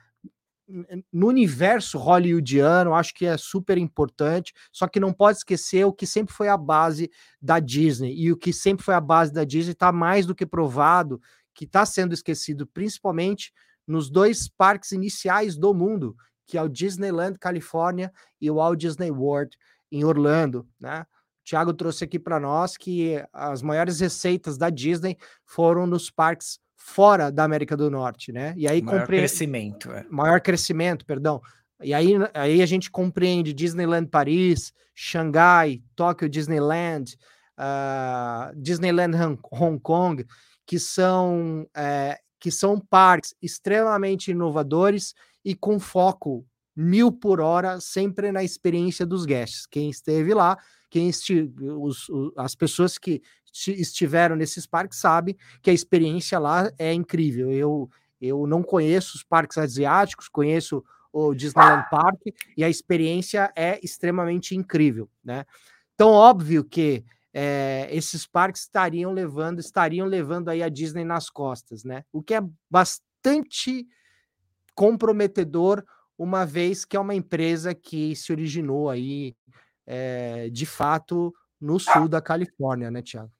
no 1.11 1.27
universo 1.27 1.97
hollywoodiano, 1.97 2.93
acho 2.93 3.13
que 3.13 3.25
é 3.25 3.37
super 3.37 3.77
importante, 3.77 4.53
só 4.71 4.87
que 4.87 4.99
não 4.99 5.13
pode 5.13 5.37
esquecer 5.37 5.85
o 5.85 5.93
que 5.93 6.05
sempre 6.05 6.33
foi 6.33 6.49
a 6.49 6.57
base 6.57 7.09
da 7.41 7.59
Disney, 7.59 8.13
e 8.13 8.31
o 8.31 8.37
que 8.37 8.51
sempre 8.51 8.83
foi 8.83 8.93
a 8.93 9.01
base 9.01 9.31
da 9.31 9.43
Disney 9.43 9.71
está 9.71 9.91
mais 9.91 10.25
do 10.25 10.35
que 10.35 10.45
provado 10.45 11.21
que 11.53 11.65
está 11.65 11.85
sendo 11.85 12.13
esquecido, 12.13 12.67
principalmente 12.67 13.53
nos 13.87 14.09
dois 14.09 14.49
parques 14.49 14.91
iniciais 14.91 15.57
do 15.57 15.73
mundo, 15.73 16.15
que 16.45 16.57
é 16.57 16.61
o 16.61 16.69
Disneyland 16.69 17.37
Califórnia 17.39 18.11
e 18.39 18.51
o 18.51 18.55
Walt 18.55 18.79
Disney 18.79 19.09
World 19.09 19.57
em 19.91 20.03
Orlando, 20.03 20.67
né? 20.79 21.05
Tiago 21.43 21.73
trouxe 21.73 22.03
aqui 22.03 22.19
para 22.19 22.41
nós 22.41 22.75
que 22.75 23.23
as 23.31 23.61
maiores 23.61 24.01
receitas 24.01 24.57
da 24.57 24.69
Disney 24.69 25.17
foram 25.45 25.87
nos 25.87 26.11
parques 26.11 26.59
fora 26.77 27.31
da 27.31 27.43
América 27.43 27.75
do 27.75 27.89
Norte, 27.89 28.31
né? 28.31 28.53
E 28.55 28.67
aí 28.67 28.81
maior 28.81 29.01
compre... 29.01 29.17
crescimento, 29.17 29.91
é. 29.91 30.05
maior 30.09 30.39
crescimento, 30.39 31.05
perdão. 31.05 31.41
E 31.81 31.93
aí, 31.93 32.13
aí 32.33 32.61
a 32.61 32.65
gente 32.65 32.89
compreende 32.89 33.53
Disneyland 33.53 34.07
Paris, 34.07 34.71
Xangai, 34.95 35.81
Tóquio 35.95 36.29
Disneyland, 36.29 37.15
uh, 37.57 38.55
Disneyland 38.55 39.15
Hong 39.51 39.79
Kong, 39.81 40.25
que 40.65 40.79
são 40.79 41.67
é, 41.75 42.17
que 42.39 42.51
são 42.51 42.79
parques 42.79 43.35
extremamente 43.41 44.31
inovadores 44.31 45.13
e 45.43 45.55
com 45.55 45.79
foco 45.79 46.45
mil 46.75 47.11
por 47.11 47.41
hora 47.41 47.79
sempre 47.79 48.31
na 48.31 48.43
experiência 48.43 49.05
dos 49.05 49.25
guests. 49.25 49.65
Quem 49.65 49.89
esteve 49.89 50.33
lá 50.33 50.57
quem 50.89 51.09
esti, 51.09 51.51
os, 51.59 52.07
os, 52.09 52.31
as 52.37 52.55
pessoas 52.55 52.97
que 52.97 53.21
estiveram 53.67 54.35
nesses 54.35 54.65
parques 54.65 54.99
sabem 54.99 55.35
que 55.61 55.69
a 55.69 55.73
experiência 55.73 56.37
lá 56.39 56.71
é 56.77 56.93
incrível. 56.93 57.51
Eu, 57.51 57.89
eu 58.19 58.45
não 58.45 58.61
conheço 58.61 59.15
os 59.15 59.23
parques 59.23 59.57
asiáticos, 59.57 60.27
conheço 60.27 60.83
o 61.11 61.33
Disneyland 61.33 61.87
Park 61.89 62.21
e 62.55 62.63
a 62.63 62.69
experiência 62.69 63.51
é 63.55 63.79
extremamente 63.83 64.55
incrível, 64.55 65.09
né? 65.23 65.45
Então, 65.95 66.09
óbvio 66.11 66.63
que 66.63 67.03
é, 67.33 67.87
esses 67.91 68.25
parques 68.27 68.61
estariam 68.61 69.11
levando, 69.11 69.59
estariam 69.59 70.05
levando 70.05 70.49
aí 70.49 70.61
a 70.61 70.69
Disney 70.69 71.03
nas 71.03 71.29
costas, 71.29 71.83
né? 71.83 72.03
O 72.11 72.21
que 72.21 72.33
é 72.33 72.41
bastante 72.69 73.87
comprometedor, 74.75 75.83
uma 76.17 76.45
vez 76.45 76.85
que 76.85 76.95
é 76.95 76.99
uma 76.99 77.15
empresa 77.15 77.73
que 77.73 78.15
se 78.15 78.31
originou 78.31 78.89
aí 78.89 79.35
é, 79.85 80.49
de 80.49 80.65
fato 80.65 81.33
no 81.59 81.79
sul 81.79 82.07
da 82.07 82.21
Califórnia, 82.21 82.91
né, 82.91 83.01
Tiago? 83.01 83.31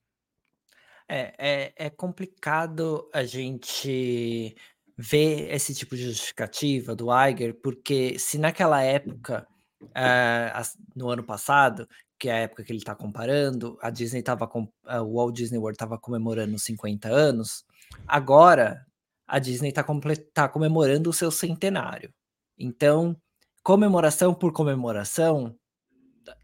É, 1.10 1.34
é, 1.38 1.74
é 1.86 1.90
complicado 1.90 3.10
a 3.14 3.24
gente 3.24 4.56
ver 4.98 5.54
esse 5.54 5.74
tipo 5.74 5.96
de 5.96 6.04
justificativa 6.04 6.96
do 6.96 7.08
Iger, 7.12 7.54
porque 7.62 8.18
se 8.20 8.38
naquela 8.38 8.82
época, 8.82 9.48
é, 9.96 10.52
no 10.96 11.10
ano 11.10 11.24
passado, 11.24 11.88
que 12.20 12.30
é 12.30 12.34
a 12.34 12.38
época 12.40 12.64
que 12.64 12.72
ele 12.72 12.80
está 12.80 12.96
comparando, 12.96 13.78
a 13.82 13.90
Disney 13.90 14.20
estava 14.20 14.48
com 14.48 14.68
o 14.86 15.16
Walt 15.16 15.36
Disney 15.36 15.60
World 15.60 15.76
estava 15.76 16.00
comemorando 16.00 16.58
50 16.58 17.08
anos, 17.08 17.64
agora 18.08 18.84
a 19.28 19.40
Disney 19.40 19.70
está 19.70 19.86
tá 20.34 20.50
comemorando 20.50 21.10
o 21.10 21.14
seu 21.14 21.30
centenário. 21.30 22.12
Então, 22.58 23.16
comemoração 23.62 24.34
por 24.34 24.52
comemoração, 24.52 25.56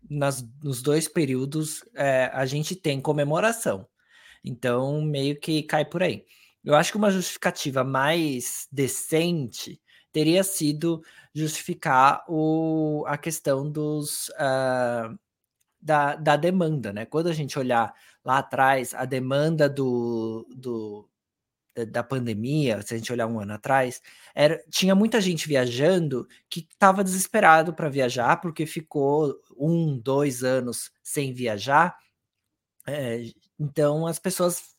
nas, 0.10 0.46
nos 0.62 0.82
dois 0.82 1.08
períodos 1.08 1.84
é, 1.96 2.30
a 2.34 2.46
gente 2.46 2.76
tem 2.76 3.02
comemoração. 3.02 3.88
Então, 4.44 5.02
meio 5.02 5.40
que 5.40 5.64
cai 5.64 5.86
por 5.86 6.04
aí. 6.04 6.26
Eu 6.64 6.76
acho 6.76 6.92
que 6.92 6.98
uma 6.98 7.12
justificativa 7.12 7.84
mais 7.84 8.68
decente 8.72 9.82
teria 10.12 10.44
sido 10.44 11.04
justificar 11.34 12.24
o, 12.28 13.04
a 13.08 13.18
questão 13.18 13.70
dos 13.70 14.30
uh, 14.30 15.18
da, 15.82 16.16
da 16.16 16.38
demanda, 16.38 16.94
né? 16.94 17.06
Quando 17.06 17.28
a 17.28 17.34
gente 17.34 17.60
olhar 17.60 17.94
lá 18.24 18.38
atrás 18.40 18.94
a 18.94 19.06
demanda 19.06 19.68
do, 19.70 20.48
do 20.56 21.10
da 21.92 22.04
pandemia, 22.04 22.82
se 22.84 22.94
a 22.94 22.98
gente 22.98 23.12
olhar 23.12 23.26
um 23.26 23.40
ano 23.40 23.54
atrás, 23.54 24.00
era, 24.36 24.64
tinha 24.70 24.94
muita 24.94 25.20
gente 25.20 25.48
viajando 25.48 26.28
que 26.48 26.68
estava 26.72 27.04
desesperado 27.04 27.74
para 27.74 27.90
viajar 27.90 28.40
porque 28.40 28.66
ficou 28.68 29.36
um, 29.58 29.98
dois 29.98 30.44
anos 30.44 30.92
sem 31.02 31.34
viajar. 31.34 31.98
É, 32.86 33.24
então 33.60 34.08
as 34.08 34.20
pessoas 34.20 34.74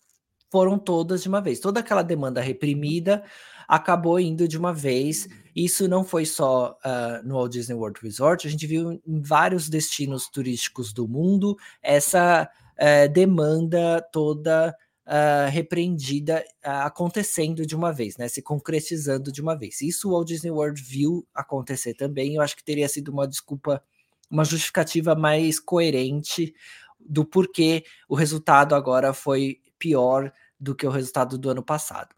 foram 0.50 0.78
todas 0.78 1.22
de 1.22 1.28
uma 1.28 1.40
vez. 1.40 1.58
Toda 1.58 1.80
aquela 1.80 2.02
demanda 2.02 2.40
reprimida 2.40 3.24
acabou 3.66 4.20
indo 4.20 4.46
de 4.46 4.56
uma 4.56 4.72
vez. 4.72 5.28
Isso 5.54 5.88
não 5.88 6.04
foi 6.04 6.24
só 6.24 6.78
uh, 6.84 7.26
no 7.26 7.34
Walt 7.34 7.52
Disney 7.52 7.74
World 7.74 7.98
Resort, 8.02 8.46
a 8.46 8.50
gente 8.50 8.66
viu 8.66 8.92
em 8.92 9.20
vários 9.20 9.68
destinos 9.68 10.28
turísticos 10.28 10.92
do 10.92 11.08
mundo 11.08 11.56
essa 11.82 12.48
uh, 12.74 13.12
demanda 13.12 14.00
toda 14.12 14.76
uh, 15.06 15.50
repreendida 15.50 16.44
uh, 16.64 16.84
acontecendo 16.84 17.66
de 17.66 17.74
uma 17.74 17.92
vez, 17.92 18.16
né? 18.16 18.28
Se 18.28 18.42
concretizando 18.42 19.30
de 19.30 19.40
uma 19.40 19.56
vez. 19.56 19.80
Isso 19.80 20.08
o 20.08 20.12
Walt 20.12 20.28
Disney 20.28 20.50
World 20.50 20.82
viu 20.82 21.26
acontecer 21.34 21.94
também. 21.94 22.34
Eu 22.34 22.42
acho 22.42 22.56
que 22.56 22.64
teria 22.64 22.88
sido 22.88 23.08
uma 23.10 23.26
desculpa, 23.26 23.82
uma 24.30 24.44
justificativa 24.44 25.14
mais 25.14 25.60
coerente 25.60 26.54
do 27.04 27.24
porquê 27.24 27.84
o 28.08 28.14
resultado 28.14 28.74
agora 28.74 29.12
foi 29.12 29.60
pior 29.78 30.32
do 30.58 30.74
que 30.74 30.86
o 30.86 30.90
resultado 30.90 31.36
do 31.38 31.50
ano 31.50 31.62
passado. 31.62 32.14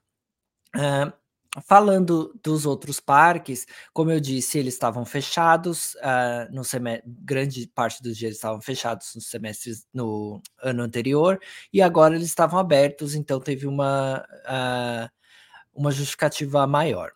Uh, 0.75 1.13
Falando 1.65 2.39
dos 2.43 2.67
outros 2.67 3.01
parques, 3.01 3.67
como 3.95 4.11
eu 4.11 4.21
disse, 4.21 4.59
eles 4.59 4.75
estavam 4.75 5.07
fechados 5.07 5.95
uh, 5.95 6.53
no 6.55 6.63
semestre, 6.63 7.03
grande 7.07 7.67
parte 7.69 8.03
dos 8.03 8.17
dias 8.17 8.35
estavam 8.35 8.61
fechados 8.61 9.15
no 9.15 9.23
semestre 9.23 9.73
no 9.93 10.43
ano 10.63 10.83
anterior, 10.83 11.41
e 11.73 11.81
agora 11.81 12.15
eles 12.15 12.29
estavam 12.29 12.59
abertos, 12.59 13.15
então 13.15 13.41
teve 13.41 13.67
uma, 13.67 14.23
uh, 14.45 15.09
uma 15.73 15.91
justificativa 15.91 16.67
maior. 16.67 17.13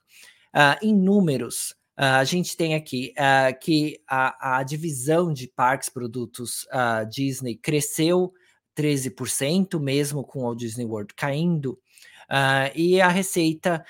Uh, 0.55 0.87
em 0.87 0.95
números, 0.95 1.75
a 1.97 2.25
gente 2.25 2.57
tem 2.57 2.75
aqui 2.75 3.13
que 3.61 4.01
a, 4.09 4.59
a, 4.59 4.63
divisão 4.63 5.33
de 5.33 5.47
parques 5.49 5.89
produtos 5.89 6.67
Disney 7.11 7.57
cresceu 7.57 8.33
13%, 8.77 9.79
mesmo 9.79 10.25
com 10.25 10.45
o 10.45 10.55
Disney 10.55 10.87
World 10.87 11.13
caindo. 11.15 11.79
E 12.75 13.01
a 13.01 13.09
receita 13.09 13.85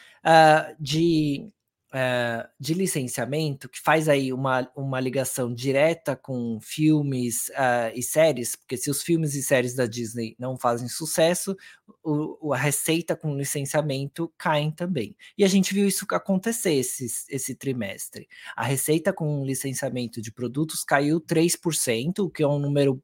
de, 0.78 1.48
uh, 1.92 2.48
de 2.58 2.74
licenciamento, 2.74 3.68
que 3.68 3.80
faz 3.80 4.08
aí 4.08 4.32
uma, 4.32 4.70
uma 4.74 5.00
ligação 5.00 5.52
direta 5.52 6.16
com 6.16 6.58
filmes 6.60 7.50
e 7.94 8.02
séries, 8.02 8.56
porque 8.56 8.76
se 8.76 8.90
os 8.90 9.02
filmes 9.02 9.34
e 9.34 9.42
séries 9.42 9.74
da 9.74 9.86
Disney 9.86 10.34
não 10.38 10.56
fazem 10.56 10.88
sucesso, 10.88 11.56
o, 12.02 12.52
a 12.52 12.56
receita 12.56 13.16
com 13.16 13.36
licenciamento 13.36 14.32
cai 14.38 14.72
também. 14.72 15.16
E 15.36 15.44
a 15.44 15.48
gente 15.48 15.74
viu 15.74 15.86
isso 15.86 16.06
acontecer 16.10 16.74
esse, 16.74 17.06
esse 17.28 17.54
trimestre. 17.54 18.28
A 18.56 18.64
receita 18.64 19.12
com 19.12 19.44
licenciamento 19.44 20.20
de 20.20 20.32
produtos 20.32 20.84
caiu 20.84 21.20
3%, 21.20 22.20
o 22.20 22.30
que 22.30 22.42
é 22.42 22.48
um 22.48 22.58
número 22.58 23.02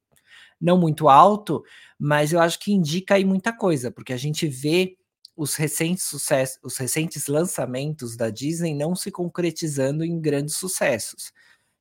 não 0.60 0.78
muito 0.78 1.08
alto, 1.08 1.62
mas 1.98 2.32
eu 2.32 2.40
acho 2.40 2.58
que 2.58 2.72
indica 2.72 3.14
aí 3.14 3.24
muita 3.24 3.52
coisa, 3.52 3.90
porque 3.90 4.12
a 4.12 4.16
gente 4.16 4.46
vê 4.46 4.96
os 5.36 5.54
recentes 5.54 6.04
sucessos, 6.04 6.58
os 6.62 6.76
recentes 6.78 7.26
lançamentos 7.26 8.16
da 8.16 8.30
Disney 8.30 8.74
não 8.74 8.94
se 8.94 9.10
concretizando 9.10 10.04
em 10.04 10.20
grandes 10.20 10.56
sucessos. 10.56 11.32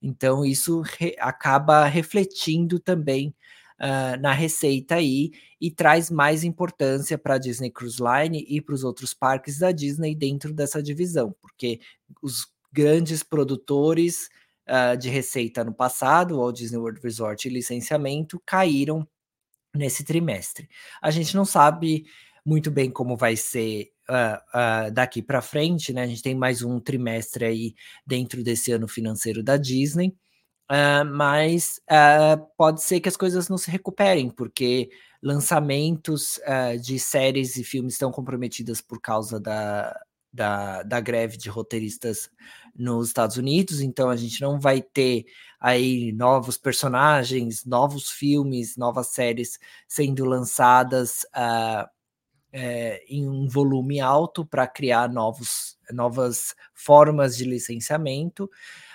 Então 0.01 0.45
isso 0.45 0.81
re 0.81 1.15
acaba 1.19 1.85
refletindo 1.85 2.79
também 2.79 3.33
uh, 3.79 4.19
na 4.21 4.33
receita 4.33 4.95
aí 4.95 5.31
e 5.59 5.71
traz 5.71 6.11
mais 6.11 6.43
importância 6.43 7.17
para 7.17 7.35
a 7.35 7.39
Disney 7.39 7.71
Cruise 7.71 7.99
Line 8.01 8.45
e 8.47 8.61
para 8.61 8.75
os 8.75 8.83
outros 8.83 9.13
parques 9.13 9.59
da 9.59 9.71
Disney 9.71 10.13
dentro 10.13 10.53
dessa 10.53 10.83
divisão, 10.83 11.33
porque 11.41 11.79
os 12.21 12.45
grandes 12.71 13.23
produtores 13.23 14.29
uh, 14.67 14.97
de 14.97 15.09
receita 15.09 15.63
no 15.63 15.73
passado, 15.73 16.39
o 16.39 16.51
Disney 16.51 16.77
World 16.77 16.99
Resort 17.01 17.47
e 17.47 17.51
licenciamento, 17.51 18.41
caíram 18.45 19.07
nesse 19.73 20.03
trimestre. 20.03 20.69
A 21.01 21.09
gente 21.11 21.35
não 21.35 21.45
sabe 21.45 22.05
muito 22.45 22.69
bem 22.69 22.91
como 22.91 23.17
vai 23.17 23.35
ser 23.35 23.91
uh, 24.09 24.87
uh, 24.87 24.91
daqui 24.91 25.21
para 25.21 25.41
frente, 25.41 25.91
né? 25.91 26.03
A 26.03 26.07
gente 26.07 26.21
tem 26.21 26.35
mais 26.35 26.61
um 26.61 26.79
trimestre 26.79 27.45
aí 27.45 27.75
dentro 28.05 28.43
desse 28.43 28.71
ano 28.71 28.87
financeiro 28.87 29.43
da 29.43 29.57
Disney, 29.57 30.15
uh, 30.71 31.05
mas 31.05 31.81
pode 32.57 32.83
ser 32.83 32.99
que 32.99 33.09
as 33.09 33.17
coisas 33.17 33.49
não 33.49 33.57
se 33.57 33.71
recuperem, 33.71 34.29
porque 34.29 34.89
lançamentos 35.21 36.39
de 36.83 36.99
séries 36.99 37.55
e 37.57 37.63
filmes 37.63 37.93
estão 37.93 38.11
comprometidos 38.11 38.79
por 38.79 39.01
causa 39.01 39.39
da, 39.39 39.99
da, 40.31 40.83
da 40.83 40.99
greve 40.99 41.37
de 41.37 41.49
roteiristas 41.49 42.29
nos 42.75 43.07
Estados 43.07 43.37
Unidos, 43.37 43.81
então 43.81 44.09
a 44.09 44.15
gente 44.15 44.41
não 44.41 44.59
vai 44.59 44.81
ter 44.81 45.25
aí 45.59 46.11
novos 46.11 46.57
personagens, 46.57 47.65
novos 47.65 48.11
filmes, 48.11 48.75
novas 48.77 49.07
séries 49.07 49.57
sendo 49.87 50.25
lançadas 50.25 51.25
uh, 51.35 51.89
é, 52.57 53.03
em 53.09 53.27
um 53.27 53.49
volume 53.49 53.99
alto 53.99 54.45
para 54.45 54.65
criar 54.65 55.09
novos, 55.09 55.77
novas 55.91 56.55
formas 56.73 57.35
de 57.35 57.43
licenciamento. 57.43 58.45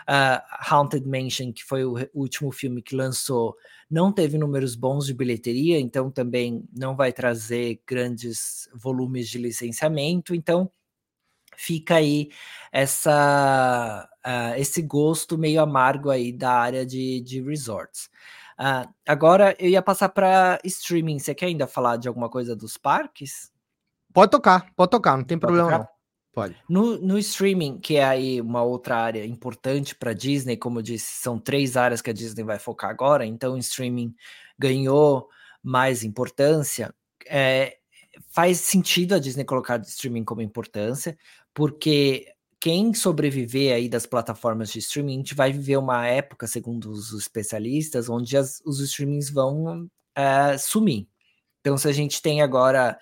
Uh, 0.09 0.41
Haunted 0.67 1.07
Mansion, 1.07 1.53
que 1.53 1.63
foi 1.63 1.85
o 1.85 1.95
último 2.15 2.51
filme 2.51 2.81
que 2.81 2.97
lançou, 2.97 3.55
não 3.91 4.11
teve 4.11 4.39
números 4.39 4.75
bons 4.75 5.05
de 5.05 5.13
bilheteria, 5.13 5.79
então 5.79 6.11
também 6.11 6.65
não 6.75 6.97
vai 6.97 7.13
trazer 7.13 7.83
grandes 7.87 8.67
volumes 8.75 9.29
de 9.29 9.37
licenciamento. 9.37 10.35
Então 10.35 10.71
fica 11.55 11.97
aí 11.97 12.31
essa, 12.73 14.09
uh, 14.27 14.59
esse 14.59 14.81
gosto 14.81 15.37
meio 15.37 15.61
amargo 15.61 16.09
aí 16.09 16.33
da 16.33 16.53
área 16.53 16.87
de, 16.87 17.21
de 17.21 17.43
resorts. 17.43 18.09
Uh, 18.61 18.87
agora 19.09 19.57
eu 19.59 19.71
ia 19.71 19.81
passar 19.81 20.11
para 20.11 20.59
streaming. 20.65 21.19
Você 21.19 21.35
quer 21.35 21.47
ainda 21.47 21.67
falar 21.67 21.97
de 21.97 22.09
alguma 22.09 22.29
coisa 22.29 22.55
dos 22.55 22.77
parques? 22.77 23.51
Pode 24.13 24.31
tocar, 24.31 24.71
pode 24.77 24.91
tocar, 24.91 25.17
não 25.17 25.25
tem 25.25 25.39
pode 25.39 25.53
problema 25.53 25.71
tocar? 25.71 25.79
não. 25.79 26.01
Pode. 26.33 26.57
No, 26.69 26.97
no 26.99 27.19
streaming, 27.19 27.79
que 27.79 27.97
é 27.97 28.05
aí 28.05 28.41
uma 28.41 28.63
outra 28.63 28.97
área 28.97 29.27
importante 29.27 29.97
para 29.97 30.13
Disney, 30.13 30.57
como 30.57 30.79
eu 30.79 30.83
disse, 30.83 31.21
são 31.21 31.39
três 31.39 31.77
áreas 31.77 32.01
que 32.01 32.11
a 32.11 32.13
Disney 32.13 32.45
vai 32.45 32.59
focar 32.59 32.91
agora, 32.91 33.27
então 33.27 33.55
o 33.55 33.59
streaming 33.59 34.15
ganhou 34.57 35.29
mais 35.63 36.05
importância. 36.05 36.95
É, 37.27 37.79
faz 38.31 38.61
sentido 38.61 39.15
a 39.15 39.19
Disney 39.19 39.45
colocar 39.45 39.81
streaming 39.81 40.25
como 40.25 40.41
importância, 40.41 41.19
porque 41.53 42.27
quem 42.61 42.93
sobreviver 42.93 43.75
aí 43.75 43.89
das 43.89 44.05
plataformas 44.05 44.71
de 44.71 44.81
streaming, 44.81 45.15
a 45.15 45.17
gente 45.17 45.35
vai 45.35 45.51
viver 45.51 45.79
uma 45.79 46.07
época, 46.07 46.47
segundo 46.47 46.91
os 46.91 47.13
especialistas, 47.13 48.09
onde 48.11 48.37
as, 48.37 48.61
os 48.67 48.81
streamings 48.81 49.31
vão 49.31 49.85
uh, 49.85 50.59
sumir. 50.59 51.09
Então, 51.61 51.79
se 51.79 51.89
a 51.89 51.93
gente 51.93 52.21
tem 52.21 52.43
agora 52.43 52.99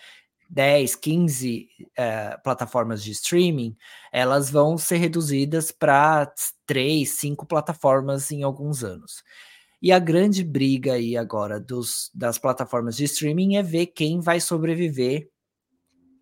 10, 0.49 0.95
15 0.95 1.69
uh, 1.81 2.43
plataformas 2.43 3.03
de 3.03 3.11
streaming, 3.11 3.77
elas 4.13 4.49
vão 4.49 4.79
ser 4.79 4.99
reduzidas 4.99 5.73
para 5.73 6.33
3, 6.65 7.09
5 7.09 7.45
plataformas 7.45 8.31
em 8.31 8.45
alguns 8.45 8.85
anos. 8.85 9.25
E 9.83 9.93
a 9.93 9.99
grande 9.99 10.45
briga 10.45 10.95
aí 10.95 11.17
agora 11.17 11.59
dos, 11.59 12.11
das 12.15 12.39
plataformas 12.39 12.97
de 12.97 13.05
streaming 13.05 13.57
é 13.57 13.63
ver 13.63 13.87
quem 13.87 14.21
vai 14.21 14.41
sobreviver 14.41 15.29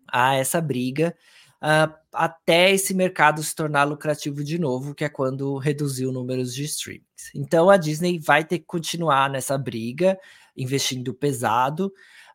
a 0.07 0.35
essa 0.35 0.59
briga 0.61 1.15
uh, 1.61 1.93
até 2.13 2.71
esse 2.71 2.93
mercado 2.93 3.43
se 3.43 3.55
tornar 3.55 3.83
lucrativo 3.83 4.43
de 4.43 4.57
novo, 4.57 4.95
que 4.95 5.03
é 5.03 5.09
quando 5.09 5.57
reduziu 5.57 6.11
números 6.11 6.53
de 6.53 6.63
streamings. 6.65 7.31
Então 7.35 7.69
a 7.69 7.77
Disney 7.77 8.19
vai 8.19 8.43
ter 8.43 8.59
que 8.59 8.65
continuar 8.65 9.29
nessa 9.29 9.57
briga, 9.57 10.17
investindo 10.55 11.13
pesado, 11.13 11.87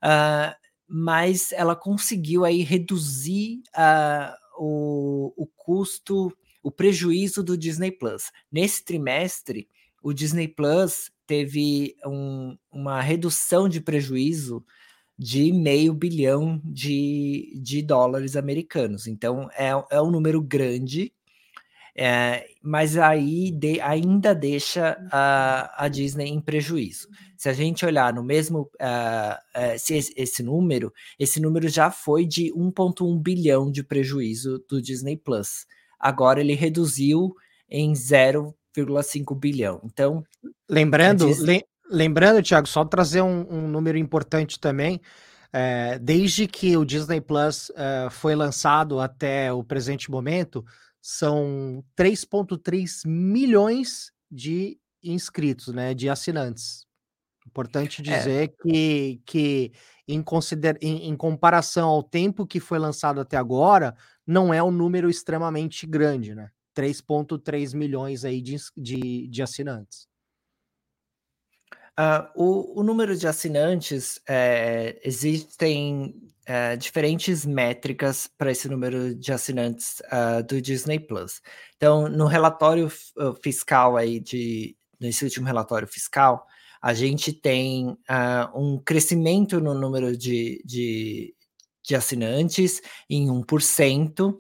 uh, 0.03 0.55
mas 0.87 1.53
ela 1.53 1.75
conseguiu 1.75 2.45
aí 2.45 2.63
reduzir 2.63 3.63
uh, 3.77 4.35
o, 4.59 5.33
o 5.37 5.47
custo, 5.47 6.33
o 6.63 6.71
prejuízo 6.71 7.43
do 7.43 7.57
Disney 7.57 7.91
Plus. 7.91 8.31
Nesse 8.51 8.85
trimestre, 8.85 9.69
o 10.03 10.13
Disney 10.13 10.49
Plus 10.49 11.11
teve 11.27 11.97
um, 12.05 12.57
uma 12.71 13.01
redução 13.01 13.69
de 13.69 13.81
prejuízo 13.81 14.65
de 15.19 15.53
meio 15.53 15.93
bilhão 15.95 16.61
de, 16.65 17.53
de 17.63 17.83
dólares 17.83 18.37
americanos. 18.37 19.07
Então 19.07 19.49
é, 19.57 19.71
é 19.91 20.01
um 20.01 20.11
número 20.11 20.41
grande, 20.41 21.13
é, 21.95 22.47
mas 22.63 22.97
aí 22.97 23.51
de, 23.51 23.81
ainda 23.81 24.35
deixa 24.35 24.97
a, 25.11 25.85
a 25.85 25.89
Disney 25.89 26.29
em 26.29 26.41
prejuízo. 26.41 27.09
Se 27.37 27.49
a 27.49 27.53
gente 27.53 27.85
olhar 27.85 28.15
no 28.15 28.23
mesmo 28.23 28.71
uh, 28.81 29.35
uh, 29.59 29.79
se 29.79 29.95
esse, 29.95 30.15
esse, 30.17 30.43
número, 30.43 30.93
esse 31.19 31.41
número 31.41 31.69
já 31.69 31.91
foi 31.91 32.25
de 32.25 32.53
1,1 32.55 33.21
bilhão 33.21 33.71
de 33.71 33.83
prejuízo 33.83 34.65
do 34.69 34.81
Disney 34.81 35.17
Plus 35.17 35.67
agora 36.03 36.41
ele 36.41 36.55
reduziu 36.55 37.35
em 37.71 37.93
0,5 37.93 39.39
bilhão. 39.39 39.81
Então, 39.85 40.25
lembrando, 40.69 41.27
le, 41.41 41.65
lembrando, 41.93 42.43
Thiago, 42.43 42.67
só 42.67 42.85
trazer 42.85 43.23
um, 43.23 43.47
um 43.49 43.69
número 43.69 43.99
importante 43.99 44.59
também. 44.59 45.01
É, 45.53 45.99
desde 45.99 46.47
que 46.47 46.77
o 46.77 46.85
Disney 46.85 47.21
Plus 47.21 47.71
é, 47.77 48.09
foi 48.11 48.35
lançado 48.35 48.99
até 48.99 49.53
o 49.53 49.63
presente 49.63 50.11
momento, 50.11 50.65
são 51.01 51.85
3,3 51.97 53.07
milhões 53.07 54.11
de 54.31 54.79
inscritos, 55.03 55.69
né, 55.69 55.93
de 55.93 56.09
assinantes. 56.09 56.87
Importante 57.47 58.01
é. 58.01 58.05
dizer 58.05 58.45
é. 58.45 58.49
que, 58.49 59.21
que 59.27 59.73
em, 60.09 60.23
consider... 60.23 60.79
Em, 60.81 61.09
em, 61.09 61.17
comparação 61.17 61.89
ao 61.89 62.03
tempo 62.03 62.47
que 62.47 62.61
foi 62.61 62.79
lançado 62.79 63.21
até 63.21 63.37
agora, 63.37 63.95
não 64.27 64.55
é 64.55 64.63
um 64.63 64.71
número 64.71 65.11
extremamente 65.11 65.87
grande, 65.87 66.35
né? 66.35 66.51
3,3 66.75 67.75
milhões 67.75 68.25
aí 68.25 68.41
de, 68.41 68.57
de, 68.75 69.29
de 69.29 69.43
assinantes. 69.43 70.09
Uh, 71.99 72.27
o, 72.35 72.81
o, 72.81 72.83
número 72.83 73.17
de 73.17 73.29
assinantes, 73.29 74.19
é, 74.27 74.99
existem 75.05 76.15
é, 76.47 76.75
diferentes 76.75 77.45
métricas 77.45 78.29
para 78.39 78.51
esse 78.51 78.69
número 78.69 79.15
de 79.15 79.33
assinantes 79.33 80.01
uh, 80.07 80.43
do 80.43 80.61
Disney 80.61 80.99
Plus. 80.99 81.41
Então, 81.77 82.09
no 82.09 82.27
relatório 82.27 82.91
fiscal 83.43 83.97
aí 83.97 84.19
de 84.19 84.77
nesse 84.99 85.25
último 85.25 85.47
relatório 85.47 85.87
fiscal, 85.87 86.47
a 86.81 86.95
gente 86.95 87.33
tem 87.33 87.91
uh, 87.91 87.97
um 88.55 88.79
crescimento 88.79 89.61
no 89.61 89.75
número 89.75 90.17
de, 90.17 90.63
de, 90.65 91.35
de 91.85 91.95
assinantes 91.95 92.81
em 93.09 93.29
1%. 93.29 94.33
Uh, 94.33 94.37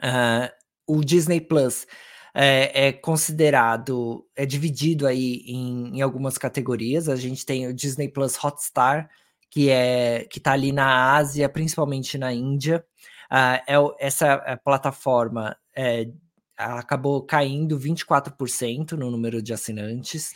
ah, 0.00 0.52
o 0.86 1.04
Disney 1.04 1.40
Plus 1.40 1.86
é, 2.34 2.88
é, 2.88 2.92
considerado, 2.92 4.26
é 4.36 4.44
dividido 4.46 5.06
aí 5.06 5.42
em, 5.46 5.98
em, 5.98 6.02
algumas 6.02 6.38
categorias. 6.38 7.08
A 7.08 7.16
gente 7.16 7.44
tem 7.44 7.66
o 7.66 7.74
Disney 7.74 8.08
Plus 8.08 8.42
Hotstar, 8.42 9.08
que 9.50 9.70
é 9.70 10.26
que 10.30 10.38
está 10.38 10.52
ali 10.52 10.72
na 10.72 11.14
Ásia, 11.14 11.48
principalmente 11.48 12.18
na 12.18 12.32
Índia. 12.32 12.84
Uh, 13.30 13.94
é, 14.00 14.06
essa 14.06 14.42
é 14.46 14.56
plataforma 14.56 15.56
é, 15.76 16.08
acabou 16.58 17.22
caindo 17.22 17.78
24% 17.78 18.92
no 18.92 19.10
número 19.10 19.40
de 19.40 19.52
assinantes. 19.52 20.32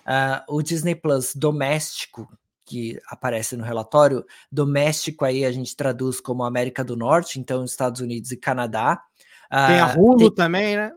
Uh, 0.00 0.56
o 0.56 0.62
Disney 0.62 0.96
Plus 0.96 1.34
doméstico, 1.34 2.28
que 2.66 2.98
aparece 3.08 3.56
no 3.56 3.64
relatório, 3.64 4.24
doméstico 4.50 5.24
aí 5.24 5.44
a 5.44 5.52
gente 5.52 5.76
traduz 5.76 6.20
como 6.20 6.42
América 6.42 6.82
do 6.82 6.96
Norte, 6.96 7.38
então 7.38 7.64
Estados 7.64 8.00
Unidos 8.00 8.32
e 8.32 8.36
Canadá. 8.36 9.00
Uh, 9.46 9.66
tem 9.68 9.80
a 9.80 9.94
Hulu 9.94 10.18
tem, 10.18 10.34
também, 10.34 10.76
né? 10.76 10.92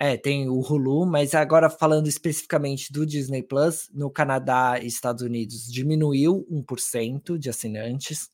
É, 0.00 0.16
tem 0.16 0.48
o 0.48 0.60
Hulu, 0.60 1.04
mas 1.04 1.34
agora 1.34 1.68
falando 1.68 2.06
especificamente 2.06 2.92
do 2.92 3.04
Disney 3.04 3.42
Plus, 3.42 3.90
no 3.92 4.08
Canadá 4.08 4.78
e 4.80 4.86
Estados 4.86 5.22
Unidos 5.22 5.66
diminuiu 5.66 6.46
1% 6.48 7.36
de 7.36 7.50
assinantes, 7.50 8.30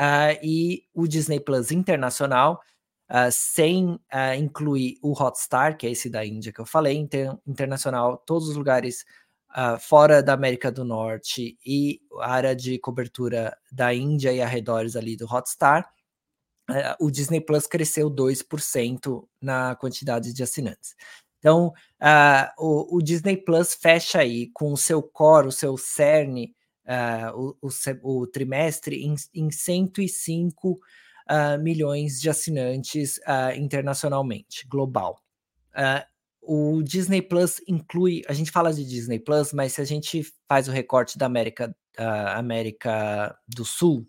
uh, 0.00 0.38
e 0.40 0.84
o 0.94 1.08
Disney 1.08 1.40
Plus 1.40 1.72
internacional, 1.72 2.60
uh, 3.10 3.30
sem 3.32 3.86
uh, 3.94 4.34
incluir 4.38 4.98
o 5.02 5.12
Hotstar, 5.12 5.76
que 5.76 5.84
é 5.84 5.90
esse 5.90 6.08
da 6.08 6.24
Índia 6.24 6.52
que 6.52 6.60
eu 6.60 6.66
falei, 6.66 6.96
inter 6.96 7.36
internacional, 7.44 8.16
todos 8.16 8.48
os 8.48 8.56
lugares 8.56 9.04
fora 9.80 10.22
da 10.22 10.32
América 10.32 10.70
do 10.70 10.84
Norte 10.84 11.58
e 11.66 12.00
a 12.20 12.30
área 12.34 12.54
de 12.54 12.78
cobertura 12.78 13.52
da 13.72 13.92
Índia 13.92 14.32
e 14.32 14.40
arredores 14.40 14.94
ali 14.94 15.16
do 15.16 15.26
Hotstar, 15.26 15.90
o 16.98 17.10
Disney 17.10 17.40
Plus 17.40 17.66
cresceu 17.66 18.10
2% 18.10 19.26
na 19.40 19.74
quantidade 19.76 20.32
de 20.32 20.42
assinantes. 20.42 20.94
Então, 21.38 21.72
uh, 22.02 22.52
o, 22.58 22.96
o, 22.98 23.02
Disney 23.02 23.36
Plus 23.36 23.74
fecha 23.74 24.18
aí 24.18 24.50
com 24.52 24.72
o 24.72 24.76
seu 24.76 25.02
core, 25.02 25.48
o 25.48 25.52
seu 25.52 25.76
cerne, 25.78 26.54
o, 27.34 27.56
o, 27.62 27.68
o, 28.02 28.26
trimestre 28.26 29.04
em, 29.04 29.14
em 29.32 29.50
105 29.50 30.80
milhões 31.60 32.20
de 32.20 32.28
assinantes 32.28 33.20
internacionalmente, 33.56 34.66
global. 34.66 35.20
Uh, 35.72 36.04
o 36.42 36.82
Disney 36.82 37.22
Plus 37.22 37.60
inclui, 37.68 38.22
a 38.26 38.32
gente 38.32 38.50
fala 38.50 38.72
de 38.72 38.84
Disney 38.84 39.18
Plus, 39.18 39.52
mas 39.52 39.74
se 39.74 39.80
a 39.80 39.84
gente 39.84 40.22
faz 40.48 40.68
o 40.68 40.72
recorte 40.72 41.18
da 41.18 41.26
América, 41.26 41.74
uh, 41.98 42.38
América 42.38 43.36
do 43.46 43.64
Sul, 43.64 44.06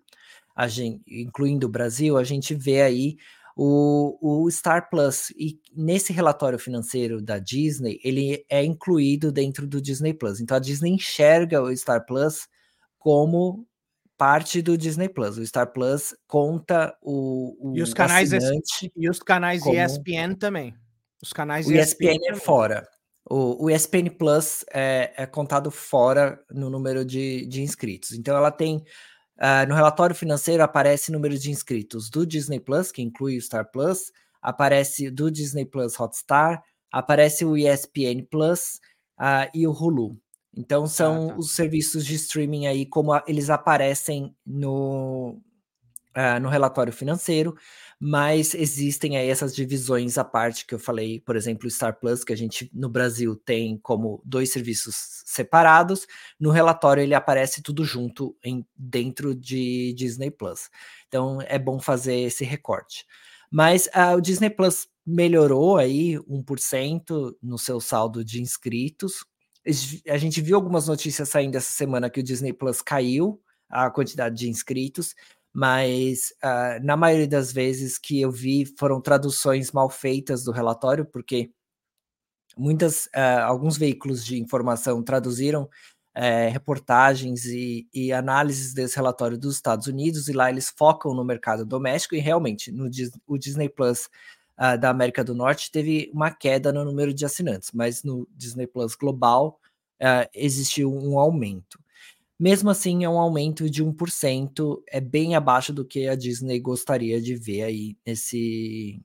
a 0.55 0.67
gente, 0.67 1.01
incluindo 1.07 1.67
o 1.67 1.69
Brasil, 1.69 2.17
a 2.17 2.23
gente 2.23 2.53
vê 2.53 2.81
aí 2.81 3.17
o, 3.55 4.45
o 4.45 4.51
Star 4.51 4.89
Plus. 4.89 5.29
E 5.31 5.59
nesse 5.75 6.13
relatório 6.13 6.59
financeiro 6.59 7.21
da 7.21 7.39
Disney, 7.39 7.99
ele 8.03 8.45
é 8.49 8.63
incluído 8.63 9.31
dentro 9.31 9.67
do 9.67 9.81
Disney 9.81 10.13
Plus. 10.13 10.39
Então 10.39 10.57
a 10.57 10.59
Disney 10.59 10.91
enxerga 10.91 11.61
o 11.61 11.75
Star 11.75 12.05
Plus 12.05 12.47
como 12.97 13.67
parte 14.17 14.61
do 14.61 14.77
Disney 14.77 15.09
Plus. 15.09 15.37
O 15.37 15.45
Star 15.45 15.73
Plus 15.73 16.13
conta 16.27 16.95
o, 17.01 17.71
o 17.71 17.75
e 17.75 17.81
os 17.81 17.93
canais 17.93 18.31
e 18.31 19.09
os 19.09 19.19
canais 19.19 19.63
como... 19.63 19.75
ESPN 19.75 20.35
também. 20.37 20.75
Os 21.21 21.33
canais 21.33 21.65
o 21.67 21.71
ESPN, 21.71 22.11
ESPN 22.11 22.19
é 22.29 22.35
fora. 22.35 22.87
O, 23.27 23.65
o 23.65 23.69
ESPN 23.69 24.09
Plus 24.17 24.65
é, 24.71 25.13
é, 25.15 25.25
contado 25.25 25.71
fora 25.71 26.39
no 26.51 26.69
número 26.69 27.05
de, 27.05 27.45
de 27.47 27.61
inscritos. 27.61 28.11
Então 28.11 28.35
ela 28.35 28.51
tem. 28.51 28.83
Uh, 29.41 29.67
no 29.67 29.73
relatório 29.73 30.15
financeiro 30.15 30.61
aparece 30.61 31.11
número 31.11 31.35
de 31.35 31.49
inscritos 31.49 32.11
do 32.11 32.27
Disney 32.27 32.59
Plus, 32.59 32.91
que 32.91 33.01
inclui 33.01 33.37
o 33.37 33.41
Star 33.41 33.71
Plus, 33.71 34.11
aparece 34.39 35.09
do 35.09 35.31
Disney 35.31 35.65
Plus 35.65 35.99
Hotstar, 35.99 36.63
aparece 36.91 37.43
o 37.43 37.57
ESPN 37.57 38.23
Plus 38.29 38.79
uh, 39.19 39.49
e 39.51 39.65
o 39.65 39.71
Hulu. 39.71 40.15
Então 40.55 40.85
são 40.85 41.29
ah, 41.29 41.33
tá. 41.33 41.39
os 41.39 41.55
serviços 41.55 42.05
de 42.05 42.13
streaming 42.15 42.67
aí, 42.67 42.85
como 42.85 43.13
a, 43.13 43.23
eles 43.25 43.49
aparecem 43.49 44.35
no, 44.45 45.41
uh, 46.15 46.39
no 46.39 46.49
relatório 46.49 46.93
financeiro 46.93 47.55
mas 48.03 48.55
existem 48.55 49.15
aí 49.15 49.29
essas 49.29 49.53
divisões 49.53 50.17
à 50.17 50.23
parte 50.23 50.65
que 50.65 50.73
eu 50.73 50.79
falei, 50.79 51.19
por 51.19 51.35
exemplo, 51.35 51.69
Star 51.69 51.99
Plus, 51.99 52.23
que 52.23 52.33
a 52.33 52.35
gente 52.35 52.67
no 52.73 52.89
Brasil 52.89 53.35
tem 53.35 53.77
como 53.77 54.19
dois 54.25 54.51
serviços 54.51 55.21
separados, 55.23 56.07
no 56.39 56.49
relatório 56.49 57.03
ele 57.03 57.13
aparece 57.13 57.61
tudo 57.61 57.85
junto 57.85 58.35
em, 58.43 58.65
dentro 58.75 59.35
de 59.35 59.93
Disney 59.93 60.31
Plus. 60.31 60.71
Então 61.07 61.43
é 61.43 61.59
bom 61.59 61.79
fazer 61.79 62.15
esse 62.21 62.43
recorte. 62.43 63.05
Mas 63.51 63.85
uh, 63.85 64.17
o 64.17 64.21
Disney 64.21 64.49
Plus 64.49 64.87
melhorou 65.05 65.77
aí 65.77 66.17
1% 66.27 67.35
no 67.39 67.59
seu 67.59 67.79
saldo 67.79 68.25
de 68.25 68.41
inscritos. 68.41 69.23
A 70.09 70.17
gente 70.17 70.41
viu 70.41 70.55
algumas 70.55 70.87
notícias 70.87 71.29
saindo 71.29 71.55
essa 71.55 71.71
semana 71.71 72.09
que 72.09 72.19
o 72.19 72.23
Disney 72.23 72.51
Plus 72.51 72.81
caiu 72.81 73.39
a 73.69 73.89
quantidade 73.89 74.35
de 74.35 74.49
inscritos, 74.49 75.15
mas 75.53 76.33
uh, 76.43 76.83
na 76.83 76.95
maioria 76.95 77.27
das 77.27 77.51
vezes 77.51 77.97
que 77.97 78.21
eu 78.21 78.31
vi 78.31 78.65
foram 78.77 79.01
traduções 79.01 79.71
mal 79.71 79.89
feitas 79.89 80.43
do 80.43 80.51
relatório, 80.51 81.05
porque 81.05 81.51
muitas, 82.57 83.05
uh, 83.07 83.43
alguns 83.45 83.77
veículos 83.77 84.25
de 84.25 84.39
informação 84.39 85.03
traduziram 85.03 85.63
uh, 85.63 86.51
reportagens 86.51 87.45
e, 87.45 87.87
e, 87.93 88.11
análises 88.13 88.73
desse 88.73 88.95
relatório 88.95 89.37
dos 89.37 89.55
Estados 89.55 89.87
Unidos, 89.87 90.27
e 90.27 90.33
lá 90.33 90.49
eles 90.49 90.73
focam 90.75 91.13
no 91.13 91.23
mercado 91.23 91.65
doméstico, 91.65 92.15
e 92.15 92.19
realmente 92.19 92.71
no 92.71 92.89
o 93.27 93.37
Disney 93.37 93.69
Plus 93.69 94.09
uh, 94.57 94.77
da 94.79 94.89
América 94.89 95.23
do 95.23 95.35
Norte 95.35 95.71
teve 95.71 96.09
uma 96.13 96.31
queda 96.31 96.71
no 96.71 96.85
número 96.85 97.13
de 97.13 97.25
assinantes, 97.25 97.71
mas 97.73 98.03
no 98.03 98.27
Disney 98.35 98.67
Plus 98.67 98.95
global 98.95 99.59
existiu 100.33 100.91
um 100.91 101.19
aumento. 101.19 101.79
Mesmo 102.41 102.71
assim, 102.71 103.03
é 103.03 103.09
um 103.09 103.19
aumento 103.19 103.69
de 103.69 103.85
1%, 103.85 104.81
é 104.89 104.99
bem 104.99 105.35
abaixo 105.35 105.71
do 105.71 105.85
que 105.85 106.07
a 106.07 106.15
Disney 106.15 106.59
gostaria 106.59 107.21
de 107.21 107.35
ver 107.35 107.61
aí 107.61 107.95
nesse 108.03 108.99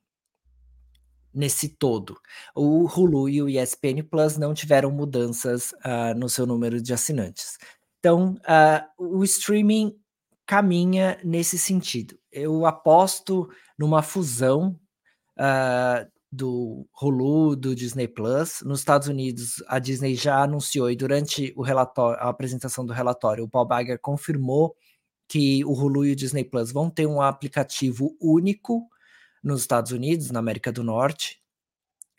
nesse 1.35 1.69
todo. 1.69 2.19
O 2.55 2.87
Hulu 2.87 3.29
e 3.29 3.43
o 3.43 3.47
ESPN 3.47 4.03
Plus 4.11 4.39
não 4.39 4.55
tiveram 4.55 4.91
mudanças 4.91 5.73
uh, 5.73 6.19
no 6.19 6.31
seu 6.31 6.47
número 6.47 6.81
de 6.81 6.95
assinantes. 6.95 7.59
Então, 7.99 8.39
uh, 8.41 9.19
o 9.19 9.23
streaming 9.23 9.95
caminha 10.47 11.21
nesse 11.23 11.59
sentido. 11.59 12.19
Eu 12.33 12.65
aposto 12.65 13.51
numa 13.79 14.01
fusão 14.01 14.81
uh, 15.39 16.11
do 16.31 16.87
Hulu, 17.01 17.57
do 17.57 17.75
Disney 17.75 18.09
Plus. 18.09 18.63
Nos 18.63 18.81
Estados 18.81 19.09
Unidos, 19.09 19.63
a 19.69 19.79
Disney 19.79 20.15
já 20.15 20.43
anunciou 20.43 20.91
e 20.91 20.97
durante 20.97 21.53
o 21.57 21.63
relatório, 21.63 22.21
a 22.21 22.29
apresentação 22.29 22.85
do 22.85 22.93
relatório, 22.93 23.45
o 23.45 23.49
Paul 23.49 23.67
Bagger 23.67 23.99
confirmou 24.01 24.77
que 25.29 25.65
o 25.65 25.73
Hulu 25.73 26.07
e 26.07 26.13
o 26.13 26.17
Disney 26.17 26.45
Plus 26.45 26.73
vão 26.73 26.91
ter 26.91 27.07
um 27.07 27.21
aplicativo 27.21 28.17
único 28.21 28.89
nos 29.43 29.61
Estados 29.61 29.93
Unidos, 29.93 30.31
na 30.31 30.39
América 30.39 30.73
do 30.73 30.83
Norte. 30.83 31.41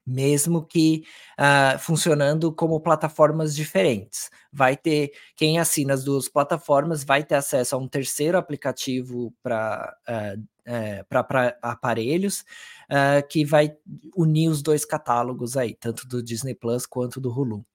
Mesmo 0.07 0.65
que 0.65 1.03
uh, 1.37 1.77
funcionando 1.77 2.49
como 2.53 2.79
plataformas 2.79 3.53
diferentes. 3.53 4.29
Vai 4.53 4.77
ter 4.77 5.11
quem 5.35 5.59
assina 5.59 5.93
as 5.93 6.05
duas 6.05 6.29
plataformas 6.29 7.03
vai 7.03 7.25
ter 7.25 7.35
acesso 7.35 7.75
a 7.75 7.77
um 7.77 7.89
terceiro 7.89 8.37
aplicativo 8.37 9.33
para 9.43 9.93
uh, 10.07 10.39
uh, 10.39 11.57
aparelhos 11.61 12.45
uh, 12.89 13.27
que 13.27 13.43
vai 13.43 13.75
unir 14.15 14.47
os 14.47 14.61
dois 14.61 14.85
catálogos 14.85 15.57
aí, 15.57 15.75
tanto 15.75 16.07
do 16.07 16.23
Disney 16.23 16.55
Plus 16.55 16.85
quanto 16.85 17.19
do 17.19 17.29
Hulu. 17.29 17.65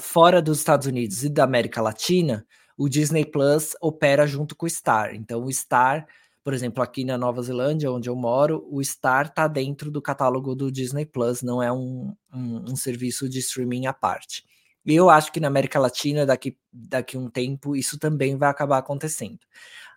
fora 0.00 0.42
dos 0.42 0.58
Estados 0.58 0.88
Unidos 0.88 1.22
e 1.22 1.28
da 1.28 1.44
América 1.44 1.80
Latina, 1.80 2.44
o 2.76 2.88
Disney 2.88 3.24
Plus 3.24 3.76
opera 3.80 4.26
junto 4.26 4.56
com 4.56 4.66
o 4.66 4.70
Star. 4.70 5.14
Então, 5.14 5.44
o 5.44 5.52
Star 5.52 6.06
por 6.48 6.54
exemplo, 6.54 6.82
aqui 6.82 7.04
na 7.04 7.18
Nova 7.18 7.42
Zelândia, 7.42 7.92
onde 7.92 8.08
eu 8.08 8.16
moro, 8.16 8.66
o 8.70 8.82
Star 8.82 9.26
está 9.26 9.46
dentro 9.46 9.90
do 9.90 10.00
catálogo 10.00 10.54
do 10.54 10.72
Disney 10.72 11.04
Plus, 11.04 11.42
não 11.42 11.62
é 11.62 11.70
um, 11.70 12.16
um, 12.32 12.70
um, 12.70 12.74
serviço 12.74 13.28
de 13.28 13.38
streaming 13.40 13.84
à 13.84 13.92
parte. 13.92 14.46
E 14.86 14.94
eu 14.94 15.10
acho 15.10 15.30
que 15.30 15.40
na 15.40 15.48
América 15.48 15.78
Latina, 15.78 16.24
daqui, 16.24 16.56
daqui 16.72 17.18
um 17.18 17.28
tempo, 17.28 17.76
isso 17.76 17.98
também 17.98 18.34
vai 18.38 18.48
acabar 18.48 18.78
acontecendo. 18.78 19.40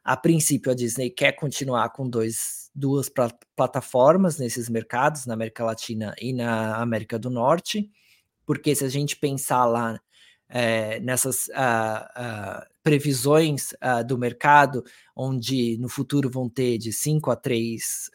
A 0.03 0.17
princípio, 0.17 0.73
a 0.73 0.75
Disney 0.75 1.09
quer 1.09 1.31
continuar 1.37 1.89
com 1.91 2.09
dois, 2.09 2.69
duas 2.75 3.09
plataformas 3.55 4.37
nesses 4.37 4.67
mercados, 4.67 5.25
na 5.25 5.35
América 5.35 5.63
Latina 5.63 6.13
e 6.19 6.33
na 6.33 6.75
América 6.81 7.17
do 7.17 7.29
Norte, 7.29 7.89
porque 8.45 8.75
se 8.75 8.83
a 8.83 8.89
gente 8.89 9.15
pensar 9.15 9.63
lá 9.63 10.01
é, 10.53 10.99
nessas 10.99 11.47
uh, 11.47 11.51
uh, 11.51 12.65
previsões 12.83 13.71
uh, 13.73 14.05
do 14.05 14.17
mercado, 14.17 14.83
onde 15.15 15.77
no 15.77 15.87
futuro 15.87 16.29
vão 16.29 16.49
ter 16.49 16.77
de 16.77 16.91
5 16.91 17.31
a 17.31 17.35
3 17.35 18.11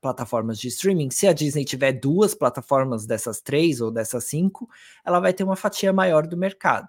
plataformas 0.00 0.58
de 0.58 0.68
streaming, 0.68 1.10
se 1.10 1.26
a 1.26 1.32
Disney 1.34 1.62
tiver 1.62 1.92
duas 1.92 2.34
plataformas 2.34 3.04
dessas 3.04 3.38
três 3.38 3.82
ou 3.82 3.90
dessas 3.90 4.24
cinco, 4.24 4.66
ela 5.04 5.20
vai 5.20 5.34
ter 5.34 5.44
uma 5.44 5.56
fatia 5.56 5.92
maior 5.92 6.26
do 6.26 6.38
mercado. 6.38 6.88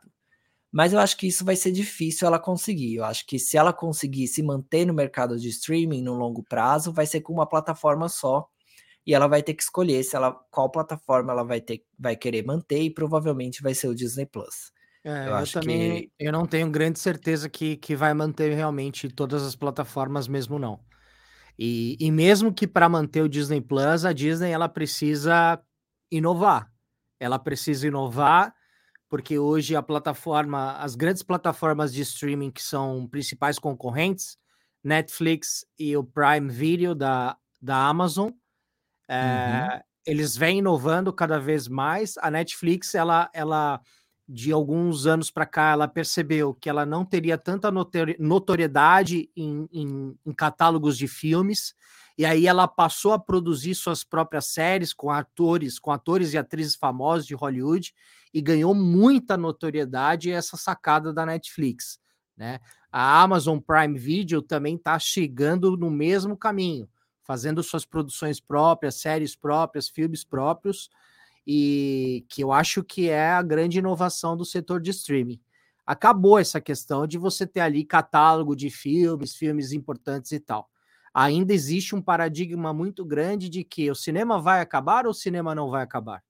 Mas 0.71 0.93
eu 0.93 0.99
acho 0.99 1.17
que 1.17 1.27
isso 1.27 1.43
vai 1.43 1.57
ser 1.57 1.73
difícil 1.73 2.25
ela 2.25 2.39
conseguir. 2.39 2.95
Eu 2.95 3.03
acho 3.03 3.25
que 3.27 3.37
se 3.37 3.57
ela 3.57 3.73
conseguir 3.73 4.29
se 4.29 4.41
manter 4.41 4.85
no 4.85 4.93
mercado 4.93 5.37
de 5.37 5.49
streaming 5.49 6.01
no 6.01 6.13
longo 6.13 6.41
prazo, 6.41 6.93
vai 6.93 7.05
ser 7.05 7.19
com 7.19 7.33
uma 7.33 7.45
plataforma 7.45 8.07
só 8.07 8.47
e 9.05 9.13
ela 9.13 9.27
vai 9.27 9.43
ter 9.43 9.55
que 9.55 9.63
escolher 9.63 10.01
se 10.03 10.15
ela 10.15 10.31
qual 10.49 10.69
plataforma 10.71 11.33
ela 11.33 11.43
vai 11.43 11.59
ter 11.59 11.83
vai 11.97 12.15
querer 12.15 12.45
manter 12.45 12.81
e 12.83 12.89
provavelmente 12.93 13.61
vai 13.61 13.73
ser 13.73 13.89
o 13.89 13.95
Disney 13.95 14.25
Plus. 14.25 14.71
É, 15.03 15.27
eu, 15.27 15.37
eu 15.37 15.51
também 15.51 16.01
que... 16.01 16.11
eu 16.19 16.31
não 16.31 16.45
tenho 16.45 16.69
grande 16.69 16.99
certeza 16.99 17.49
que, 17.49 17.77
que 17.77 17.95
vai 17.95 18.13
manter 18.13 18.53
realmente 18.53 19.09
todas 19.09 19.43
as 19.43 19.55
plataformas 19.55 20.27
mesmo 20.27 20.59
não. 20.59 20.79
E, 21.57 21.97
e 21.99 22.11
mesmo 22.11 22.53
que 22.53 22.67
para 22.67 22.87
manter 22.87 23.21
o 23.21 23.29
Disney 23.29 23.61
Plus, 23.61 24.05
a 24.05 24.13
Disney 24.13 24.51
ela 24.51 24.69
precisa 24.69 25.61
inovar. 26.11 26.71
Ela 27.19 27.37
precisa 27.37 27.87
inovar 27.87 28.53
porque 29.09 29.39
hoje 29.39 29.75
a 29.75 29.81
plataforma, 29.81 30.73
as 30.73 30.95
grandes 30.95 31.23
plataformas 31.23 31.91
de 31.91 32.01
streaming 32.01 32.51
que 32.51 32.61
são 32.61 33.07
principais 33.07 33.57
concorrentes, 33.57 34.37
Netflix 34.83 35.65
e 35.77 35.97
o 35.97 36.03
Prime 36.03 36.49
Video 36.49 36.93
da, 36.93 37.35
da 37.59 37.87
Amazon, 37.87 38.29
é, 39.09 39.67
uhum. 39.73 39.81
eles 40.05 40.37
vêm 40.37 40.59
inovando 40.59 41.11
cada 41.11 41.39
vez 41.39 41.67
mais. 41.67 42.17
A 42.19 42.29
Netflix 42.29 42.93
ela, 42.93 43.29
ela 43.33 43.81
de 44.31 44.51
alguns 44.51 45.07
anos 45.07 45.31
para 45.31 45.43
cá, 45.43 45.71
ela 45.71 45.87
percebeu 45.87 46.53
que 46.53 46.69
ela 46.69 46.85
não 46.85 47.03
teria 47.03 47.35
tanta 47.35 47.71
notoriedade 48.19 49.27
em, 49.35 49.67
em, 49.73 50.15
em, 50.23 50.33
catálogos 50.33 50.95
de 50.95 51.07
filmes, 51.07 51.73
e 52.15 52.23
aí 52.23 52.45
ela 52.45 52.67
passou 52.67 53.11
a 53.11 53.17
produzir 53.17 53.73
suas 53.73 54.03
próprias 54.03 54.45
séries 54.45 54.93
com 54.93 55.09
atores, 55.09 55.79
com 55.79 55.91
atores 55.91 56.33
e 56.33 56.37
atrizes 56.37 56.75
famosos 56.75 57.25
de 57.25 57.33
Hollywood, 57.33 57.91
e 58.31 58.39
ganhou 58.39 58.75
muita 58.75 59.35
notoriedade 59.35 60.29
essa 60.29 60.55
sacada 60.55 61.11
da 61.11 61.25
Netflix. 61.25 61.99
Né? 62.37 62.59
A 62.91 63.23
Amazon 63.23 63.57
Prime 63.57 63.97
Video 63.97 64.43
também 64.43 64.75
está 64.75 64.99
chegando 64.99 65.75
no 65.75 65.89
mesmo 65.89 66.37
caminho, 66.37 66.87
fazendo 67.23 67.63
suas 67.63 67.83
produções 67.83 68.39
próprias, 68.39 69.01
séries 69.01 69.35
próprias, 69.35 69.89
filmes 69.89 70.23
próprios, 70.23 70.87
e 71.45 72.25
que 72.29 72.43
eu 72.43 72.51
acho 72.51 72.83
que 72.83 73.09
é 73.09 73.29
a 73.31 73.41
grande 73.41 73.79
inovação 73.79 74.35
do 74.35 74.45
setor 74.45 74.81
de 74.81 74.91
streaming. 74.91 75.39
Acabou 75.85 76.37
essa 76.37 76.61
questão 76.61 77.07
de 77.07 77.17
você 77.17 77.47
ter 77.47 77.61
ali 77.61 77.83
catálogo 77.83 78.55
de 78.55 78.69
filmes, 78.69 79.35
filmes 79.35 79.71
importantes 79.71 80.31
e 80.31 80.39
tal. 80.39 80.69
Ainda 81.13 81.53
existe 81.53 81.95
um 81.95 82.01
paradigma 82.01 82.73
muito 82.73 83.03
grande 83.03 83.49
de 83.49 83.63
que 83.63 83.89
o 83.89 83.95
cinema 83.95 84.39
vai 84.39 84.61
acabar 84.61 85.05
ou 85.05 85.11
o 85.11 85.15
cinema 85.15 85.55
não 85.55 85.69
vai 85.69 85.81
acabar. 85.81 86.23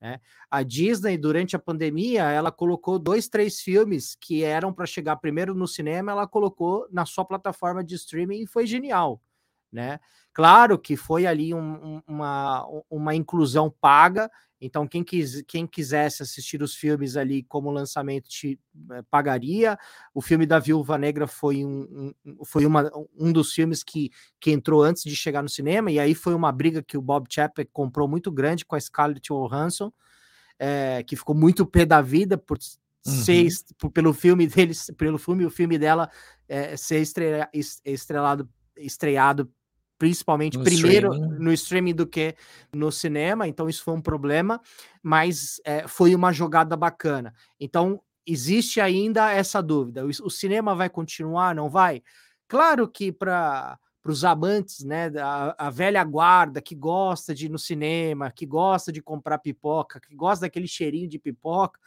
Né? 0.00 0.20
A 0.50 0.62
Disney, 0.62 1.16
durante 1.16 1.54
a 1.54 1.60
pandemia, 1.60 2.24
ela 2.24 2.50
colocou 2.50 2.98
dois, 2.98 3.28
três 3.28 3.60
filmes 3.60 4.16
que 4.16 4.42
eram 4.42 4.72
para 4.72 4.84
chegar 4.84 5.16
primeiro 5.16 5.54
no 5.54 5.68
cinema, 5.68 6.10
ela 6.10 6.26
colocou 6.26 6.88
na 6.90 7.06
sua 7.06 7.24
plataforma 7.24 7.84
de 7.84 7.94
streaming 7.94 8.42
e 8.42 8.46
foi 8.46 8.66
genial. 8.66 9.20
Né? 9.72 9.98
Claro 10.34 10.78
que 10.78 10.96
foi 10.96 11.26
ali 11.26 11.54
um, 11.54 12.02
uma, 12.06 12.66
uma 12.90 13.14
inclusão 13.14 13.70
paga, 13.80 14.30
então, 14.64 14.86
quem, 14.86 15.02
quis, 15.02 15.42
quem 15.42 15.66
quisesse 15.66 16.22
assistir 16.22 16.62
os 16.62 16.76
filmes 16.76 17.16
ali 17.16 17.42
como 17.42 17.68
lançamento 17.68 18.28
te, 18.28 18.60
eh, 18.92 19.02
pagaria. 19.10 19.76
O 20.14 20.22
filme 20.22 20.46
da 20.46 20.60
Viúva 20.60 20.96
Negra 20.96 21.26
foi, 21.26 21.64
um, 21.64 22.14
um, 22.24 22.44
foi 22.44 22.64
uma, 22.64 22.88
um 23.18 23.32
dos 23.32 23.52
filmes 23.52 23.82
que, 23.82 24.12
que 24.38 24.52
entrou 24.52 24.80
antes 24.80 25.02
de 25.02 25.16
chegar 25.16 25.42
no 25.42 25.48
cinema, 25.48 25.90
e 25.90 25.98
aí 25.98 26.14
foi 26.14 26.32
uma 26.32 26.52
briga 26.52 26.80
que 26.80 26.96
o 26.96 27.02
Bob 27.02 27.26
Chapek 27.28 27.72
comprou 27.72 28.06
muito 28.06 28.30
grande 28.30 28.64
com 28.64 28.76
a 28.76 28.80
Scarlett 28.80 29.32
Johansson, 29.32 29.92
é, 30.56 31.02
que 31.02 31.16
ficou 31.16 31.34
muito 31.34 31.66
pé 31.66 31.84
da 31.84 32.00
vida 32.00 32.38
por 32.38 32.56
uhum. 33.04 33.12
ser 33.12 33.48
por, 33.76 33.90
pelo 33.90 34.14
filme 34.14 34.46
dele, 34.46 34.74
pelo 34.96 35.18
filme, 35.18 35.44
o 35.44 35.50
filme 35.50 35.76
dela 35.76 36.08
é, 36.48 36.76
ser 36.76 37.00
estre, 37.00 37.24
estrelado, 37.84 38.48
estreado 38.76 39.52
principalmente 40.02 40.58
no 40.58 40.64
primeiro 40.64 41.12
streaming. 41.12 41.38
no 41.38 41.52
streaming 41.52 41.94
do 41.94 42.06
que 42.08 42.34
no 42.72 42.90
cinema, 42.90 43.46
então 43.46 43.68
isso 43.68 43.84
foi 43.84 43.94
um 43.94 44.00
problema, 44.00 44.60
mas 45.00 45.60
é, 45.64 45.86
foi 45.86 46.12
uma 46.12 46.32
jogada 46.32 46.76
bacana. 46.76 47.32
Então 47.60 48.02
existe 48.26 48.80
ainda 48.80 49.30
essa 49.30 49.62
dúvida: 49.62 50.04
o, 50.04 50.08
o 50.08 50.28
cinema 50.28 50.74
vai 50.74 50.90
continuar? 50.90 51.54
Não 51.54 51.70
vai? 51.70 52.02
Claro 52.48 52.88
que 52.88 53.12
para 53.12 53.78
para 54.02 54.10
os 54.10 54.24
amantes, 54.24 54.82
né, 54.82 55.08
da 55.08 55.54
a 55.56 55.70
velha 55.70 56.02
guarda 56.02 56.60
que 56.60 56.74
gosta 56.74 57.32
de 57.32 57.46
ir 57.46 57.48
no 57.48 57.58
cinema, 57.60 58.32
que 58.32 58.44
gosta 58.44 58.90
de 58.90 59.00
comprar 59.00 59.38
pipoca, 59.38 60.00
que 60.00 60.12
gosta 60.16 60.46
daquele 60.46 60.66
cheirinho 60.66 61.08
de 61.08 61.20
pipoca, 61.20 61.78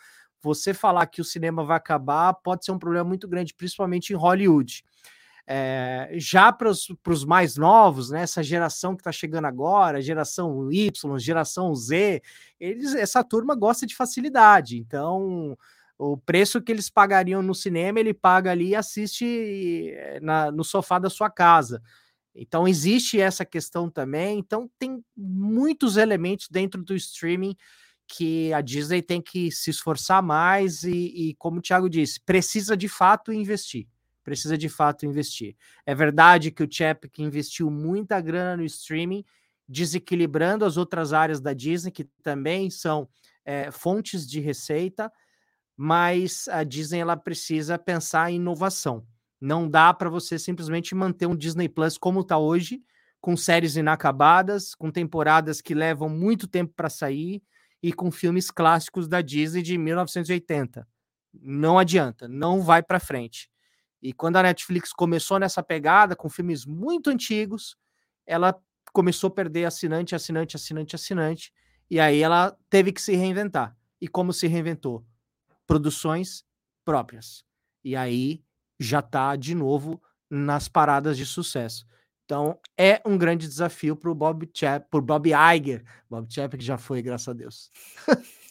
você 0.41 0.73
falar 0.73 1.05
que 1.07 1.19
o 1.19 1.25
cinema 1.25 1.65
vai 1.65 1.75
acabar 1.75 2.33
pode 2.35 2.63
ser 2.63 2.71
um 2.71 2.79
problema 2.79 3.03
muito 3.03 3.27
grande, 3.27 3.53
principalmente 3.53 4.13
em 4.13 4.15
Hollywood. 4.15 4.85
É, 5.47 6.09
já 6.13 6.51
para 6.51 6.69
os 6.69 7.23
mais 7.23 7.55
novos, 7.55 8.09
né, 8.09 8.21
essa 8.21 8.41
geração 8.41 8.95
que 8.95 9.01
está 9.01 9.11
chegando 9.11 9.45
agora, 9.45 10.01
geração 10.01 10.71
Y, 10.71 11.19
geração 11.19 11.73
Z, 11.75 12.21
eles, 12.59 12.95
essa 12.95 13.23
turma 13.23 13.53
gosta 13.53 13.85
de 13.85 13.95
facilidade. 13.95 14.77
Então, 14.77 15.55
o 15.97 16.17
preço 16.17 16.61
que 16.61 16.71
eles 16.71 16.89
pagariam 16.89 17.43
no 17.43 17.53
cinema, 17.53 17.99
ele 17.99 18.13
paga 18.13 18.51
ali 18.51 18.69
e 18.69 18.75
assiste 18.75 19.91
eh, 19.93 20.19
na, 20.19 20.51
no 20.51 20.63
sofá 20.63 20.97
da 20.97 21.09
sua 21.11 21.29
casa. 21.29 21.81
Então, 22.33 22.67
existe 22.67 23.19
essa 23.21 23.45
questão 23.45 23.89
também. 23.89 24.39
Então, 24.39 24.69
tem 24.79 25.03
muitos 25.15 25.95
elementos 25.95 26.47
dentro 26.49 26.83
do 26.83 26.95
streaming 26.95 27.55
que 28.07 28.51
a 28.53 28.61
Disney 28.61 29.01
tem 29.01 29.21
que 29.21 29.51
se 29.51 29.69
esforçar 29.69 30.21
mais 30.21 30.83
e, 30.83 31.29
e 31.29 31.35
como 31.35 31.59
o 31.59 31.61
Thiago 31.61 31.89
disse, 31.89 32.19
precisa 32.19 32.75
de 32.75 32.87
fato 32.89 33.31
investir 33.31 33.87
precisa 34.25 34.57
de 34.57 34.67
fato 34.67 35.05
investir. 35.05 35.55
É 35.85 35.93
verdade 35.93 36.49
que 36.49 36.63
o 36.63 36.67
Chapek 36.69 37.21
investiu 37.21 37.69
muita 37.69 38.19
grana 38.19 38.57
no 38.57 38.65
streaming, 38.65 39.23
desequilibrando 39.69 40.65
as 40.65 40.77
outras 40.77 41.13
áreas 41.13 41.39
da 41.39 41.53
Disney, 41.53 41.91
que 41.91 42.03
também 42.23 42.71
são 42.71 43.07
é, 43.45 43.69
fontes 43.69 44.27
de 44.27 44.39
receita, 44.39 45.11
mas 45.77 46.47
a 46.47 46.63
Disney 46.63 46.99
ela 46.99 47.15
precisa 47.15 47.77
pensar 47.77 48.31
em 48.31 48.37
inovação. 48.37 49.05
Não 49.39 49.69
dá 49.69 49.93
para 49.93 50.09
você 50.09 50.39
simplesmente 50.39 50.95
manter 50.95 51.27
um 51.27 51.35
Disney 51.35 51.69
Plus 51.69 51.97
como 51.97 52.21
está 52.21 52.37
hoje, 52.37 52.81
com 53.21 53.37
séries 53.37 53.75
inacabadas, 53.75 54.73
com 54.73 54.89
temporadas 54.89 55.61
que 55.61 55.75
levam 55.75 56.09
muito 56.09 56.47
tempo 56.47 56.73
para 56.75 56.89
sair 56.89 57.43
e 57.81 57.93
com 57.93 58.11
filmes 58.11 58.49
clássicos 58.49 59.07
da 59.07 59.21
Disney 59.21 59.61
de 59.61 59.77
1980. 59.77 60.87
Não 61.33 61.77
adianta, 61.77 62.27
não 62.27 62.61
vai 62.61 62.81
para 62.81 62.99
frente. 62.99 63.49
E 64.05 64.13
quando 64.13 64.35
a 64.35 64.43
Netflix 64.43 64.93
começou 64.93 65.39
nessa 65.39 65.63
pegada, 65.63 66.15
com 66.15 66.29
filmes 66.29 66.63
muito 66.63 67.09
antigos, 67.09 67.75
ela 68.23 68.55
começou 68.93 69.29
a 69.29 69.31
perder 69.31 69.65
assinante, 69.65 70.13
assinante, 70.13 70.55
assinante, 70.55 70.95
assinante. 70.95 71.51
E 71.89 71.99
aí 71.99 72.21
ela 72.21 72.55
teve 72.69 72.91
que 72.91 73.01
se 73.01 73.15
reinventar. 73.15 73.75
E 73.99 74.07
como 74.07 74.31
se 74.31 74.45
reinventou? 74.45 75.03
Produções 75.65 76.45
próprias. 76.85 77.43
E 77.83 77.95
aí 77.95 78.43
já 78.79 78.99
está 78.99 79.35
de 79.35 79.55
novo 79.55 79.99
nas 80.29 80.67
paradas 80.67 81.17
de 81.17 81.25
sucesso. 81.25 81.87
Então, 82.25 82.59
é 82.77 83.01
um 83.07 83.17
grande 83.17 83.47
desafio 83.47 83.95
para 83.95 84.11
o 84.11 84.15
Bob 84.15 84.47
Chap, 84.53 84.87
por 84.91 85.01
Bob 85.01 85.31
Iger. 85.31 85.83
Bob 86.07 86.31
Chap 86.31 86.55
que 86.55 86.63
já 86.63 86.77
foi, 86.77 87.01
graças 87.01 87.27
a 87.27 87.33
Deus. 87.33 87.71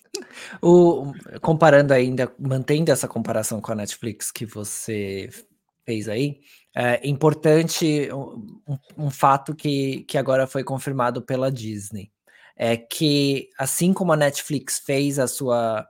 o, 0.62 1.12
comparando 1.40 1.92
ainda, 1.92 2.32
mantendo 2.38 2.90
essa 2.90 3.08
comparação 3.08 3.60
com 3.60 3.72
a 3.72 3.74
Netflix 3.74 4.30
que 4.30 4.46
você 4.46 5.28
fez 5.84 6.08
aí, 6.08 6.40
é 6.74 7.06
importante 7.06 8.08
um, 8.12 8.78
um 8.96 9.10
fato 9.10 9.54
que, 9.54 10.04
que 10.04 10.18
agora 10.18 10.46
foi 10.46 10.64
confirmado 10.64 11.22
pela 11.22 11.50
Disney. 11.50 12.10
É 12.56 12.76
que, 12.76 13.50
assim 13.58 13.92
como 13.92 14.12
a 14.12 14.16
Netflix 14.16 14.78
fez 14.78 15.18
a 15.18 15.26
sua 15.26 15.86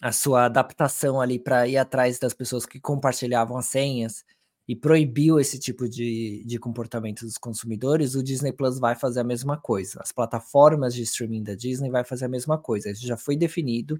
a 0.00 0.10
sua 0.10 0.46
adaptação 0.46 1.20
ali 1.20 1.38
para 1.38 1.68
ir 1.68 1.76
atrás 1.76 2.18
das 2.18 2.32
pessoas 2.32 2.64
que 2.64 2.80
compartilhavam 2.80 3.58
as 3.58 3.66
senhas, 3.66 4.24
e 4.68 4.76
proibiu 4.76 5.40
esse 5.40 5.58
tipo 5.58 5.88
de, 5.88 6.42
de 6.46 6.58
comportamento 6.58 7.24
dos 7.24 7.36
consumidores, 7.36 8.14
o 8.14 8.22
Disney 8.22 8.52
Plus 8.52 8.78
vai 8.78 8.94
fazer 8.94 9.20
a 9.20 9.24
mesma 9.24 9.56
coisa. 9.56 10.00
As 10.00 10.12
plataformas 10.12 10.94
de 10.94 11.02
streaming 11.02 11.42
da 11.42 11.54
Disney 11.54 11.90
vai 11.90 12.04
fazer 12.04 12.26
a 12.26 12.28
mesma 12.28 12.56
coisa. 12.56 12.90
Isso 12.90 13.06
já 13.06 13.16
foi 13.16 13.36
definido 13.36 13.96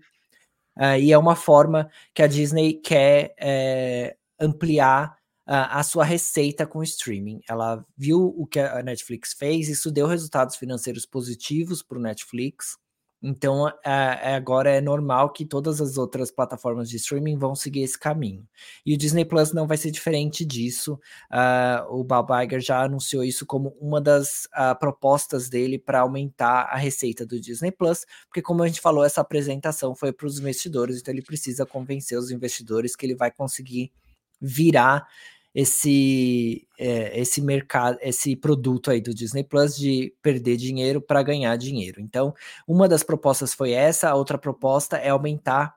uh, 0.78 0.96
e 0.98 1.12
é 1.12 1.18
uma 1.18 1.34
forma 1.34 1.90
que 2.14 2.22
a 2.22 2.26
Disney 2.26 2.74
quer 2.74 3.34
é, 3.38 4.16
ampliar 4.38 5.16
uh, 5.48 5.66
a 5.70 5.82
sua 5.82 6.04
receita 6.04 6.64
com 6.66 6.78
o 6.78 6.84
streaming. 6.84 7.40
Ela 7.48 7.84
viu 7.96 8.32
o 8.36 8.46
que 8.46 8.60
a 8.60 8.82
Netflix 8.82 9.32
fez, 9.32 9.68
isso 9.68 9.90
deu 9.90 10.06
resultados 10.06 10.54
financeiros 10.54 11.04
positivos 11.04 11.82
para 11.82 11.98
o 11.98 12.02
Netflix. 12.02 12.78
Então, 13.22 13.72
agora 13.84 14.70
é 14.70 14.80
normal 14.80 15.30
que 15.30 15.44
todas 15.44 15.80
as 15.80 15.96
outras 15.96 16.30
plataformas 16.30 16.90
de 16.90 16.96
streaming 16.96 17.38
vão 17.38 17.54
seguir 17.54 17.82
esse 17.82 17.96
caminho. 17.98 18.44
E 18.84 18.94
o 18.94 18.98
Disney 18.98 19.24
Plus 19.24 19.52
não 19.52 19.66
vai 19.66 19.76
ser 19.76 19.92
diferente 19.92 20.44
disso. 20.44 20.98
Uh, 21.30 22.00
o 22.00 22.02
Bob 22.02 22.30
Iger 22.44 22.60
já 22.60 22.82
anunciou 22.82 23.22
isso 23.22 23.46
como 23.46 23.76
uma 23.80 24.00
das 24.00 24.46
uh, 24.46 24.76
propostas 24.78 25.48
dele 25.48 25.78
para 25.78 26.00
aumentar 26.00 26.64
a 26.64 26.76
receita 26.76 27.24
do 27.24 27.38
Disney 27.38 27.70
Plus, 27.70 28.04
porque, 28.26 28.42
como 28.42 28.64
a 28.64 28.66
gente 28.66 28.80
falou, 28.80 29.04
essa 29.04 29.20
apresentação 29.20 29.94
foi 29.94 30.12
para 30.12 30.26
os 30.26 30.40
investidores, 30.40 30.98
então 30.98 31.14
ele 31.14 31.22
precisa 31.22 31.64
convencer 31.64 32.18
os 32.18 32.30
investidores 32.32 32.96
que 32.96 33.06
ele 33.06 33.14
vai 33.14 33.30
conseguir 33.30 33.92
virar 34.40 35.06
esse 35.54 36.66
é, 36.78 37.18
esse 37.20 37.40
mercado, 37.40 37.98
esse 38.00 38.34
produto 38.34 38.90
aí 38.90 39.00
do 39.00 39.14
Disney 39.14 39.44
Plus 39.44 39.76
de 39.76 40.14
perder 40.22 40.56
dinheiro 40.56 41.00
para 41.00 41.22
ganhar 41.22 41.56
dinheiro. 41.56 42.00
Então, 42.00 42.34
uma 42.66 42.88
das 42.88 43.02
propostas 43.02 43.54
foi 43.54 43.72
essa, 43.72 44.10
a 44.10 44.14
outra 44.14 44.38
proposta 44.38 44.96
é 44.96 45.10
aumentar 45.10 45.76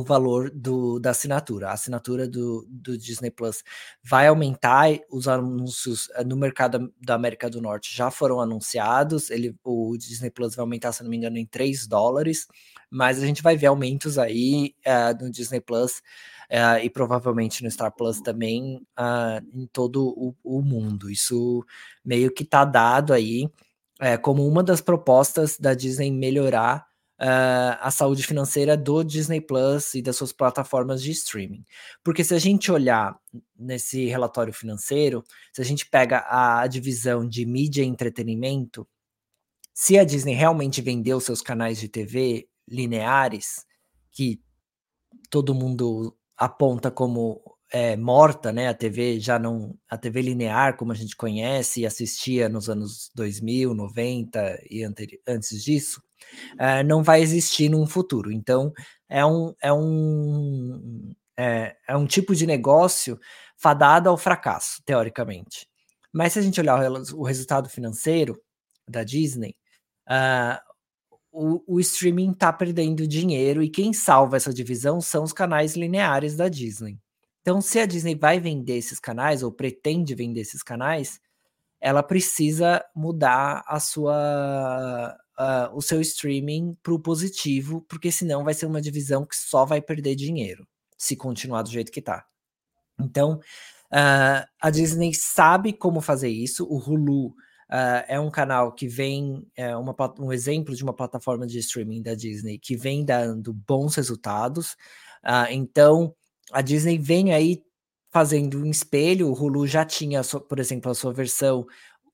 o 0.00 0.04
valor 0.04 0.50
do, 0.50 0.98
da 0.98 1.10
assinatura. 1.10 1.68
A 1.68 1.72
assinatura 1.72 2.28
do, 2.28 2.66
do 2.68 2.96
Disney 2.96 3.30
Plus 3.30 3.62
vai 4.02 4.26
aumentar, 4.26 4.88
os 5.10 5.26
anúncios 5.26 6.08
eh, 6.14 6.24
no 6.24 6.36
mercado 6.36 6.92
da 7.00 7.14
América 7.14 7.48
do 7.50 7.60
Norte 7.60 7.94
já 7.94 8.10
foram 8.10 8.40
anunciados, 8.40 9.30
ele, 9.30 9.56
o 9.64 9.96
Disney 9.96 10.30
Plus 10.30 10.54
vai 10.54 10.62
aumentar, 10.62 10.92
se 10.92 11.02
não 11.02 11.10
me 11.10 11.16
engano, 11.16 11.38
em 11.38 11.46
3 11.46 11.86
dólares, 11.86 12.46
mas 12.90 13.22
a 13.22 13.26
gente 13.26 13.42
vai 13.42 13.56
ver 13.56 13.66
aumentos 13.66 14.18
aí 14.18 14.74
uh, 14.86 15.24
no 15.24 15.30
Disney 15.30 15.60
Plus 15.60 15.98
uh, 16.50 16.78
e 16.82 16.88
provavelmente 16.88 17.62
no 17.62 17.70
Star 17.70 17.92
Plus 17.92 18.20
também 18.20 18.76
uh, 18.98 19.44
em 19.54 19.66
todo 19.66 20.08
o, 20.08 20.34
o, 20.42 20.62
mundo. 20.62 21.10
Isso 21.10 21.64
meio 22.04 22.32
que 22.32 22.42
está 22.42 22.64
dado 22.64 23.12
aí 23.12 23.50
como 24.20 24.46
uma 24.46 24.62
das 24.62 24.82
propostas 24.82 25.58
da 25.58 25.72
Disney 25.72 26.10
melhorar 26.10 26.86
uh, 27.20 27.78
a 27.80 27.90
saúde 27.90 28.22
financeira 28.22 28.76
do 28.76 29.02
Disney 29.02 29.40
Plus 29.40 29.94
e 29.94 30.02
das 30.02 30.16
suas 30.16 30.32
plataformas 30.32 31.02
de 31.02 31.10
streaming. 31.10 31.64
Porque 32.04 32.24
se 32.24 32.34
a 32.34 32.38
gente 32.38 32.70
olhar 32.70 33.18
nesse 33.58 34.06
relatório 34.06 34.52
financeiro, 34.52 35.24
se 35.52 35.60
a 35.60 35.64
gente 35.64 35.86
pega 35.86 36.24
a 36.28 36.66
divisão 36.66 37.26
de 37.26 37.44
mídia 37.46 37.82
e 37.82 37.86
entretenimento, 37.86 38.86
se 39.74 39.98
a 39.98 40.04
Disney 40.04 40.34
realmente 40.34 40.80
vendeu 40.80 41.20
seus 41.20 41.42
canais 41.42 41.78
de 41.78 41.88
TV 41.88 42.48
lineares, 42.66 43.66
que 44.12 44.40
todo 45.30 45.54
mundo 45.54 46.16
aponta 46.36 46.90
como 46.90 47.42
é, 47.70 47.96
morta, 47.96 48.52
né? 48.52 48.68
A 48.68 48.74
TV 48.74 49.20
já 49.20 49.38
não, 49.38 49.76
a 49.88 49.98
TV 49.98 50.22
linear 50.22 50.76
como 50.76 50.92
a 50.92 50.94
gente 50.94 51.16
conhece 51.16 51.80
e 51.80 51.86
assistia 51.86 52.48
nos 52.48 52.70
anos 52.70 53.10
2000, 53.14 53.74
90 53.74 54.62
e 54.70 54.82
antes 55.26 55.62
disso, 55.62 56.02
uh, 56.54 56.86
não 56.86 57.02
vai 57.02 57.20
existir 57.20 57.68
num 57.68 57.86
futuro. 57.86 58.32
Então, 58.32 58.72
é 59.08 59.24
um, 59.24 59.54
é 59.62 59.72
um, 59.72 61.14
é, 61.38 61.76
é 61.88 61.96
um 61.96 62.06
tipo 62.06 62.34
de 62.34 62.46
negócio 62.46 63.18
fadado 63.56 64.08
ao 64.08 64.16
fracasso, 64.16 64.82
teoricamente. 64.84 65.66
Mas 66.12 66.32
se 66.32 66.38
a 66.38 66.42
gente 66.42 66.60
olhar 66.60 66.80
o, 66.90 67.20
o 67.20 67.24
resultado 67.24 67.68
financeiro 67.68 68.40
da 68.88 69.04
Disney, 69.04 69.54
uh, 70.08 70.58
o, 71.32 71.62
o, 71.66 71.80
streaming 71.80 72.32
está 72.32 72.52
perdendo 72.52 73.06
dinheiro 73.06 73.62
e 73.62 73.68
quem 73.68 73.92
salva 73.92 74.36
essa 74.36 74.52
divisão 74.52 75.00
são 75.00 75.22
os 75.22 75.32
canais 75.32 75.76
lineares 75.76 76.34
da 76.34 76.48
Disney. 76.48 76.98
Então, 77.42 77.60
se 77.60 77.78
a 77.78 77.86
Disney 77.86 78.14
vai 78.14 78.40
vender 78.40 78.78
esses 78.78 78.98
canais 78.98 79.42
ou 79.42 79.52
pretende 79.52 80.14
vender 80.14 80.40
esses 80.40 80.62
canais, 80.62 81.20
ela 81.80 82.02
precisa 82.02 82.82
mudar 82.94 83.62
a 83.66 83.78
sua 83.78 85.16
uh, 85.38 85.74
o 85.76 85.80
seu 85.80 86.00
streaming 86.00 86.76
para 86.82 86.94
o 86.94 87.00
positivo, 87.00 87.84
porque 87.88 88.10
senão 88.10 88.44
vai 88.44 88.54
ser 88.54 88.66
uma 88.66 88.80
divisão 88.80 89.24
que 89.24 89.36
só 89.36 89.64
vai 89.64 89.80
perder 89.80 90.14
dinheiro 90.14 90.66
se 90.98 91.16
continuar 91.16 91.62
do 91.62 91.70
jeito 91.70 91.92
que 91.92 92.00
está. 92.00 92.24
Então, 92.98 93.34
uh, 93.92 94.46
a 94.60 94.70
Disney 94.70 95.12
sabe 95.14 95.72
como 95.72 96.00
fazer 96.00 96.30
isso. 96.30 96.64
O 96.64 96.78
Hulu 96.78 97.28
uh, 97.28 97.34
é 98.08 98.18
um 98.18 98.30
canal 98.30 98.72
que 98.72 98.88
vem, 98.88 99.46
é 99.56 99.76
uma, 99.76 99.94
um 100.18 100.32
exemplo 100.32 100.74
de 100.74 100.82
uma 100.82 100.94
plataforma 100.94 101.46
de 101.46 101.58
streaming 101.58 102.02
da 102.02 102.14
Disney 102.14 102.58
que 102.58 102.76
vem 102.76 103.04
dando 103.04 103.52
bons 103.52 103.94
resultados. 103.96 104.72
Uh, 105.24 105.50
então, 105.50 106.14
a 106.52 106.62
Disney 106.62 106.98
vem 106.98 107.34
aí 107.34 107.62
fazendo 108.10 108.58
um 108.58 108.70
espelho. 108.70 109.28
O 109.28 109.34
Hulu 109.34 109.66
já 109.66 109.84
tinha, 109.84 110.22
por 110.48 110.58
exemplo, 110.58 110.90
a 110.90 110.94
sua 110.94 111.12
versão 111.12 111.66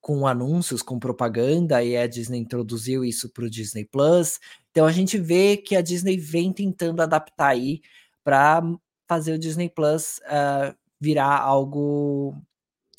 com 0.02 0.26
anúncios, 0.26 0.82
com 0.82 0.98
propaganda, 0.98 1.82
e 1.82 1.96
a 1.96 2.08
Disney 2.08 2.40
introduziu 2.40 3.04
isso 3.04 3.30
para 3.30 3.44
o 3.44 3.50
Disney 3.50 3.84
Plus. 3.84 4.40
Então 4.72 4.84
a 4.84 4.90
gente 4.90 5.16
vê 5.16 5.56
que 5.56 5.76
a 5.76 5.80
Disney 5.80 6.16
vem 6.16 6.52
tentando 6.52 7.00
adaptar 7.00 7.50
aí 7.50 7.80
para 8.24 8.60
fazer 9.08 9.32
o 9.32 9.38
Disney 9.38 9.70
Plus 9.70 10.18
uh, 10.26 10.74
virar 11.00 11.38
algo 11.38 12.34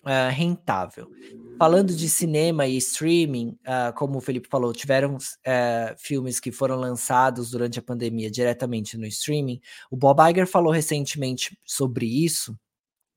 uh, 0.05 0.31
rentável. 0.31 1.11
Falando 1.59 1.93
de 1.93 2.09
cinema 2.09 2.67
e 2.67 2.77
streaming, 2.77 3.57
uh, 3.67 3.93
como 3.95 4.17
o 4.17 4.21
Felipe 4.21 4.47
falou, 4.49 4.71
tiveram 4.71 5.17
filmes 5.97 6.39
que 6.39 6.53
foram 6.53 6.77
lançados 6.77 7.51
durante 7.51 7.79
a 7.79 7.83
pandemia 7.83 8.31
diretamente 8.31 8.97
no 8.97 9.05
streaming. 9.07 9.59
O 9.91 9.97
Bob 9.97 10.21
Iger 10.29 10.47
falou 10.47 10.71
recentemente 10.71 11.59
sobre 11.65 12.05
isso. 12.05 12.57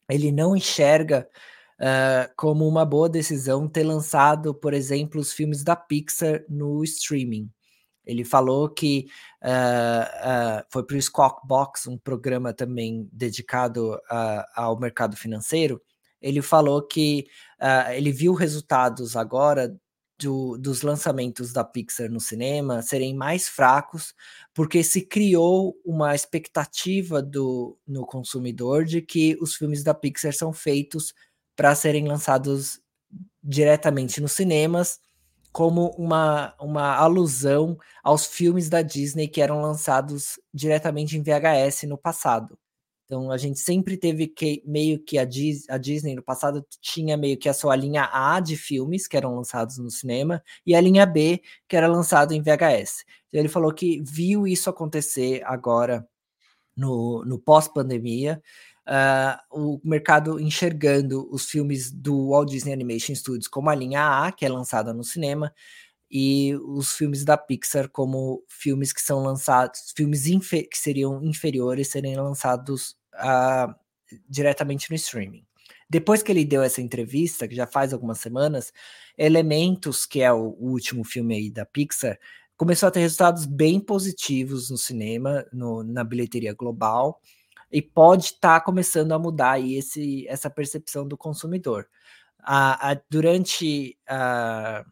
Ele 0.08 0.32
não 0.32 0.56
enxerga 0.56 1.28
uh, 1.80 2.32
como 2.36 2.66
uma 2.66 2.84
boa 2.84 3.08
decisão 3.08 3.68
ter 3.68 3.84
lançado, 3.84 4.54
por 4.54 4.74
exemplo, 4.74 5.20
os 5.20 5.32
filmes 5.32 5.62
da 5.62 5.76
Pixar 5.76 6.44
no 6.48 6.82
streaming. 6.84 7.50
Ele 8.04 8.24
falou 8.24 8.68
que 8.68 9.06
uh, 9.42 10.60
uh, 10.60 10.66
foi 10.70 10.84
para 10.84 10.96
o 10.96 11.02
Squawk 11.02 11.46
Box, 11.46 11.88
um 11.88 11.98
programa 11.98 12.52
também 12.52 13.08
dedicado 13.12 13.98
ao 14.54 14.78
mercado 14.78 15.16
financeiro. 15.16 15.82
Ele 16.22 16.40
falou 16.40 16.82
que 16.82 17.26
ele 17.94 18.12
viu 18.12 18.32
resultados 18.32 19.16
agora 19.16 19.76
do, 20.18 20.56
dos 20.56 20.82
lançamentos 20.82 21.52
da 21.52 21.62
Pixar 21.62 22.10
no 22.10 22.20
cinema 22.20 22.82
serem 22.82 23.14
mais 23.14 23.48
fracos, 23.48 24.14
porque 24.54 24.82
se 24.82 25.02
criou 25.02 25.78
uma 25.84 26.14
expectativa 26.14 27.22
do, 27.22 27.78
no 27.86 28.06
consumidor 28.06 28.84
de 28.84 29.02
que 29.02 29.36
os 29.40 29.54
filmes 29.54 29.82
da 29.82 29.94
Pixar 29.94 30.32
são 30.32 30.52
feitos 30.52 31.12
para 31.56 31.74
serem 31.74 32.06
lançados 32.06 32.80
diretamente 33.42 34.20
nos 34.20 34.32
cinemas, 34.32 35.00
como 35.52 35.88
uma, 35.96 36.54
uma 36.60 36.94
alusão 36.96 37.78
aos 38.04 38.26
filmes 38.26 38.68
da 38.68 38.82
Disney 38.82 39.26
que 39.26 39.40
eram 39.40 39.62
lançados 39.62 40.38
diretamente 40.52 41.16
em 41.16 41.22
VHS 41.22 41.84
no 41.84 41.96
passado. 41.96 42.58
Então 43.06 43.30
a 43.30 43.38
gente 43.38 43.60
sempre 43.60 43.96
teve 43.96 44.26
que 44.26 44.62
meio 44.66 44.98
que 44.98 45.16
a, 45.16 45.24
Dis, 45.24 45.64
a 45.70 45.78
Disney 45.78 46.14
no 46.14 46.22
passado 46.22 46.66
tinha 46.80 47.16
meio 47.16 47.38
que 47.38 47.48
a 47.48 47.54
sua 47.54 47.74
linha 47.76 48.10
A 48.12 48.40
de 48.40 48.56
filmes 48.56 49.06
que 49.06 49.16
eram 49.16 49.36
lançados 49.36 49.78
no 49.78 49.90
cinema 49.90 50.42
e 50.66 50.74
a 50.74 50.80
linha 50.80 51.06
B 51.06 51.40
que 51.68 51.76
era 51.76 51.86
lançado 51.86 52.34
em 52.34 52.42
VHS. 52.42 53.04
Então, 53.28 53.40
ele 53.40 53.48
falou 53.48 53.72
que 53.72 54.02
viu 54.02 54.46
isso 54.46 54.68
acontecer 54.68 55.40
agora 55.44 56.06
no, 56.76 57.24
no 57.24 57.38
pós-pandemia 57.38 58.42
uh, 58.86 59.38
o 59.50 59.80
mercado 59.84 60.40
enxergando 60.40 61.28
os 61.32 61.46
filmes 61.50 61.90
do 61.90 62.30
Walt 62.30 62.50
Disney 62.50 62.72
Animation 62.72 63.14
Studios 63.14 63.48
como 63.48 63.70
a 63.70 63.74
linha 63.74 64.24
A, 64.26 64.32
que 64.32 64.44
é 64.44 64.48
lançada 64.48 64.92
no 64.94 65.04
cinema, 65.04 65.52
e 66.10 66.54
os 66.64 66.92
filmes 66.92 67.24
da 67.24 67.36
Pixar 67.36 67.88
como 67.88 68.44
filmes 68.48 68.92
que 68.92 69.02
são 69.02 69.22
lançados, 69.22 69.92
filmes 69.96 70.24
que 70.24 70.78
seriam 70.78 71.22
inferiores 71.22 71.88
serem 71.88 72.16
lançados 72.16 72.96
uh, 73.14 73.74
diretamente 74.28 74.88
no 74.90 74.96
streaming. 74.96 75.44
Depois 75.88 76.22
que 76.22 76.32
ele 76.32 76.44
deu 76.44 76.62
essa 76.62 76.80
entrevista, 76.80 77.46
que 77.46 77.54
já 77.54 77.66
faz 77.66 77.92
algumas 77.92 78.18
semanas, 78.18 78.72
Elementos, 79.16 80.04
que 80.04 80.20
é 80.20 80.32
o, 80.32 80.56
último 80.58 81.04
filme 81.04 81.34
aí 81.34 81.50
da 81.50 81.64
Pixar, 81.64 82.18
começou 82.56 82.88
a 82.88 82.90
ter 82.90 83.00
resultados 83.00 83.46
bem 83.46 83.80
positivos 83.80 84.70
no 84.70 84.76
cinema, 84.76 85.44
no, 85.52 85.82
na 85.82 86.04
bilheteria 86.04 86.54
global, 86.54 87.20
e 87.70 87.82
pode 87.82 88.26
estar 88.26 88.60
tá 88.60 88.64
começando 88.64 89.12
a 89.12 89.18
mudar 89.18 89.52
aí 89.52 89.74
esse, 89.74 90.26
essa 90.28 90.48
percepção 90.48 91.06
do 91.06 91.16
consumidor. 91.16 91.88
A, 92.38 92.92
a, 92.92 93.00
durante 93.10 93.98
a, 94.08 94.84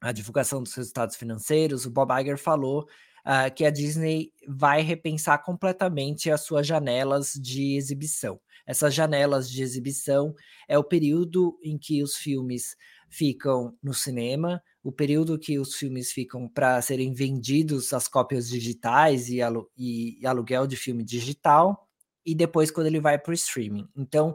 a 0.00 0.12
divulgação 0.12 0.62
dos 0.62 0.74
resultados 0.74 1.16
financeiros, 1.16 1.86
o 1.86 1.90
Bob 1.90 2.12
Iger 2.20 2.38
falou 2.38 2.86
uh, 3.26 3.52
que 3.54 3.64
a 3.64 3.70
Disney 3.70 4.32
vai 4.46 4.82
repensar 4.82 5.42
completamente 5.42 6.30
as 6.30 6.42
suas 6.42 6.66
janelas 6.66 7.32
de 7.32 7.76
exibição. 7.76 8.40
Essas 8.66 8.94
janelas 8.94 9.50
de 9.50 9.62
exibição 9.62 10.34
é 10.68 10.78
o 10.78 10.84
período 10.84 11.58
em 11.62 11.76
que 11.76 12.02
os 12.02 12.16
filmes 12.16 12.76
ficam 13.10 13.76
no 13.82 13.92
cinema, 13.92 14.62
o 14.82 14.90
período 14.90 15.38
que 15.38 15.58
os 15.58 15.74
filmes 15.74 16.12
ficam 16.12 16.48
para 16.48 16.80
serem 16.82 17.12
vendidos 17.12 17.92
as 17.92 18.08
cópias 18.08 18.48
digitais 18.48 19.28
e, 19.28 19.40
alu 19.40 19.70
e, 19.76 20.18
aluguel 20.26 20.66
de 20.66 20.76
filme 20.76 21.04
digital, 21.04 21.88
e 22.24 22.34
depois 22.34 22.70
quando 22.70 22.86
ele 22.86 23.00
vai 23.00 23.18
para 23.18 23.30
o 23.30 23.34
streaming. 23.34 23.88
Então, 23.96 24.30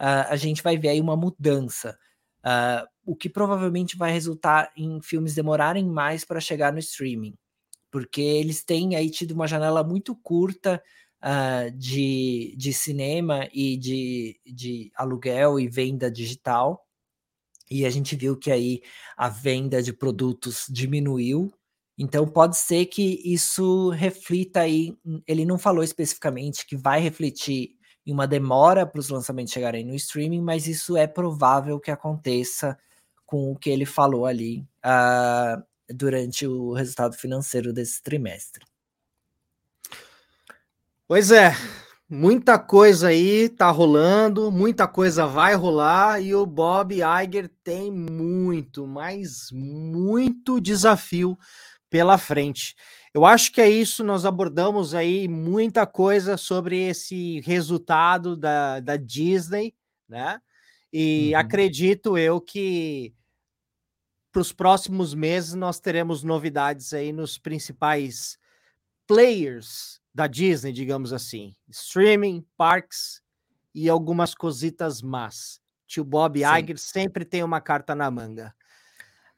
uh, 0.00 0.28
a 0.28 0.36
gente 0.36 0.62
vai 0.62 0.76
ver 0.76 0.88
aí 0.88 1.00
uma 1.00 1.16
mudança, 1.16 1.98
uh, 2.44 2.86
o 3.04 3.16
que 3.16 3.28
provavelmente 3.28 3.96
vai 3.96 4.12
resultar 4.12 4.72
em 4.76 5.00
filmes 5.02 5.34
demorarem 5.34 5.86
mais 5.86 6.24
para 6.24 6.40
chegar 6.40 6.72
no 6.72 6.78
streaming 6.78 7.34
porque 7.92 8.22
eles 8.22 8.64
têm 8.64 8.96
aí 8.96 9.10
tido 9.10 9.32
uma 9.32 9.46
janela 9.46 9.84
muito 9.84 10.16
curta 10.16 10.82
uh, 11.22 11.70
de, 11.76 12.54
de 12.56 12.72
cinema 12.72 13.46
e 13.52 13.76
de, 13.76 14.40
de 14.46 14.90
aluguel 14.96 15.60
e 15.60 15.68
venda 15.68 16.10
digital. 16.10 16.82
E 17.72 17.86
a 17.86 17.90
gente 17.90 18.14
viu 18.16 18.36
que 18.36 18.50
aí 18.50 18.82
a 19.16 19.28
venda 19.28 19.82
de 19.82 19.92
produtos 19.92 20.66
diminuiu. 20.68 21.52
Então 21.98 22.26
pode 22.26 22.56
ser 22.56 22.86
que 22.86 23.20
isso 23.24 23.90
reflita 23.90 24.60
aí. 24.60 24.96
Ele 25.26 25.44
não 25.44 25.58
falou 25.58 25.82
especificamente 25.82 26.66
que 26.66 26.76
vai 26.76 27.00
refletir 27.00 27.76
em 28.04 28.12
uma 28.12 28.26
demora 28.26 28.84
para 28.84 28.98
os 28.98 29.08
lançamentos 29.08 29.52
chegarem 29.52 29.84
no 29.84 29.94
streaming, 29.94 30.42
mas 30.42 30.66
isso 30.66 30.96
é 30.96 31.06
provável 31.06 31.78
que 31.78 31.90
aconteça 31.90 32.76
com 33.24 33.52
o 33.52 33.56
que 33.56 33.70
ele 33.70 33.86
falou 33.86 34.26
ali. 34.26 34.66
Uh, 34.84 35.62
durante 35.92 36.46
o 36.46 36.72
resultado 36.72 37.16
financeiro 37.16 37.72
desse 37.72 38.02
trimestre. 38.02 38.64
Pois 41.06 41.30
é, 41.30 41.52
muita 42.12 42.58
coisa 42.58 43.08
aí 43.08 43.48
tá 43.48 43.70
rolando, 43.70 44.52
muita 44.52 44.86
coisa 44.86 45.26
vai 45.26 45.54
rolar 45.54 46.20
e 46.20 46.34
o 46.34 46.44
Bob 46.44 46.94
Iger 46.94 47.50
tem 47.64 47.90
muito, 47.90 48.86
mas 48.86 49.50
muito 49.50 50.60
desafio 50.60 51.38
pela 51.88 52.18
frente. 52.18 52.76
Eu 53.14 53.24
acho 53.24 53.50
que 53.50 53.62
é 53.62 53.70
isso, 53.70 54.04
nós 54.04 54.26
abordamos 54.26 54.94
aí 54.94 55.26
muita 55.26 55.86
coisa 55.86 56.36
sobre 56.36 56.82
esse 56.82 57.40
resultado 57.40 58.36
da, 58.36 58.78
da 58.80 58.96
Disney, 58.98 59.74
né? 60.06 60.38
E 60.92 61.30
uhum. 61.32 61.40
acredito 61.40 62.18
eu 62.18 62.42
que 62.42 63.14
para 64.30 64.42
os 64.42 64.52
próximos 64.52 65.14
meses 65.14 65.54
nós 65.54 65.80
teremos 65.80 66.22
novidades 66.22 66.92
aí 66.92 67.10
nos 67.10 67.38
principais 67.38 68.36
players 69.06 70.01
da 70.14 70.26
Disney, 70.26 70.72
digamos 70.72 71.12
assim, 71.12 71.54
streaming, 71.68 72.46
parks 72.56 73.22
e 73.74 73.88
algumas 73.88 74.34
cositas 74.34 75.00
más. 75.00 75.60
Tio 75.86 76.04
Bob. 76.04 76.42
Iger 76.42 76.78
sempre 76.78 77.24
tem 77.24 77.42
uma 77.42 77.60
carta 77.60 77.94
na 77.94 78.10
manga. 78.10 78.54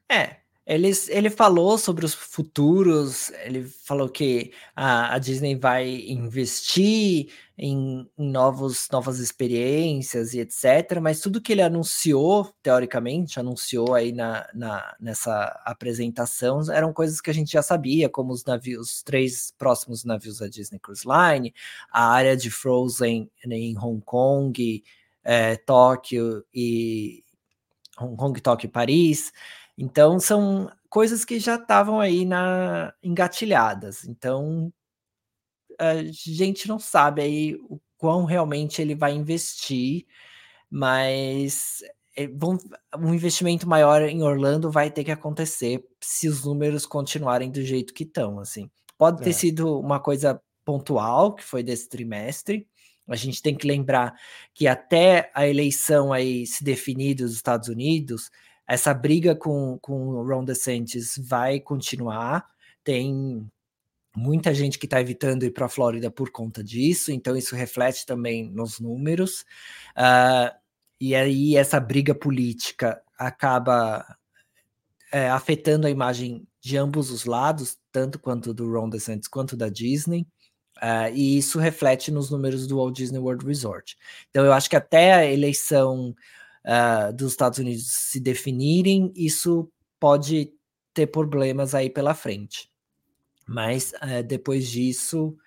É, 0.09 0.41
ele, 0.65 0.91
ele 1.09 1.29
falou 1.29 1.77
sobre 1.77 2.05
os 2.05 2.15
futuros, 2.15 3.29
ele 3.43 3.63
falou 3.63 4.09
que 4.09 4.51
a, 4.75 5.13
a 5.13 5.19
Disney 5.19 5.55
vai 5.55 5.87
investir 6.07 7.29
em, 7.55 8.09
em, 8.17 8.31
novos, 8.31 8.87
novas 8.91 9.19
experiências 9.19 10.33
e 10.33 10.39
etc. 10.39 10.99
Mas 10.99 11.21
tudo 11.21 11.39
que 11.39 11.51
ele 11.51 11.61
anunciou, 11.61 12.51
teoricamente, 12.63 13.39
anunciou 13.39 13.93
aí 13.93 14.11
na, 14.11 14.47
na, 14.55 14.95
nessa 14.99 15.61
apresentação, 15.63 16.59
eram 16.71 16.91
coisas 16.91 17.21
que 17.21 17.29
a 17.29 17.33
gente 17.33 17.51
já 17.51 17.61
sabia, 17.61 18.09
como 18.09 18.33
os 18.33 18.43
navios, 18.43 18.89
os 18.89 19.03
três 19.03 19.53
próximos 19.59 20.03
navios 20.03 20.39
da 20.39 20.47
Disney 20.47 20.79
Cruise 20.79 21.05
Line, 21.05 21.53
a 21.91 22.07
área 22.09 22.35
de 22.35 22.49
Frozen 22.49 23.29
em 23.45 23.77
Hong 23.77 24.01
Kong, 24.03 24.83
é, 25.23 25.55
Tóquio 25.57 26.43
e 26.51 27.23
Hong 27.99 28.15
Kong, 28.17 28.41
Tóquio 28.41 28.67
e 28.67 28.71
Paris. 28.71 29.31
Então 29.77 30.19
são 30.19 30.71
coisas 30.89 31.25
que 31.25 31.39
já 31.39 31.55
estavam 31.55 31.99
aí 31.99 32.25
na 32.25 32.93
engatilhadas. 33.03 34.05
Então 34.05 34.71
a 35.79 36.03
gente 36.03 36.67
não 36.67 36.79
sabe 36.79 37.21
aí 37.21 37.55
o 37.69 37.79
quão 37.97 38.25
realmente 38.25 38.81
ele 38.81 38.95
vai 38.95 39.13
investir, 39.13 40.05
mas 40.69 41.81
é, 42.17 42.29
um 42.97 43.13
investimento 43.13 43.67
maior 43.67 44.01
em 44.03 44.23
Orlando 44.23 44.71
vai 44.71 44.89
ter 44.89 45.03
que 45.03 45.11
acontecer 45.11 45.85
se 46.01 46.27
os 46.27 46.45
números 46.45 46.85
continuarem 46.85 47.51
do 47.51 47.61
jeito 47.61 47.93
que 47.93 48.03
estão, 48.03 48.39
assim. 48.39 48.69
Pode 48.97 49.21
ter 49.21 49.31
é. 49.31 49.33
sido 49.33 49.79
uma 49.79 49.99
coisa 49.99 50.41
pontual, 50.63 51.35
que 51.35 51.43
foi 51.43 51.61
desse 51.61 51.89
trimestre. 51.89 52.67
A 53.07 53.15
gente 53.15 53.41
tem 53.41 53.55
que 53.55 53.67
lembrar 53.67 54.15
que 54.53 54.67
até 54.67 55.29
a 55.35 55.47
eleição 55.47 56.11
aí 56.11 56.47
se 56.47 56.63
definir 56.63 57.15
dos 57.15 57.33
Estados 57.33 57.67
Unidos, 57.67 58.31
essa 58.67 58.93
briga 58.93 59.35
com, 59.35 59.77
com 59.79 60.09
o 60.09 60.27
Ron 60.27 60.43
DeSantis 60.43 61.15
vai 61.17 61.59
continuar. 61.59 62.45
Tem 62.83 63.47
muita 64.15 64.53
gente 64.53 64.79
que 64.79 64.85
está 64.85 64.99
evitando 64.99 65.43
ir 65.43 65.51
para 65.51 65.65
a 65.65 65.69
Flórida 65.69 66.09
por 66.09 66.31
conta 66.31 66.63
disso, 66.63 67.11
então 67.11 67.35
isso 67.35 67.55
reflete 67.55 68.05
também 68.05 68.49
nos 68.49 68.79
números. 68.79 69.41
Uh, 69.91 70.55
e 70.99 71.13
aí 71.13 71.55
essa 71.55 71.79
briga 71.79 72.15
política 72.15 73.01
acaba 73.17 74.05
é, 75.11 75.29
afetando 75.29 75.87
a 75.87 75.89
imagem 75.89 76.47
de 76.61 76.77
ambos 76.77 77.11
os 77.11 77.25
lados, 77.25 77.77
tanto 77.91 78.17
quanto 78.17 78.53
do 78.53 78.71
Ron 78.71 78.89
DeSantis 78.89 79.27
quanto 79.27 79.55
da 79.55 79.69
Disney. 79.69 80.25
Uh, 80.77 81.07
e 81.13 81.37
isso 81.37 81.57
reflete 81.57 82.11
nos 82.11 82.29
números 82.29 82.67
do 82.67 82.77
Walt 82.77 82.95
Disney 82.95 83.19
World 83.19 83.45
Resort. 83.45 83.97
Então, 84.29 84.43
eu 84.43 84.51
acho 84.51 84.69
que 84.69 84.75
até 84.75 85.13
a 85.13 85.25
eleição 85.25 86.13
uh, 86.65 87.13
dos 87.13 87.31
Estados 87.31 87.59
Unidos 87.59 87.85
se 87.87 88.19
definirem, 88.19 89.11
isso 89.15 89.71
pode 89.99 90.51
ter 90.93 91.07
problemas 91.07 91.75
aí 91.75 91.89
pela 91.89 92.13
frente. 92.13 92.69
Mas 93.47 93.93
uh, 93.93 94.23
depois 94.25 94.67
disso, 94.67 95.37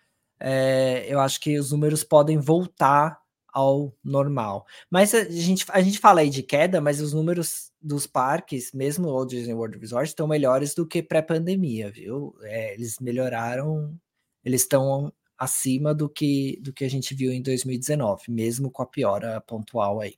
uh, 0.40 1.04
eu 1.06 1.20
acho 1.20 1.40
que 1.40 1.58
os 1.58 1.72
números 1.72 2.04
podem 2.04 2.38
voltar 2.38 3.20
ao 3.52 3.92
normal. 4.04 4.66
Mas 4.90 5.14
a 5.14 5.24
gente, 5.28 5.64
a 5.70 5.80
gente 5.80 5.98
fala 5.98 6.20
aí 6.20 6.30
de 6.30 6.42
queda, 6.42 6.80
mas 6.80 7.00
os 7.00 7.12
números 7.12 7.72
dos 7.80 8.06
parques, 8.06 8.72
mesmo 8.72 9.08
o 9.08 9.24
Disney 9.24 9.54
World 9.54 9.78
Resort, 9.78 10.08
estão 10.08 10.28
melhores 10.28 10.74
do 10.74 10.86
que 10.86 11.02
pré-pandemia, 11.02 11.90
viu? 11.90 12.36
É, 12.42 12.74
eles 12.74 12.98
melhoraram, 13.00 13.98
eles 14.44 14.62
estão 14.62 15.12
acima 15.36 15.94
do 15.94 16.08
que, 16.08 16.60
do 16.62 16.72
que 16.72 16.84
a 16.84 16.90
gente 16.90 17.14
viu 17.14 17.32
em 17.32 17.42
2019, 17.42 18.24
mesmo 18.28 18.70
com 18.70 18.82
a 18.82 18.86
piora 18.86 19.40
pontual 19.40 20.00
aí. 20.00 20.14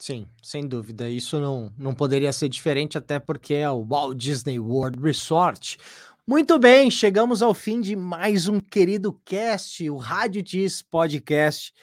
Sim, 0.00 0.26
sem 0.42 0.66
dúvida. 0.66 1.10
Isso 1.10 1.38
não, 1.38 1.70
não 1.76 1.94
poderia 1.94 2.32
ser 2.32 2.48
diferente, 2.48 2.96
até 2.96 3.18
porque 3.18 3.52
é 3.52 3.70
o 3.70 3.84
Walt 3.84 4.16
Disney 4.16 4.58
World 4.58 4.98
Resort. 4.98 5.76
Muito 6.26 6.58
bem, 6.58 6.90
chegamos 6.90 7.42
ao 7.42 7.52
fim 7.52 7.82
de 7.82 7.94
mais 7.94 8.48
um 8.48 8.60
querido 8.60 9.12
cast, 9.26 9.90
o 9.90 9.98
Rádio 9.98 10.42
Diz 10.42 10.80
Podcast. 10.80 11.74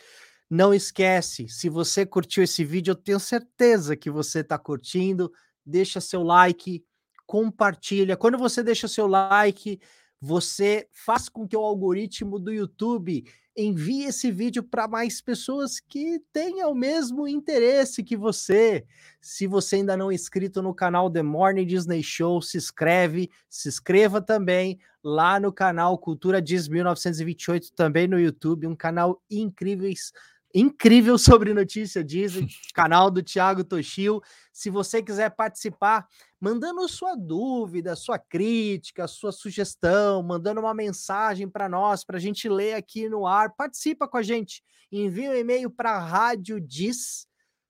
Não 0.50 0.74
esquece, 0.74 1.48
se 1.48 1.70
você 1.70 2.08
curtiu 2.08 2.44
esse 2.44 2.66
vídeo, 2.66 2.92
eu 2.92 2.96
tenho 2.96 3.20
certeza 3.20 3.96
que 3.96 4.10
você 4.10 4.40
está 4.40 4.58
curtindo. 4.58 5.32
Deixa 5.64 6.02
seu 6.02 6.24
like, 6.24 6.84
compartilha. 7.28 8.18
Quando 8.18 8.40
você 8.40 8.64
deixa 8.64 8.88
seu 8.88 9.06
like, 9.06 9.80
você 10.20 10.88
faz 10.92 11.30
com 11.30 11.48
que 11.48 11.56
o 11.56 11.64
algoritmo 11.64 12.40
do 12.40 12.52
YouTube 12.52 13.26
envie 13.58 14.04
esse 14.04 14.32
vídeo 14.32 14.62
para 14.62 14.88
mais 14.88 15.20
pessoas 15.20 15.80
que 15.80 16.22
tenham 16.32 16.72
o 16.72 16.76
mesmo 16.76 17.28
interesse 17.28 18.04
que 18.04 18.16
você. 18.16 18.86
Se 19.20 19.48
você 19.48 19.78
ainda 19.78 19.98
não 19.98 20.12
é 20.12 20.14
inscrito 20.14 20.62
no 20.62 20.76
canal 20.76 21.10
The 21.10 21.24
Morning 21.24 21.66
Disney 21.66 22.04
Show, 22.04 22.40
se 22.42 22.58
inscreve, 22.58 23.32
se 23.50 23.68
inscreva 23.68 24.22
também 24.22 24.80
lá 25.04 25.40
no 25.40 25.52
canal 25.52 25.98
Cultura 25.98 26.40
Diz 26.40 26.68
1928, 26.68 27.74
também 27.74 28.08
no 28.08 28.20
YouTube, 28.20 28.68
um 28.68 28.76
canal 28.76 29.22
incríveis 29.30 30.12
incrível 30.54 31.18
sobre 31.18 31.54
notícia 31.54 32.04
Disney, 32.04 32.48
canal 32.74 33.12
do 33.12 33.22
Thiago 33.22 33.64
Toshio. 33.64 34.22
Se 34.52 34.70
você 34.70 35.02
quiser 35.04 35.30
participar, 35.36 36.08
mandando 36.40 36.88
sua 36.88 37.16
dúvida, 37.16 37.96
sua 37.96 38.18
crítica, 38.18 39.08
sua 39.08 39.32
sugestão, 39.32 40.24
mandando 40.24 40.60
uma 40.60 40.74
mensagem 40.74 41.48
para 41.48 41.70
nós, 41.70 42.04
para 42.04 42.18
a 42.18 42.20
gente 42.22 42.50
ler 42.50 42.74
aqui 42.74 43.10
no 43.10 43.28
ar, 43.28 43.56
participa 43.56 44.08
com 44.08 44.18
a 44.18 44.24
gente. 44.24 44.64
Envie 44.92 45.30
um 45.30 45.34
e-mail 45.36 45.70
para 45.70 46.00
Rádio 46.00 46.60
Diz 46.60 47.28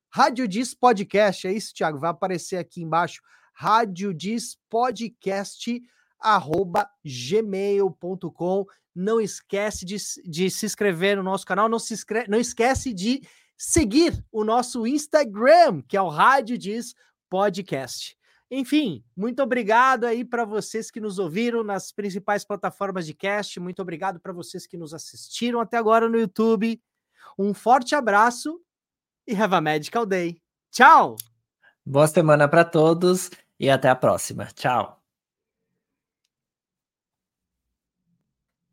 Rádio 0.10 0.48
Diz 0.48 0.74
Podcast, 0.74 1.48
é 1.48 1.52
isso, 1.52 1.74
Thiago? 1.74 2.00
Vai 2.00 2.10
aparecer 2.10 2.58
aqui 2.58 2.82
embaixo. 2.82 3.22
Rádio 3.54 4.14
Diz 4.14 4.58
Podcast, 4.70 5.82
arroba 6.20 6.90
gmail.com. 7.04 8.66
Não 8.96 9.22
esquece 9.22 9.86
de, 9.86 9.98
de 10.26 10.50
se 10.50 10.66
inscrever 10.66 11.18
no 11.18 11.24
nosso 11.24 11.46
canal, 11.46 11.70
não, 11.70 11.80
se 11.80 11.94
inscreve, 11.94 12.30
não 12.30 12.40
esquece 12.40 12.94
de 12.94 13.22
seguir 13.56 14.24
o 14.32 14.44
nosso 14.44 14.86
Instagram, 14.88 15.82
que 15.88 15.98
é 15.98 16.02
o 16.02 16.10
Rádio 16.10 16.58
Diz 16.58 16.94
Podcast. 17.30 18.18
Enfim, 18.50 19.04
muito 19.16 19.44
obrigado 19.44 20.06
aí 20.06 20.24
para 20.24 20.46
vocês 20.46 20.90
que 20.90 21.02
nos 21.02 21.20
ouviram 21.20 21.64
nas 21.64 21.92
principais 21.92 22.46
plataformas 22.46 23.06
de 23.06 23.14
cast. 23.14 23.60
Muito 23.60 23.82
obrigado 23.82 24.20
para 24.20 24.32
vocês 24.32 24.66
que 24.66 24.78
nos 24.78 24.94
assistiram 24.94 25.60
até 25.60 25.78
agora 25.78 26.08
no 26.08 26.18
YouTube. 26.18 26.82
Um 27.38 27.54
forte 27.54 27.94
abraço 27.94 28.62
e 29.28 29.36
have 29.36 29.54
a 29.54 29.62
magical 29.62 30.06
day. 30.06 30.42
Tchau! 30.72 31.18
Boa 31.86 32.08
semana 32.08 32.48
para 32.48 32.64
todos 32.64 33.30
e 33.60 33.70
até 33.70 33.90
a 33.90 33.96
próxima. 33.96 34.46
Tchau! 34.56 34.97